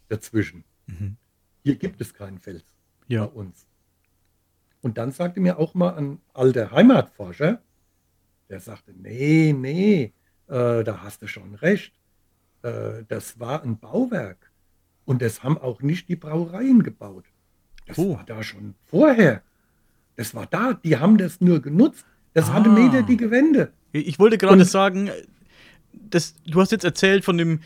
dazwischen? 0.09 0.63
Mhm. 0.87 1.17
Hier 1.63 1.75
gibt 1.75 2.01
es 2.01 2.13
keinen 2.13 2.39
Fels 2.39 2.65
ja. 3.07 3.25
bei 3.25 3.31
uns. 3.31 3.67
Und 4.81 4.97
dann 4.97 5.11
sagte 5.11 5.39
mir 5.39 5.59
auch 5.59 5.73
mal 5.73 5.95
ein 5.95 6.19
alter 6.33 6.71
Heimatforscher, 6.71 7.61
der 8.49 8.59
sagte, 8.59 8.93
nee, 8.93 9.53
nee, 9.53 10.13
äh, 10.47 10.83
da 10.83 11.03
hast 11.03 11.21
du 11.21 11.27
schon 11.27 11.55
recht. 11.55 11.93
Äh, 12.63 13.03
das 13.07 13.39
war 13.39 13.63
ein 13.63 13.77
Bauwerk. 13.77 14.51
Und 15.05 15.21
das 15.21 15.43
haben 15.43 15.57
auch 15.57 15.81
nicht 15.81 16.09
die 16.09 16.15
Brauereien 16.15 16.83
gebaut. 16.83 17.25
Das 17.87 17.97
oh. 17.97 18.15
war 18.15 18.23
da 18.25 18.43
schon 18.43 18.75
vorher. 18.85 19.41
Das 20.15 20.35
war 20.35 20.45
da. 20.45 20.73
Die 20.73 20.97
haben 20.97 21.17
das 21.17 21.41
nur 21.41 21.61
genutzt. 21.61 22.05
Das 22.33 22.49
ah. 22.49 22.53
hatte 22.53 22.69
Meter 22.69 23.03
die 23.03 23.17
Gewände. 23.17 23.71
Ich 23.91 24.19
wollte 24.19 24.37
gerade 24.37 24.63
sagen, 24.65 25.09
das, 25.91 26.35
du 26.45 26.61
hast 26.61 26.71
jetzt 26.71 26.85
erzählt 26.85 27.25
von 27.25 27.37
dem, 27.37 27.59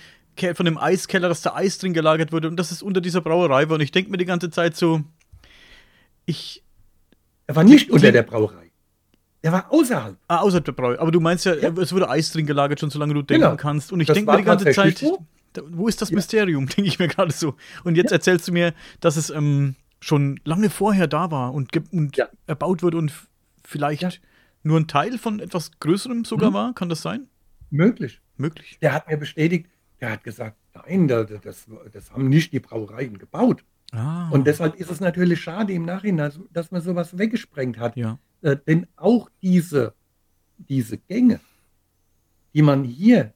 von 0.54 0.66
dem 0.66 0.78
Eiskeller, 0.78 1.30
dass 1.30 1.42
da 1.42 1.54
Eis 1.54 1.78
drin 1.78 1.94
gelagert 1.94 2.32
wurde 2.32 2.48
und 2.48 2.58
dass 2.58 2.72
es 2.72 2.82
unter 2.82 3.02
dieser 3.02 3.22
Brauerei 3.22 3.70
war. 3.70 3.76
Und 3.76 3.82
ich 3.82 3.92
denke 3.92 4.10
mir 4.10 4.18
die 4.18 4.26
ganze 4.26 4.50
Zeit 4.50 4.76
so, 4.76 5.02
ich. 6.26 6.64
Er 7.48 7.56
war 7.56 7.64
nicht 7.64 7.92
unter 7.92 8.12
der 8.12 8.24
Brauerei. 8.24 8.65
Er 9.46 9.52
war 9.52 9.72
außerhalb. 9.72 10.18
Ah, 10.28 10.38
außerhalb 10.38 10.66
der 10.66 10.72
Brauerei. 10.72 11.00
Aber 11.00 11.12
du 11.12 11.20
meinst 11.20 11.46
ja, 11.46 11.54
ja, 11.54 11.70
es 11.78 11.94
wurde 11.94 12.10
Eis 12.10 12.32
drin 12.32 12.48
gelagert, 12.48 12.80
schon 12.80 12.90
solange 12.90 13.14
du 13.14 13.22
denken 13.22 13.44
genau. 13.44 13.56
kannst. 13.56 13.92
Und 13.92 14.02
ich 14.02 14.08
denke 14.08 14.32
mir 14.32 14.40
die 14.40 14.44
ganze 14.44 14.72
Zeit, 14.72 14.98
so? 14.98 15.24
wo 15.68 15.88
ist 15.88 16.02
das 16.02 16.10
ja. 16.10 16.16
Mysterium, 16.16 16.66
denke 16.76 16.86
ich 16.90 16.98
mir 16.98 17.08
gerade 17.08 17.32
so. 17.32 17.54
Und 17.84 17.96
jetzt 17.96 18.10
ja. 18.10 18.16
erzählst 18.16 18.48
du 18.48 18.52
mir, 18.54 18.74
dass 19.02 19.18
es 19.18 19.30
ähm, 19.30 19.76
schon 20.00 20.40
lange 20.46 20.72
vorher 20.72 21.06
da 21.06 21.30
war 21.30 21.54
und, 21.54 21.70
und 21.94 22.18
erbaut 22.48 22.82
wurde 22.82 22.98
und 22.98 23.12
vielleicht 23.64 24.20
nur 24.64 24.80
ein 24.80 24.88
Teil 24.88 25.20
von 25.20 25.40
etwas 25.40 25.70
Größerem 25.80 26.26
sogar 26.26 26.50
mhm. 26.50 26.56
war. 26.56 26.74
Kann 26.74 26.90
das 26.90 27.04
sein? 27.04 27.28
Möglich. 27.70 28.22
Möglich. 28.38 28.80
Der 28.82 28.94
hat 28.94 29.08
mir 29.08 29.18
bestätigt, 29.18 29.70
der 30.02 30.10
hat 30.14 30.24
gesagt, 30.24 30.58
nein, 30.74 31.08
das, 31.08 31.68
das 31.94 32.12
haben 32.12 32.30
nicht 32.30 32.52
die 32.52 32.60
Brauereien 32.60 33.20
gebaut. 33.20 33.64
Ah. 33.92 34.28
Und 34.32 34.48
deshalb 34.48 34.74
ist 34.74 34.90
es 34.90 35.02
natürlich 35.02 35.40
schade 35.40 35.72
im 35.72 35.86
Nachhinein, 35.86 36.32
dass 36.52 36.72
man 36.72 36.82
sowas 36.82 37.16
weggesprengt 37.20 37.78
hat. 37.78 37.96
Ja. 37.96 38.18
Äh, 38.42 38.58
denn 38.68 38.88
auch 38.96 39.30
diese, 39.42 39.94
diese 40.58 40.98
Gänge, 40.98 41.40
die 42.54 42.62
man 42.62 42.84
hier, 42.84 43.34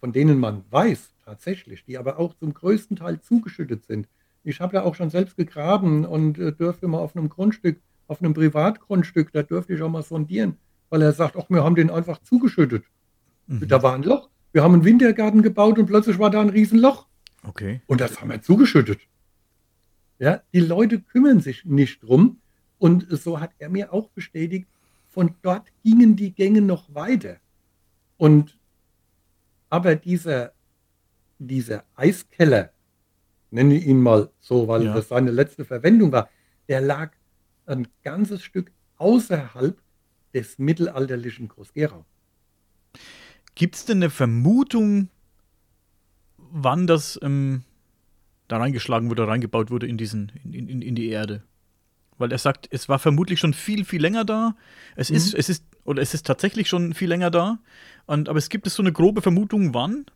von 0.00 0.12
denen 0.12 0.38
man 0.38 0.64
weiß 0.70 1.10
tatsächlich, 1.24 1.84
die 1.84 1.98
aber 1.98 2.18
auch 2.18 2.34
zum 2.34 2.54
größten 2.54 2.96
Teil 2.96 3.20
zugeschüttet 3.20 3.84
sind. 3.84 4.08
Ich 4.44 4.60
habe 4.60 4.76
ja 4.76 4.82
auch 4.84 4.94
schon 4.94 5.10
selbst 5.10 5.36
gegraben 5.36 6.04
und 6.04 6.38
äh, 6.38 6.52
dürfte 6.52 6.86
mal 6.86 6.98
auf 6.98 7.16
einem 7.16 7.28
Grundstück, 7.28 7.80
auf 8.06 8.22
einem 8.22 8.34
Privatgrundstück, 8.34 9.32
da 9.32 9.42
dürfte 9.42 9.74
ich 9.74 9.82
auch 9.82 9.90
mal 9.90 10.02
sondieren, 10.02 10.56
weil 10.90 11.02
er 11.02 11.12
sagt, 11.12 11.36
ach, 11.36 11.46
wir 11.48 11.64
haben 11.64 11.74
den 11.74 11.90
einfach 11.90 12.18
zugeschüttet. 12.22 12.84
Mhm. 13.48 13.66
Da 13.66 13.82
war 13.82 13.94
ein 13.94 14.04
Loch. 14.04 14.30
Wir 14.52 14.62
haben 14.62 14.74
einen 14.74 14.84
Wintergarten 14.84 15.42
gebaut 15.42 15.78
und 15.78 15.86
plötzlich 15.86 16.18
war 16.18 16.30
da 16.30 16.40
ein 16.40 16.48
Riesenloch. 16.48 17.06
Okay. 17.42 17.80
Und 17.86 18.00
das 18.00 18.20
haben 18.20 18.30
wir 18.30 18.40
zugeschüttet. 18.40 19.00
Ja, 20.18 20.42
die 20.52 20.60
Leute 20.60 21.00
kümmern 21.00 21.40
sich 21.40 21.64
nicht 21.64 22.02
drum. 22.02 22.38
Und 22.78 23.06
so 23.10 23.40
hat 23.40 23.52
er 23.58 23.68
mir 23.68 23.92
auch 23.92 24.08
bestätigt, 24.10 24.66
von 25.08 25.34
dort 25.42 25.66
gingen 25.82 26.16
die 26.16 26.32
Gänge 26.32 26.60
noch 26.60 26.94
weiter. 26.94 27.36
Und 28.18 28.58
aber 29.70 29.96
dieser, 29.96 30.52
dieser 31.38 31.84
Eiskeller, 31.94 32.70
nenne 33.50 33.74
ich 33.74 33.86
ihn 33.86 34.00
mal 34.00 34.30
so, 34.40 34.68
weil 34.68 34.84
ja. 34.84 34.94
das 34.94 35.08
seine 35.08 35.30
letzte 35.30 35.64
Verwendung 35.64 36.12
war, 36.12 36.28
der 36.68 36.80
lag 36.80 37.12
ein 37.66 37.88
ganzes 38.02 38.42
Stück 38.42 38.70
außerhalb 38.98 39.80
des 40.34 40.58
mittelalterlichen 40.58 41.48
Groß-Gerau. 41.48 42.04
Gibt 43.54 43.76
es 43.76 43.84
denn 43.86 43.98
eine 43.98 44.10
Vermutung, 44.10 45.08
wann 46.36 46.86
das 46.86 47.18
ähm, 47.22 47.64
da 48.48 48.58
reingeschlagen 48.58 49.08
wurde, 49.08 49.26
reingebaut 49.26 49.70
wurde 49.70 49.86
in, 49.86 49.96
diesen, 49.96 50.32
in, 50.44 50.68
in, 50.68 50.82
in 50.82 50.94
die 50.94 51.08
Erde? 51.08 51.42
Weil 52.18 52.32
er 52.32 52.38
sagt, 52.38 52.68
es 52.70 52.88
war 52.88 52.98
vermutlich 52.98 53.38
schon 53.38 53.52
viel, 53.52 53.84
viel 53.84 54.00
länger 54.00 54.24
da. 54.24 54.56
Es 54.94 55.10
mhm. 55.10 55.16
ist, 55.16 55.34
es 55.34 55.48
ist, 55.48 55.64
oder 55.84 56.02
es 56.02 56.14
ist 56.14 56.26
tatsächlich 56.26 56.68
schon 56.68 56.94
viel 56.94 57.08
länger 57.08 57.30
da. 57.30 57.58
Und, 58.06 58.28
aber 58.28 58.38
es 58.38 58.48
gibt 58.48 58.66
es 58.66 58.74
so 58.74 58.82
eine 58.82 58.92
grobe 58.92 59.22
Vermutung, 59.22 59.74
wann? 59.74 60.06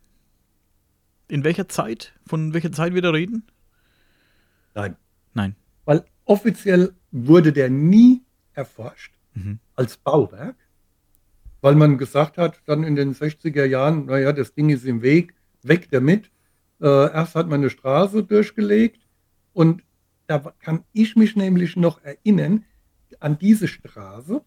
In 1.27 1.43
welcher 1.43 1.69
Zeit? 1.69 2.13
Von 2.25 2.53
welcher 2.53 2.71
Zeit 2.71 2.93
wir 2.93 3.01
da 3.01 3.11
reden? 3.11 3.43
Nein. 4.73 4.95
Nein. 5.33 5.55
Weil 5.85 6.05
offiziell 6.25 6.93
wurde 7.11 7.53
der 7.53 7.69
nie 7.69 8.21
erforscht 8.53 9.13
mhm. 9.33 9.59
als 9.75 9.97
Bauwerk, 9.97 10.55
weil 11.61 11.75
man 11.75 11.97
gesagt 11.97 12.37
hat, 12.37 12.59
dann 12.65 12.83
in 12.83 12.95
den 12.95 13.13
60er 13.13 13.65
Jahren, 13.65 14.05
naja, 14.05 14.33
das 14.33 14.53
Ding 14.53 14.69
ist 14.69 14.85
im 14.85 15.01
Weg, 15.01 15.35
weg 15.61 15.89
damit. 15.91 16.31
Äh, 16.81 17.11
erst 17.13 17.35
hat 17.35 17.47
man 17.47 17.61
eine 17.61 17.69
Straße 17.69 18.23
durchgelegt 18.23 19.01
und 19.53 19.83
da 20.31 20.53
kann 20.61 20.85
ich 20.93 21.17
mich 21.17 21.35
nämlich 21.35 21.75
noch 21.75 22.01
erinnern 22.03 22.63
an 23.19 23.37
diese 23.37 23.67
Straße 23.67 24.41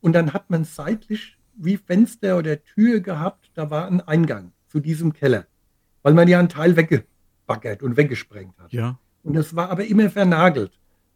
und 0.00 0.14
dann 0.14 0.32
hat 0.32 0.48
man 0.48 0.64
seitlich 0.64 1.36
wie 1.54 1.76
Fenster 1.76 2.38
oder 2.38 2.62
Tür 2.64 3.00
gehabt, 3.00 3.50
da 3.54 3.70
war 3.70 3.86
ein 3.86 4.00
Eingang 4.00 4.52
zu 4.68 4.80
diesem 4.80 5.12
Keller, 5.12 5.46
weil 6.02 6.14
man 6.14 6.26
ja 6.26 6.38
einen 6.38 6.48
Teil 6.48 6.74
weggebaggert 6.76 7.82
und 7.82 7.98
weggesprengt 7.98 8.58
hat. 8.58 8.72
Ja. 8.72 8.98
Und 9.24 9.34
das 9.34 9.54
war 9.54 9.68
aber 9.68 9.84
immer 9.84 10.08
vernagelt. 10.08 10.72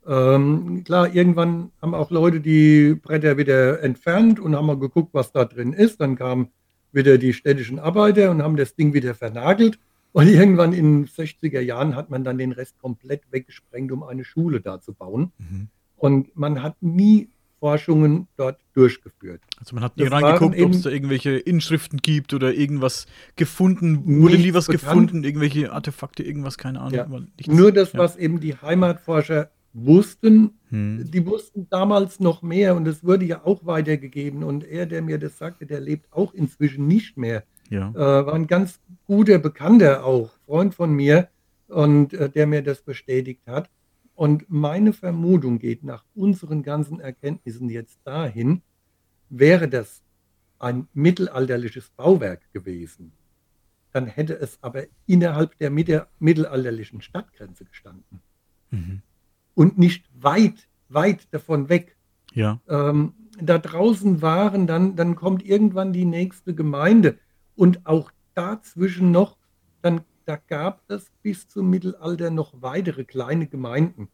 Ähm, 0.06 0.84
klar, 0.84 1.14
irgendwann 1.14 1.70
haben 1.80 1.94
auch 1.94 2.10
Leute 2.10 2.40
die 2.40 2.94
Bretter 2.94 3.38
wieder 3.38 3.82
entfernt 3.82 4.38
und 4.38 4.54
haben 4.54 4.66
mal 4.66 4.78
geguckt, 4.78 5.14
was 5.14 5.32
da 5.32 5.46
drin 5.46 5.72
ist. 5.72 6.00
Dann 6.00 6.16
kamen 6.16 6.48
wieder 6.92 7.16
die 7.16 7.32
städtischen 7.32 7.78
Arbeiter 7.78 8.30
und 8.30 8.42
haben 8.42 8.56
das 8.56 8.74
Ding 8.74 8.92
wieder 8.92 9.14
vernagelt. 9.14 9.78
Und 10.12 10.28
irgendwann 10.28 10.72
in 10.72 11.04
den 11.04 11.06
60er 11.06 11.61
Jahren 11.61 11.94
hat 11.94 12.11
man 12.11 12.24
dann 12.24 12.38
den 12.38 12.52
Rest 12.52 12.78
komplett 12.78 13.22
weggesprengt, 13.30 13.92
um 13.92 14.02
eine 14.02 14.24
Schule 14.24 14.61
da 14.61 14.80
zu 14.80 14.92
bauen. 14.92 15.32
Mhm. 15.38 15.68
Und 15.96 16.36
man 16.36 16.62
hat 16.62 16.76
nie 16.82 17.28
Forschungen 17.61 18.26
dort 18.36 18.58
durchgeführt. 18.72 19.42
Also 19.58 19.74
man 19.74 19.84
hat 19.84 19.98
nie 19.98 20.06
reingeguckt, 20.06 20.58
ob 20.58 20.70
es 20.70 20.82
da 20.82 20.90
irgendwelche 20.90 21.36
Inschriften 21.36 21.98
gibt 21.98 22.32
oder 22.32 22.54
irgendwas 22.54 23.06
gefunden, 23.36 24.20
wurde 24.22 24.38
nie 24.38 24.54
was 24.54 24.66
bekannt. 24.66 25.08
gefunden, 25.08 25.24
irgendwelche 25.24 25.70
Artefakte, 25.70 26.22
irgendwas, 26.22 26.56
keine 26.56 26.80
Ahnung. 26.80 26.94
Ja. 26.94 27.52
Nur 27.54 27.70
das, 27.70 27.92
ja. 27.92 27.98
was 27.98 28.16
eben 28.16 28.40
die 28.40 28.56
Heimatforscher 28.56 29.50
wussten, 29.72 30.58
hm. 30.70 31.11
die 31.11 31.24
wussten 31.26 31.68
damals 31.68 32.18
noch 32.18 32.42
mehr 32.42 32.74
und 32.74 32.88
es 32.88 33.04
wurde 33.04 33.26
ja 33.26 33.44
auch 33.44 33.66
weitergegeben. 33.66 34.42
Und 34.42 34.64
er, 34.64 34.86
der 34.86 35.02
mir 35.02 35.18
das 35.18 35.38
sagte, 35.38 35.66
der 35.66 35.80
lebt 35.80 36.12
auch 36.12 36.32
inzwischen 36.32 36.86
nicht 36.86 37.18
mehr. 37.18 37.44
Ja. 37.70 37.90
Äh, 37.90 38.26
war 38.26 38.34
ein 38.34 38.46
ganz 38.46 38.80
guter 39.06 39.38
Bekannter 39.38 40.04
auch, 40.04 40.30
Freund 40.46 40.74
von 40.74 40.92
mir, 40.92 41.28
und 41.68 42.12
äh, 42.12 42.28
der 42.28 42.46
mir 42.46 42.62
das 42.62 42.82
bestätigt 42.82 43.46
hat. 43.46 43.70
Und 44.14 44.44
meine 44.50 44.92
Vermutung 44.92 45.58
geht 45.58 45.82
nach 45.82 46.04
unseren 46.14 46.62
ganzen 46.62 47.00
Erkenntnissen 47.00 47.70
jetzt 47.70 48.00
dahin, 48.04 48.60
wäre 49.30 49.68
das 49.68 50.02
ein 50.58 50.88
mittelalterliches 50.92 51.90
Bauwerk 51.96 52.42
gewesen, 52.52 53.12
dann 53.92 54.06
hätte 54.06 54.34
es 54.34 54.58
aber 54.60 54.84
innerhalb 55.06 55.56
der 55.58 55.70
mittelalterlichen 55.70 57.00
Stadtgrenze 57.00 57.64
gestanden. 57.64 58.20
Mhm 58.70 59.00
und 59.60 59.78
nicht 59.78 60.06
weit, 60.18 60.68
weit 60.88 61.28
davon 61.32 61.68
weg. 61.68 61.96
Ja. 62.32 62.60
Ähm, 62.66 63.12
da 63.38 63.58
draußen 63.58 64.22
waren, 64.22 64.66
dann, 64.66 64.96
dann 64.96 65.16
kommt 65.16 65.44
irgendwann 65.44 65.92
die 65.92 66.06
nächste 66.06 66.54
Gemeinde. 66.54 67.18
Und 67.55 67.86
auch 67.86 68.11
dazwischen 68.34 69.11
noch, 69.11 69.36
dann, 69.82 70.03
da 70.24 70.36
gab 70.36 70.82
es 70.88 71.11
bis 71.22 71.48
zum 71.48 71.70
Mittelalter 71.70 72.30
noch 72.30 72.55
weitere 72.61 73.05
kleine 73.05 73.46
Gemeinden. 73.46 74.09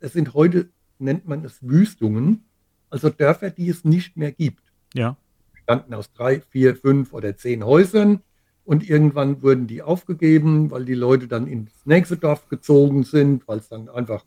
Es 0.00 0.12
sind 0.12 0.34
heute, 0.34 0.70
nennt 0.98 1.26
man 1.26 1.44
es 1.44 1.58
Wüstungen, 1.62 2.44
also 2.90 3.10
Dörfer, 3.10 3.50
die 3.50 3.68
es 3.68 3.84
nicht 3.84 4.16
mehr 4.16 4.32
gibt. 4.32 4.62
Ja. 4.94 5.16
Standen 5.62 5.94
aus 5.94 6.12
drei, 6.12 6.40
vier, 6.40 6.76
fünf 6.76 7.12
oder 7.12 7.36
zehn 7.36 7.64
Häusern 7.64 8.20
und 8.64 8.88
irgendwann 8.88 9.42
wurden 9.42 9.66
die 9.66 9.82
aufgegeben, 9.82 10.70
weil 10.70 10.84
die 10.84 10.94
Leute 10.94 11.28
dann 11.28 11.46
ins 11.46 11.72
nächste 11.84 12.16
Dorf 12.16 12.48
gezogen 12.48 13.02
sind, 13.02 13.46
weil 13.48 13.58
es 13.58 13.68
dann 13.68 13.88
einfach 13.88 14.24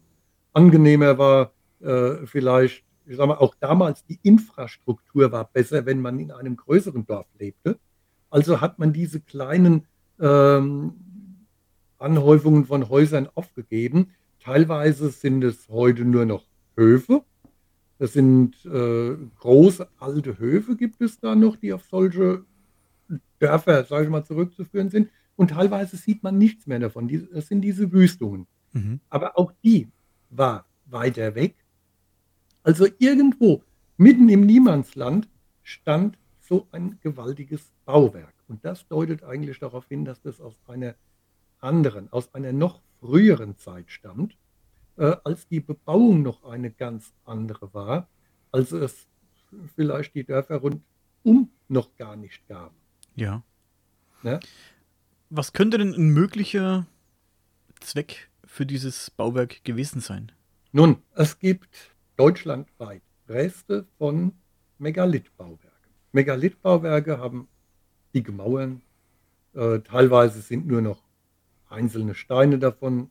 angenehmer 0.53 1.17
war, 1.17 1.53
äh, 1.79 2.25
vielleicht 2.25 2.83
ich 3.05 3.17
sage 3.17 3.27
mal, 3.27 3.37
auch 3.37 3.55
damals 3.59 4.05
die 4.05 4.19
Infrastruktur 4.23 5.31
war 5.31 5.45
besser, 5.45 5.85
wenn 5.85 6.01
man 6.01 6.19
in 6.19 6.31
einem 6.31 6.55
größeren 6.55 7.05
Dorf 7.05 7.27
lebte. 7.37 7.79
Also 8.31 8.61
hat 8.61 8.79
man 8.79 8.93
diese 8.93 9.19
kleinen 9.19 9.85
ähm, 10.19 10.93
Anhäufungen 11.99 12.65
von 12.65 12.89
Häusern 12.89 13.29
aufgegeben. 13.35 14.11
Teilweise 14.39 15.11
sind 15.11 15.43
es 15.43 15.69
heute 15.69 16.03
nur 16.03 16.25
noch 16.25 16.45
Höfe. 16.75 17.23
Das 17.99 18.13
sind 18.13 18.65
äh, 18.65 19.15
große 19.39 19.87
alte 19.99 20.39
Höfe, 20.39 20.75
gibt 20.75 21.01
es 21.01 21.19
da 21.19 21.35
noch, 21.35 21.57
die 21.57 21.73
auf 21.73 21.83
solche 21.83 22.45
Dörfer, 23.37 23.83
sage 23.83 24.05
ich 24.05 24.09
mal, 24.09 24.23
zurückzuführen 24.23 24.89
sind. 24.89 25.09
Und 25.35 25.51
teilweise 25.51 25.97
sieht 25.97 26.23
man 26.23 26.37
nichts 26.37 26.65
mehr 26.65 26.79
davon. 26.79 27.27
Das 27.31 27.47
sind 27.47 27.61
diese 27.61 27.91
Wüstungen. 27.91 28.47
Mhm. 28.73 29.01
Aber 29.09 29.37
auch 29.37 29.51
die 29.63 29.89
war 30.29 30.65
weiter 30.85 31.35
weg. 31.35 31.55
Also 32.63 32.87
irgendwo 32.97 33.63
mitten 33.97 34.29
im 34.29 34.45
Niemandsland 34.45 35.29
stand 35.63 36.17
so 36.51 36.67
ein 36.73 36.99
gewaltiges 37.01 37.71
Bauwerk. 37.85 38.33
Und 38.49 38.65
das 38.65 38.85
deutet 38.89 39.23
eigentlich 39.23 39.59
darauf 39.59 39.87
hin, 39.87 40.03
dass 40.03 40.21
das 40.21 40.41
aus 40.41 40.53
einer 40.67 40.95
anderen, 41.59 42.11
aus 42.11 42.35
einer 42.35 42.51
noch 42.51 42.81
früheren 42.99 43.57
Zeit 43.57 43.89
stammt, 43.89 44.35
äh, 44.97 45.15
als 45.23 45.47
die 45.47 45.61
Bebauung 45.61 46.23
noch 46.23 46.43
eine 46.43 46.69
ganz 46.69 47.13
andere 47.23 47.73
war, 47.73 48.09
als 48.51 48.73
es 48.73 49.07
vielleicht 49.77 50.13
die 50.13 50.25
Dörfer 50.25 50.57
rundum 50.57 51.49
noch 51.69 51.95
gar 51.95 52.17
nicht 52.17 52.45
gab. 52.49 52.73
Ja. 53.15 53.43
Ne? 54.21 54.41
Was 55.29 55.53
könnte 55.53 55.77
denn 55.77 55.93
ein 55.93 56.09
möglicher 56.09 56.85
Zweck 57.79 58.29
für 58.43 58.65
dieses 58.65 59.09
Bauwerk 59.09 59.63
gewesen 59.63 60.01
sein? 60.01 60.33
Nun, 60.73 60.97
es 61.15 61.39
gibt 61.39 61.95
deutschlandweit 62.17 63.03
Reste 63.29 63.87
von 63.97 64.33
Megalithbauwerken. 64.79 65.70
Megalithbauwerke 66.11 67.19
haben 67.19 67.47
dicke 68.13 68.31
Mauern, 68.31 68.81
äh, 69.53 69.79
teilweise 69.79 70.41
sind 70.41 70.67
nur 70.67 70.81
noch 70.81 71.01
einzelne 71.69 72.15
Steine 72.15 72.59
davon 72.59 73.09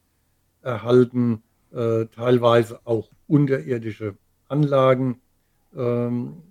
erhalten, 0.62 1.42
äh, 1.72 2.06
teilweise 2.06 2.80
auch 2.84 3.10
unterirdische 3.26 4.16
Anlagen. 4.48 5.20
Ähm, 5.74 6.42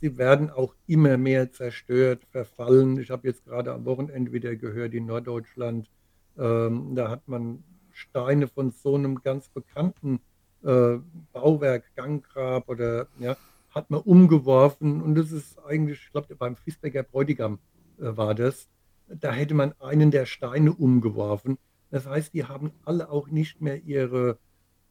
sie 0.00 0.16
werden 0.16 0.50
auch 0.50 0.74
immer 0.86 1.16
mehr 1.16 1.52
zerstört, 1.52 2.22
verfallen. 2.30 2.98
Ich 2.98 3.10
habe 3.10 3.28
jetzt 3.28 3.44
gerade 3.44 3.72
am 3.72 3.84
Wochenende 3.84 4.32
wieder 4.32 4.56
gehört, 4.56 4.94
in 4.94 5.06
Norddeutschland, 5.06 5.90
ähm, 6.38 6.94
da 6.94 7.10
hat 7.10 7.26
man 7.26 7.64
Steine 7.92 8.46
von 8.46 8.70
so 8.70 8.94
einem 8.94 9.20
ganz 9.22 9.48
bekannten 9.48 10.20
äh, 10.62 10.98
Bauwerk, 11.32 11.84
Ganggrab 11.96 12.68
oder 12.68 13.08
ja, 13.18 13.36
hat 13.70 13.90
man 13.90 14.00
umgeworfen 14.00 15.02
und 15.02 15.14
das 15.14 15.32
ist 15.32 15.58
eigentlich, 15.64 16.00
ich 16.04 16.12
glaube, 16.12 16.34
beim 16.34 16.56
Fiesbecker 16.56 17.02
Bräutigam 17.02 17.58
äh, 17.98 18.16
war 18.16 18.34
das. 18.34 18.68
Da 19.08 19.32
hätte 19.32 19.54
man 19.54 19.72
einen 19.80 20.10
der 20.10 20.26
Steine 20.26 20.72
umgeworfen. 20.72 21.58
Das 21.90 22.06
heißt, 22.06 22.34
die 22.34 22.44
haben 22.44 22.72
alle 22.84 23.10
auch 23.10 23.28
nicht 23.28 23.60
mehr 23.60 23.82
ihre, 23.82 24.38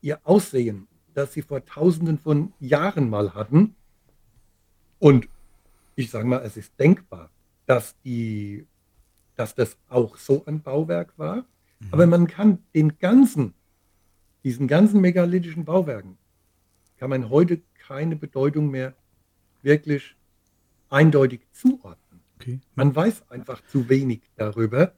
ihr 0.02 0.20
Aussehen, 0.24 0.88
das 1.14 1.34
sie 1.34 1.42
vor 1.42 1.64
tausenden 1.66 2.18
von 2.18 2.54
Jahren 2.60 3.10
mal 3.10 3.34
hatten. 3.34 3.76
Und 5.00 5.30
ich 5.96 6.10
sage 6.10 6.28
mal, 6.28 6.42
es 6.44 6.58
ist 6.58 6.80
denkbar, 6.80 7.30
dass, 7.66 7.96
die, 8.04 8.66
dass 9.36 9.54
das 9.54 9.78
auch 9.90 10.18
so 10.18 10.44
ein 10.46 10.62
Bauwerk 10.62 11.18
war. 11.18 11.46
Mhm. 11.80 11.88
Aber 11.92 12.08
man 12.08 12.28
kann 12.28 12.60
den 12.74 12.98
ganzen, 12.98 13.54
diesen 14.44 14.68
ganzen 14.68 15.02
megalithischen 15.02 15.66
Bauwerken, 15.66 16.18
kann 16.98 17.10
man 17.12 17.30
heute 17.30 17.62
keine 17.88 18.16
Bedeutung 18.16 18.70
mehr 18.70 18.94
wirklich 19.62 20.16
eindeutig 20.90 21.42
zuordnen. 21.52 22.22
Okay. 22.36 22.60
Man 22.76 22.96
weiß 22.96 23.30
einfach 23.30 23.62
zu 23.68 23.90
wenig 23.90 24.22
darüber. 24.36 24.94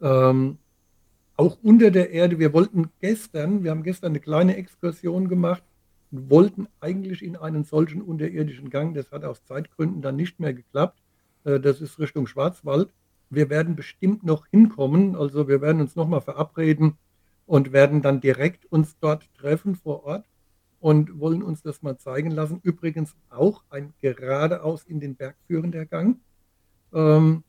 Ähm, 0.00 0.58
auch 1.36 1.58
unter 1.62 1.90
der 1.90 2.10
Erde, 2.10 2.38
wir 2.38 2.52
wollten 2.52 2.90
gestern, 3.00 3.64
wir 3.64 3.70
haben 3.70 3.82
gestern 3.82 4.12
eine 4.12 4.20
kleine 4.20 4.56
Exkursion 4.56 5.28
gemacht 5.28 5.62
und 6.10 6.30
wollten 6.30 6.68
eigentlich 6.80 7.22
in 7.22 7.36
einen 7.36 7.64
solchen 7.64 8.02
unterirdischen 8.02 8.70
Gang. 8.70 8.94
Das 8.94 9.10
hat 9.10 9.24
aus 9.24 9.44
Zeitgründen 9.44 10.02
dann 10.02 10.16
nicht 10.16 10.38
mehr 10.38 10.52
geklappt. 10.52 11.00
Äh, 11.44 11.60
das 11.60 11.80
ist 11.80 11.98
Richtung 11.98 12.26
Schwarzwald. 12.26 12.90
Wir 13.30 13.48
werden 13.48 13.76
bestimmt 13.76 14.24
noch 14.24 14.46
hinkommen. 14.46 15.16
Also 15.16 15.48
wir 15.48 15.60
werden 15.60 15.80
uns 15.80 15.96
nochmal 15.96 16.20
verabreden 16.20 16.98
und 17.46 17.72
werden 17.72 18.02
dann 18.02 18.20
direkt 18.20 18.66
uns 18.66 18.98
dort 19.00 19.32
treffen 19.34 19.74
vor 19.76 20.04
Ort 20.04 20.24
und 20.80 21.20
wollen 21.20 21.42
uns 21.42 21.62
das 21.62 21.82
mal 21.82 21.98
zeigen 21.98 22.30
lassen. 22.30 22.60
Übrigens 22.62 23.14
auch 23.28 23.62
ein 23.70 23.92
geradeaus 24.00 24.84
in 24.84 24.98
den 24.98 25.14
Berg 25.14 25.36
führender 25.46 25.86
Gang. 25.86 26.18
Ähm, 26.92 27.44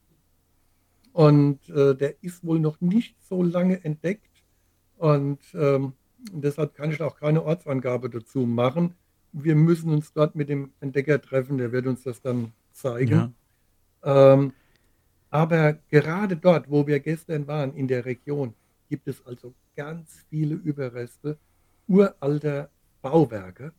und 1.13 1.67
äh, 1.69 1.95
der 1.95 2.21
ist 2.21 2.45
wohl 2.45 2.59
noch 2.59 2.79
nicht 2.81 3.15
so 3.23 3.41
lange 3.41 3.83
entdeckt. 3.83 4.29
Und 4.97 5.39
ähm, 5.53 5.93
deshalb 6.31 6.75
kann 6.75 6.91
ich 6.91 7.01
auch 7.01 7.17
keine 7.17 7.43
Ortsangabe 7.43 8.09
dazu 8.09 8.45
machen. 8.45 8.95
Wir 9.31 9.55
müssen 9.55 9.91
uns 9.91 10.11
dort 10.13 10.35
mit 10.35 10.49
dem 10.49 10.71
Entdecker 10.81 11.21
treffen, 11.21 11.57
der 11.57 11.71
wird 11.71 11.87
uns 11.87 12.03
das 12.03 12.21
dann 12.21 12.51
zeigen. 12.73 13.33
Ja. 14.03 14.33
Ähm, 14.33 14.53
aber 15.29 15.79
gerade 15.89 16.35
dort, 16.35 16.69
wo 16.69 16.85
wir 16.85 16.99
gestern 16.99 17.47
waren, 17.47 17.73
in 17.73 17.87
der 17.87 18.03
Region, 18.05 18.53
gibt 18.89 19.07
es 19.07 19.25
also 19.25 19.53
ganz 19.75 20.25
viele 20.29 20.55
Überreste 20.55 21.37
uralter 21.87 22.69
Bauwerke, 23.01 23.73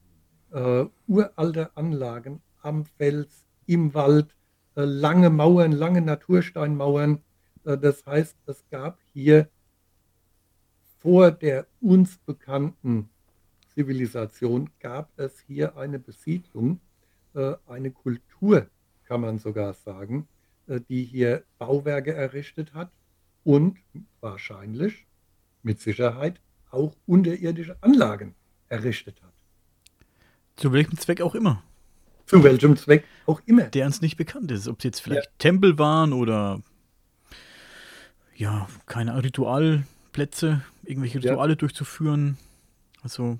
äh, 0.52 0.84
uralter 1.06 1.70
Anlagen 1.74 2.42
am 2.60 2.84
Fels, 2.84 3.44
im 3.66 3.94
Wald, 3.94 4.34
äh, 4.76 4.82
lange 4.84 5.30
Mauern, 5.30 5.72
lange 5.72 6.00
Natursteinmauern. 6.00 7.22
Äh, 7.64 7.78
das 7.78 8.04
heißt, 8.06 8.36
es 8.46 8.64
gab 8.70 8.98
hier 9.12 9.48
vor 10.98 11.30
der 11.30 11.66
uns 11.80 12.18
bekannten 12.18 13.08
Zivilisation, 13.74 14.70
gab 14.80 15.10
es 15.18 15.40
hier 15.40 15.76
eine 15.76 15.98
Besiedlung, 15.98 16.80
äh, 17.34 17.54
eine 17.66 17.90
Kultur, 17.90 18.66
kann 19.04 19.20
man 19.20 19.38
sogar 19.38 19.74
sagen, 19.74 20.28
die 20.88 21.04
hier 21.04 21.42
Bauwerke 21.58 22.14
errichtet 22.14 22.72
hat 22.72 22.90
und 23.42 23.78
wahrscheinlich, 24.20 25.06
mit 25.64 25.80
Sicherheit, 25.80 26.40
auch 26.70 26.94
unterirdische 27.04 27.76
Anlagen 27.82 28.36
errichtet 28.72 29.22
hat. 29.22 29.32
Zu 30.56 30.72
welchem 30.72 30.98
Zweck 30.98 31.20
auch 31.20 31.34
immer. 31.34 31.62
Zu 32.26 32.42
welchem 32.42 32.76
Zweck 32.76 33.04
auch 33.26 33.40
immer. 33.46 33.64
Der 33.64 33.86
uns 33.86 34.00
nicht 34.00 34.16
bekannt 34.16 34.50
ist. 34.50 34.66
Ob 34.66 34.78
es 34.78 34.84
jetzt 34.84 35.00
vielleicht 35.00 35.26
ja. 35.26 35.32
Tempel 35.38 35.78
waren 35.78 36.12
oder 36.12 36.60
ja, 38.34 38.66
keine 38.86 39.22
Ritualplätze, 39.22 40.62
irgendwelche 40.84 41.18
Rituale 41.18 41.52
ja. 41.52 41.56
durchzuführen. 41.56 42.38
Also 43.02 43.38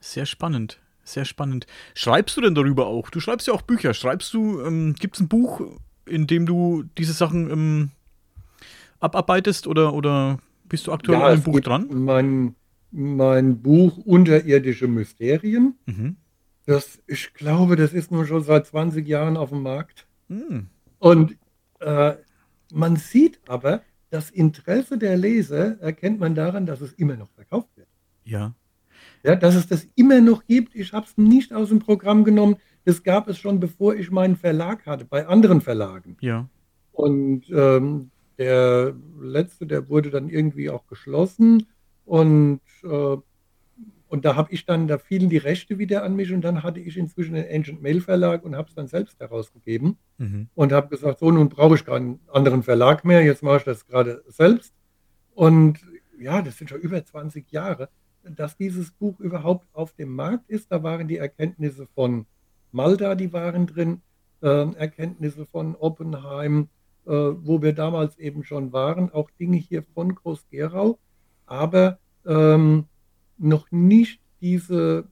sehr 0.00 0.26
spannend. 0.26 0.80
Sehr 1.04 1.24
spannend. 1.24 1.66
Schreibst 1.94 2.36
du 2.36 2.40
denn 2.40 2.56
darüber 2.56 2.86
auch? 2.86 3.10
Du 3.10 3.20
schreibst 3.20 3.46
ja 3.46 3.54
auch 3.54 3.62
Bücher. 3.62 3.94
Schreibst 3.94 4.34
du, 4.34 4.60
ähm, 4.60 4.94
gibt 4.94 5.14
es 5.14 5.20
ein 5.20 5.28
Buch, 5.28 5.60
in 6.04 6.26
dem 6.26 6.46
du 6.46 6.84
diese 6.98 7.12
Sachen 7.12 7.50
ähm, 7.50 7.90
abarbeitest 8.98 9.68
oder, 9.68 9.94
oder 9.94 10.40
bist 10.64 10.88
du 10.88 10.92
aktuell 10.92 11.20
ja, 11.20 11.26
an 11.26 11.32
einem 11.32 11.42
Buch 11.44 11.60
dran? 11.60 11.86
Mein, 11.90 12.56
mein 12.96 13.60
Buch 13.60 13.98
Unterirdische 13.98 14.88
Mysterien. 14.88 15.74
Mhm. 15.84 16.16
Das, 16.64 17.00
ich 17.06 17.34
glaube, 17.34 17.76
das 17.76 17.92
ist 17.92 18.10
nun 18.10 18.26
schon 18.26 18.42
seit 18.42 18.66
20 18.66 19.06
Jahren 19.06 19.36
auf 19.36 19.50
dem 19.50 19.62
Markt. 19.62 20.08
Hm. 20.28 20.66
Und 20.98 21.36
äh, 21.78 22.14
man 22.72 22.96
sieht 22.96 23.38
aber, 23.46 23.82
das 24.10 24.30
Interesse 24.30 24.98
der 24.98 25.16
Leser 25.16 25.80
erkennt 25.80 26.18
man 26.18 26.34
daran, 26.34 26.66
dass 26.66 26.80
es 26.80 26.92
immer 26.94 27.16
noch 27.16 27.30
verkauft 27.30 27.68
wird. 27.76 27.86
Ja. 28.24 28.54
Ja, 29.22 29.36
dass 29.36 29.54
es 29.54 29.68
das 29.68 29.86
immer 29.94 30.20
noch 30.20 30.44
gibt. 30.46 30.74
Ich 30.74 30.92
habe 30.92 31.06
es 31.06 31.16
nicht 31.16 31.52
aus 31.52 31.68
dem 31.68 31.78
Programm 31.78 32.24
genommen. 32.24 32.56
Das 32.84 33.02
gab 33.02 33.28
es 33.28 33.38
schon, 33.38 33.60
bevor 33.60 33.94
ich 33.94 34.10
meinen 34.10 34.36
Verlag 34.36 34.86
hatte, 34.86 35.04
bei 35.04 35.26
anderen 35.26 35.60
Verlagen. 35.60 36.16
Ja. 36.20 36.48
Und 36.92 37.44
ähm, 37.50 38.10
der 38.38 38.94
letzte, 39.20 39.66
der 39.66 39.88
wurde 39.88 40.10
dann 40.10 40.28
irgendwie 40.28 40.70
auch 40.70 40.86
geschlossen. 40.86 41.66
Und 42.06 42.60
äh, 42.82 43.16
und 44.08 44.24
da 44.24 44.36
habe 44.36 44.52
ich 44.52 44.64
dann, 44.64 44.86
da 44.86 44.98
fielen 44.98 45.28
die 45.28 45.36
Rechte 45.36 45.78
wieder 45.78 46.04
an 46.04 46.14
mich 46.14 46.32
und 46.32 46.42
dann 46.42 46.62
hatte 46.62 46.80
ich 46.80 46.96
inzwischen 46.96 47.34
den 47.34 47.46
Ancient 47.50 47.82
Mail 47.82 48.00
Verlag 48.00 48.44
und 48.44 48.54
habe 48.54 48.68
es 48.68 48.74
dann 48.74 48.86
selbst 48.86 49.18
herausgegeben 49.18 49.96
mhm. 50.18 50.48
und 50.54 50.72
habe 50.72 50.88
gesagt, 50.88 51.18
so 51.18 51.30
nun 51.30 51.48
brauche 51.48 51.74
ich 51.74 51.84
keinen 51.84 52.20
anderen 52.32 52.62
Verlag 52.62 53.04
mehr, 53.04 53.24
jetzt 53.24 53.42
mache 53.42 53.58
ich 53.58 53.64
das 53.64 53.86
gerade 53.86 54.22
selbst. 54.28 54.72
Und 55.34 55.80
ja, 56.18 56.40
das 56.40 56.56
sind 56.56 56.70
schon 56.70 56.80
über 56.80 57.04
20 57.04 57.50
Jahre, 57.50 57.88
dass 58.22 58.56
dieses 58.56 58.92
Buch 58.92 59.18
überhaupt 59.18 59.66
auf 59.72 59.92
dem 59.92 60.14
Markt 60.14 60.48
ist. 60.48 60.70
Da 60.70 60.82
waren 60.82 61.08
die 61.08 61.18
Erkenntnisse 61.18 61.86
von 61.94 62.26
Malta, 62.72 63.16
die 63.16 63.32
waren 63.32 63.66
drin, 63.66 64.02
äh, 64.40 64.72
Erkenntnisse 64.74 65.46
von 65.46 65.74
Oppenheim, 65.74 66.68
äh, 67.06 67.10
wo 67.10 67.60
wir 67.60 67.72
damals 67.72 68.18
eben 68.18 68.44
schon 68.44 68.72
waren, 68.72 69.12
auch 69.12 69.30
Dinge 69.38 69.56
hier 69.56 69.82
von 69.82 70.14
Groß-Gerau, 70.14 70.98
aber 71.46 71.98
ähm, 72.26 72.84
noch 73.38 73.70
nicht 73.70 74.20
diese 74.40 75.06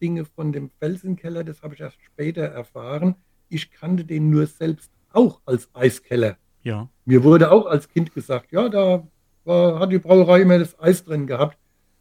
Dinge 0.00 0.24
von 0.24 0.52
dem 0.52 0.70
Felsenkeller, 0.80 1.44
das 1.44 1.62
habe 1.62 1.74
ich 1.74 1.80
erst 1.80 2.00
später 2.02 2.42
erfahren. 2.42 3.14
Ich 3.48 3.70
kannte 3.70 4.04
den 4.04 4.30
nur 4.30 4.46
selbst 4.46 4.90
auch 5.12 5.40
als 5.46 5.68
Eiskeller. 5.74 6.36
Ja. 6.62 6.88
Mir 7.04 7.22
wurde 7.22 7.50
auch 7.50 7.66
als 7.66 7.88
Kind 7.88 8.12
gesagt, 8.14 8.52
ja, 8.52 8.68
da 8.68 9.06
war, 9.44 9.78
hat 9.80 9.92
die 9.92 9.98
Brauerei 9.98 10.40
immer 10.42 10.58
das 10.58 10.78
Eis 10.80 11.04
drin 11.04 11.26
gehabt. 11.26 11.58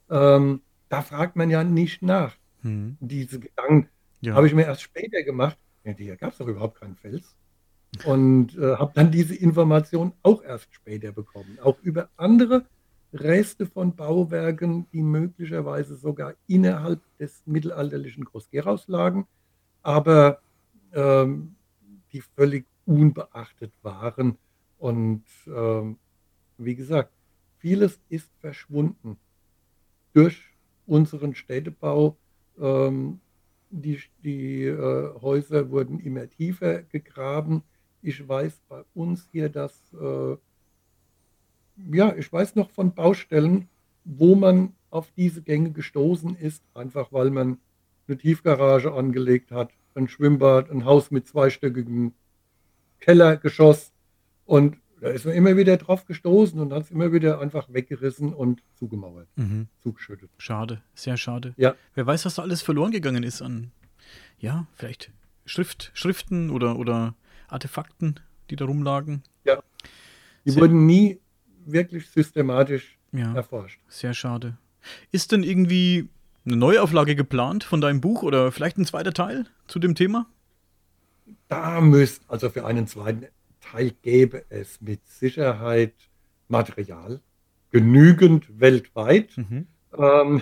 Ähm, 0.09 0.61
da 0.89 1.01
fragt 1.01 1.36
man 1.36 1.49
ja 1.49 1.63
nicht 1.63 2.01
nach. 2.01 2.36
Mhm. 2.61 2.97
Diese 2.99 3.39
Gedanken 3.39 3.89
Ja. 4.21 4.36
habe 4.36 4.47
ich 4.47 4.53
mir 4.53 4.65
erst 4.65 4.82
später 4.82 5.21
gemacht. 5.24 5.57
Ja, 5.84 5.91
hier 5.93 6.15
gab 6.15 6.32
es 6.32 6.38
doch 6.38 6.47
überhaupt 6.47 6.80
keinen 6.80 6.95
Fels. 6.95 7.36
Und 8.05 8.57
äh, 8.57 8.78
habe 8.78 8.91
dann 8.95 9.11
diese 9.11 9.36
Information 9.36 10.13
auch 10.24 10.43
erst 10.43 10.74
später 10.74 11.11
bekommen. 11.11 11.59
Auch 11.61 11.78
über 11.84 12.09
andere 12.17 12.65
Reste 13.14 13.66
von 13.66 13.95
Bauwerken, 13.95 14.88
die 14.91 15.01
möglicherweise 15.01 15.95
sogar 15.95 16.34
innerhalb 16.47 17.01
des 17.18 17.43
mittelalterlichen 17.45 18.26
Groß-Gerau's 18.26 18.88
lagen, 18.88 19.28
aber 19.82 20.41
ähm, 20.93 21.55
die 22.11 22.22
völlig 22.22 22.66
unbeachtet 22.86 23.74
waren. 23.82 24.38
Und 24.78 25.24
ähm, 25.47 25.97
wie 26.57 26.76
gesagt, 26.76 27.14
vieles 27.57 27.99
ist 28.09 28.30
verschwunden 28.39 29.18
durch 30.14 30.41
unseren 30.86 31.36
Städtebau. 31.36 32.18
Ähm, 32.59 33.20
die 33.70 33.99
die 34.24 34.66
äh, 34.66 35.20
Häuser 35.22 35.72
wurden 35.72 35.99
immer 35.99 36.30
tiefer 36.30 36.84
gegraben. 36.84 37.64
Ich 38.01 38.28
weiß 38.28 38.61
bei 38.70 38.84
uns 38.93 39.28
hier, 39.32 39.49
dass, 39.49 39.74
äh, 39.93 40.38
ja, 41.91 42.15
ich 42.15 42.32
weiß 42.32 42.55
noch 42.55 42.69
von 42.71 42.93
Baustellen, 42.93 43.67
wo 44.05 44.36
man 44.36 44.74
auf 44.89 45.11
diese 45.17 45.41
Gänge 45.41 45.71
gestoßen 45.71 46.36
ist, 46.36 46.63
einfach 46.74 47.11
weil 47.11 47.30
man 47.32 47.57
eine 48.07 48.17
Tiefgarage 48.17 48.93
angelegt 48.93 49.51
hat, 49.51 49.71
ein 49.95 50.07
Schwimmbad, 50.07 50.69
ein 50.69 50.86
Haus 50.86 51.09
mit 51.11 51.28
zweistöckigem 51.28 52.13
Kellergeschoss 52.99 53.91
und 54.45 54.78
da 55.01 55.09
ist 55.09 55.26
man 55.26 55.34
immer 55.36 55.57
wieder 55.57 55.76
drauf 55.78 56.05
gestoßen 56.05 56.59
und 56.61 56.71
hat 56.71 56.84
es 56.84 56.91
immer 56.91 57.11
wieder 57.11 57.39
einfach 57.41 57.67
weggerissen 57.74 58.34
und 58.34 58.61
zugemauert, 58.76 59.28
Mhm. 59.36 59.67
zugeschüttet. 59.82 60.30
Schade, 60.38 60.82
sehr 60.93 61.17
schade. 61.17 61.53
Ja. 61.57 61.76
Wer 61.93 62.05
weiß, 62.05 62.24
was 62.26 62.36
da 62.36 62.41
alles 62.41 62.61
verloren 62.61 62.91
gegangen 62.91 63.24
ist 63.24 63.41
an, 63.41 63.71
ja, 64.39 64.65
vielleicht 64.76 65.11
Schrift, 65.45 65.91
Schriften 65.93 66.49
oder, 66.49 66.78
oder 66.78 67.15
Artefakten, 67.49 68.19
die 68.49 68.55
da 68.55 68.65
rumlagen. 68.65 69.24
Die 70.45 70.51
Sehr- 70.51 70.61
wurden 70.61 70.86
nie 70.86 71.19
wirklich 71.66 72.09
systematisch 72.09 72.97
Ja, 73.11 73.34
erforscht. 73.34 73.80
sehr 73.88 74.14
schade. 74.14 74.57
Ist 75.11 75.32
denn 75.32 75.43
irgendwie 75.43 76.09
eine 76.45 76.57
Neuauflage 76.57 77.16
geplant 77.16 77.64
von 77.64 77.80
deinem 77.82 78.01
Buch 78.01 78.24
oder 78.24 78.51
vielleicht 78.51 78.78
ein 78.78 78.86
zweiter 78.86 79.14
Teil 79.14 79.45
zu 79.68 79.80
dem 79.80 79.95
Thema? 79.95 80.28
Da 81.47 81.80
müsst, 81.82 82.24
also 82.28 82.49
für 82.49 82.66
einen 82.66 82.88
zweiten 82.88 83.28
Teil 83.61 83.91
gäbe 84.01 84.43
es 84.49 84.82
mit 84.82 85.05
Sicherheit 85.07 85.93
Material, 86.49 87.22
genügend 87.72 88.59
weltweit. 88.59 89.38
Mhm. 89.38 89.68
Ähm, 89.97 90.41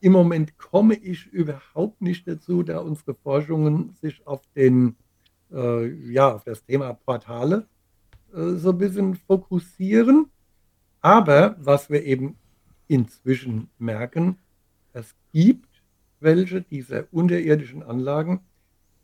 Im 0.00 0.12
Moment 0.12 0.58
komme 0.58 0.94
ich 0.94 1.26
überhaupt 1.26 2.00
nicht 2.02 2.26
dazu, 2.26 2.62
da 2.62 2.78
unsere 2.78 3.14
Forschungen 3.14 3.94
sich 4.00 4.26
auf 4.26 4.40
den, 4.56 4.96
äh, 5.52 5.86
ja, 6.10 6.34
auf 6.34 6.44
das 6.44 6.64
Thema 6.64 6.92
Portale 6.94 7.68
äh, 8.34 8.54
so 8.54 8.70
ein 8.70 8.78
bisschen 8.78 9.14
fokussieren. 9.14 10.26
Aber 11.06 11.54
was 11.60 11.88
wir 11.88 12.02
eben 12.02 12.34
inzwischen 12.88 13.68
merken, 13.78 14.38
es 14.92 15.14
gibt 15.32 15.68
welche 16.18 16.62
dieser 16.62 17.04
unterirdischen 17.12 17.84
Anlagen, 17.84 18.40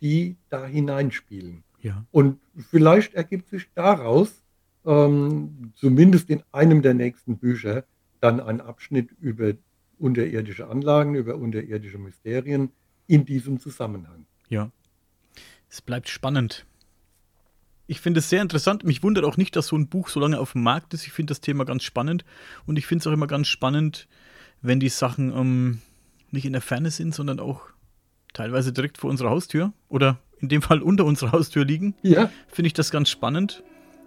die 0.00 0.34
da 0.48 0.66
hineinspielen. 0.66 1.62
Ja. 1.80 2.04
Und 2.10 2.40
vielleicht 2.70 3.14
ergibt 3.14 3.50
sich 3.50 3.68
daraus, 3.76 4.42
ähm, 4.84 5.70
zumindest 5.76 6.28
in 6.28 6.42
einem 6.50 6.82
der 6.82 6.94
nächsten 6.94 7.38
Bücher, 7.38 7.84
dann 8.18 8.40
ein 8.40 8.60
Abschnitt 8.60 9.12
über 9.20 9.52
unterirdische 9.96 10.66
Anlagen, 10.66 11.14
über 11.14 11.36
unterirdische 11.36 11.98
Mysterien 11.98 12.72
in 13.06 13.24
diesem 13.24 13.60
Zusammenhang. 13.60 14.26
Ja. 14.48 14.72
Es 15.70 15.80
bleibt 15.80 16.08
spannend. 16.08 16.66
Ich 17.92 18.00
finde 18.00 18.20
es 18.20 18.30
sehr 18.30 18.40
interessant. 18.40 18.84
Mich 18.84 19.02
wundert 19.02 19.26
auch 19.26 19.36
nicht, 19.36 19.54
dass 19.54 19.66
so 19.66 19.76
ein 19.76 19.86
Buch 19.86 20.08
so 20.08 20.18
lange 20.18 20.40
auf 20.40 20.52
dem 20.52 20.62
Markt 20.62 20.94
ist. 20.94 21.06
Ich 21.06 21.12
finde 21.12 21.32
das 21.32 21.42
Thema 21.42 21.66
ganz 21.66 21.82
spannend. 21.82 22.24
Und 22.64 22.78
ich 22.78 22.86
finde 22.86 23.02
es 23.02 23.06
auch 23.06 23.12
immer 23.12 23.26
ganz 23.26 23.48
spannend, 23.48 24.08
wenn 24.62 24.80
die 24.80 24.88
Sachen 24.88 25.30
ähm, 25.30 25.82
nicht 26.30 26.46
in 26.46 26.54
der 26.54 26.62
Ferne 26.62 26.90
sind, 26.90 27.14
sondern 27.14 27.38
auch 27.38 27.60
teilweise 28.32 28.72
direkt 28.72 28.96
vor 28.96 29.10
unserer 29.10 29.28
Haustür 29.28 29.74
oder 29.90 30.18
in 30.40 30.48
dem 30.48 30.62
Fall 30.62 30.80
unter 30.80 31.04
unserer 31.04 31.32
Haustür 31.32 31.66
liegen. 31.66 31.94
Ja, 32.00 32.30
Finde 32.48 32.68
ich 32.68 32.72
das 32.72 32.90
ganz 32.90 33.10
spannend. 33.10 33.62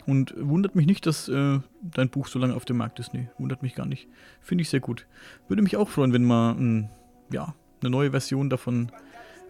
Und 0.07 0.33
wundert 0.35 0.73
mich 0.73 0.87
nicht, 0.87 1.05
dass 1.05 1.29
äh, 1.29 1.59
dein 1.83 2.09
Buch 2.09 2.25
so 2.25 2.39
lange 2.39 2.55
auf 2.55 2.65
dem 2.65 2.77
Markt 2.77 2.99
ist. 2.99 3.13
Nee, 3.13 3.29
wundert 3.37 3.61
mich 3.61 3.75
gar 3.75 3.85
nicht. 3.85 4.07
Finde 4.41 4.63
ich 4.63 4.69
sehr 4.69 4.79
gut. 4.79 5.05
Würde 5.47 5.61
mich 5.61 5.77
auch 5.77 5.89
freuen, 5.89 6.11
wenn 6.11 6.25
mal 6.25 6.53
ein, 6.53 6.89
ja, 7.31 7.53
eine 7.81 7.91
neue 7.91 8.09
Version 8.09 8.49
davon 8.49 8.91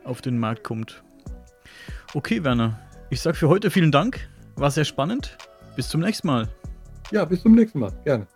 auf 0.03 0.21
den 0.21 0.37
Markt 0.37 0.65
kommt. 0.65 1.03
Okay, 2.13 2.43
Werner. 2.43 2.81
Ich 3.15 3.21
sage 3.21 3.37
für 3.37 3.47
heute 3.47 3.71
vielen 3.71 3.93
Dank. 3.93 4.27
War 4.57 4.69
sehr 4.69 4.83
spannend. 4.83 5.37
Bis 5.77 5.87
zum 5.87 6.01
nächsten 6.01 6.27
Mal. 6.27 6.49
ja, 7.13 7.23
bis 7.23 7.43
zum 7.43 7.55
nächsten 7.55 7.79
Mal. 7.79 7.93
Gerne. 8.03 8.27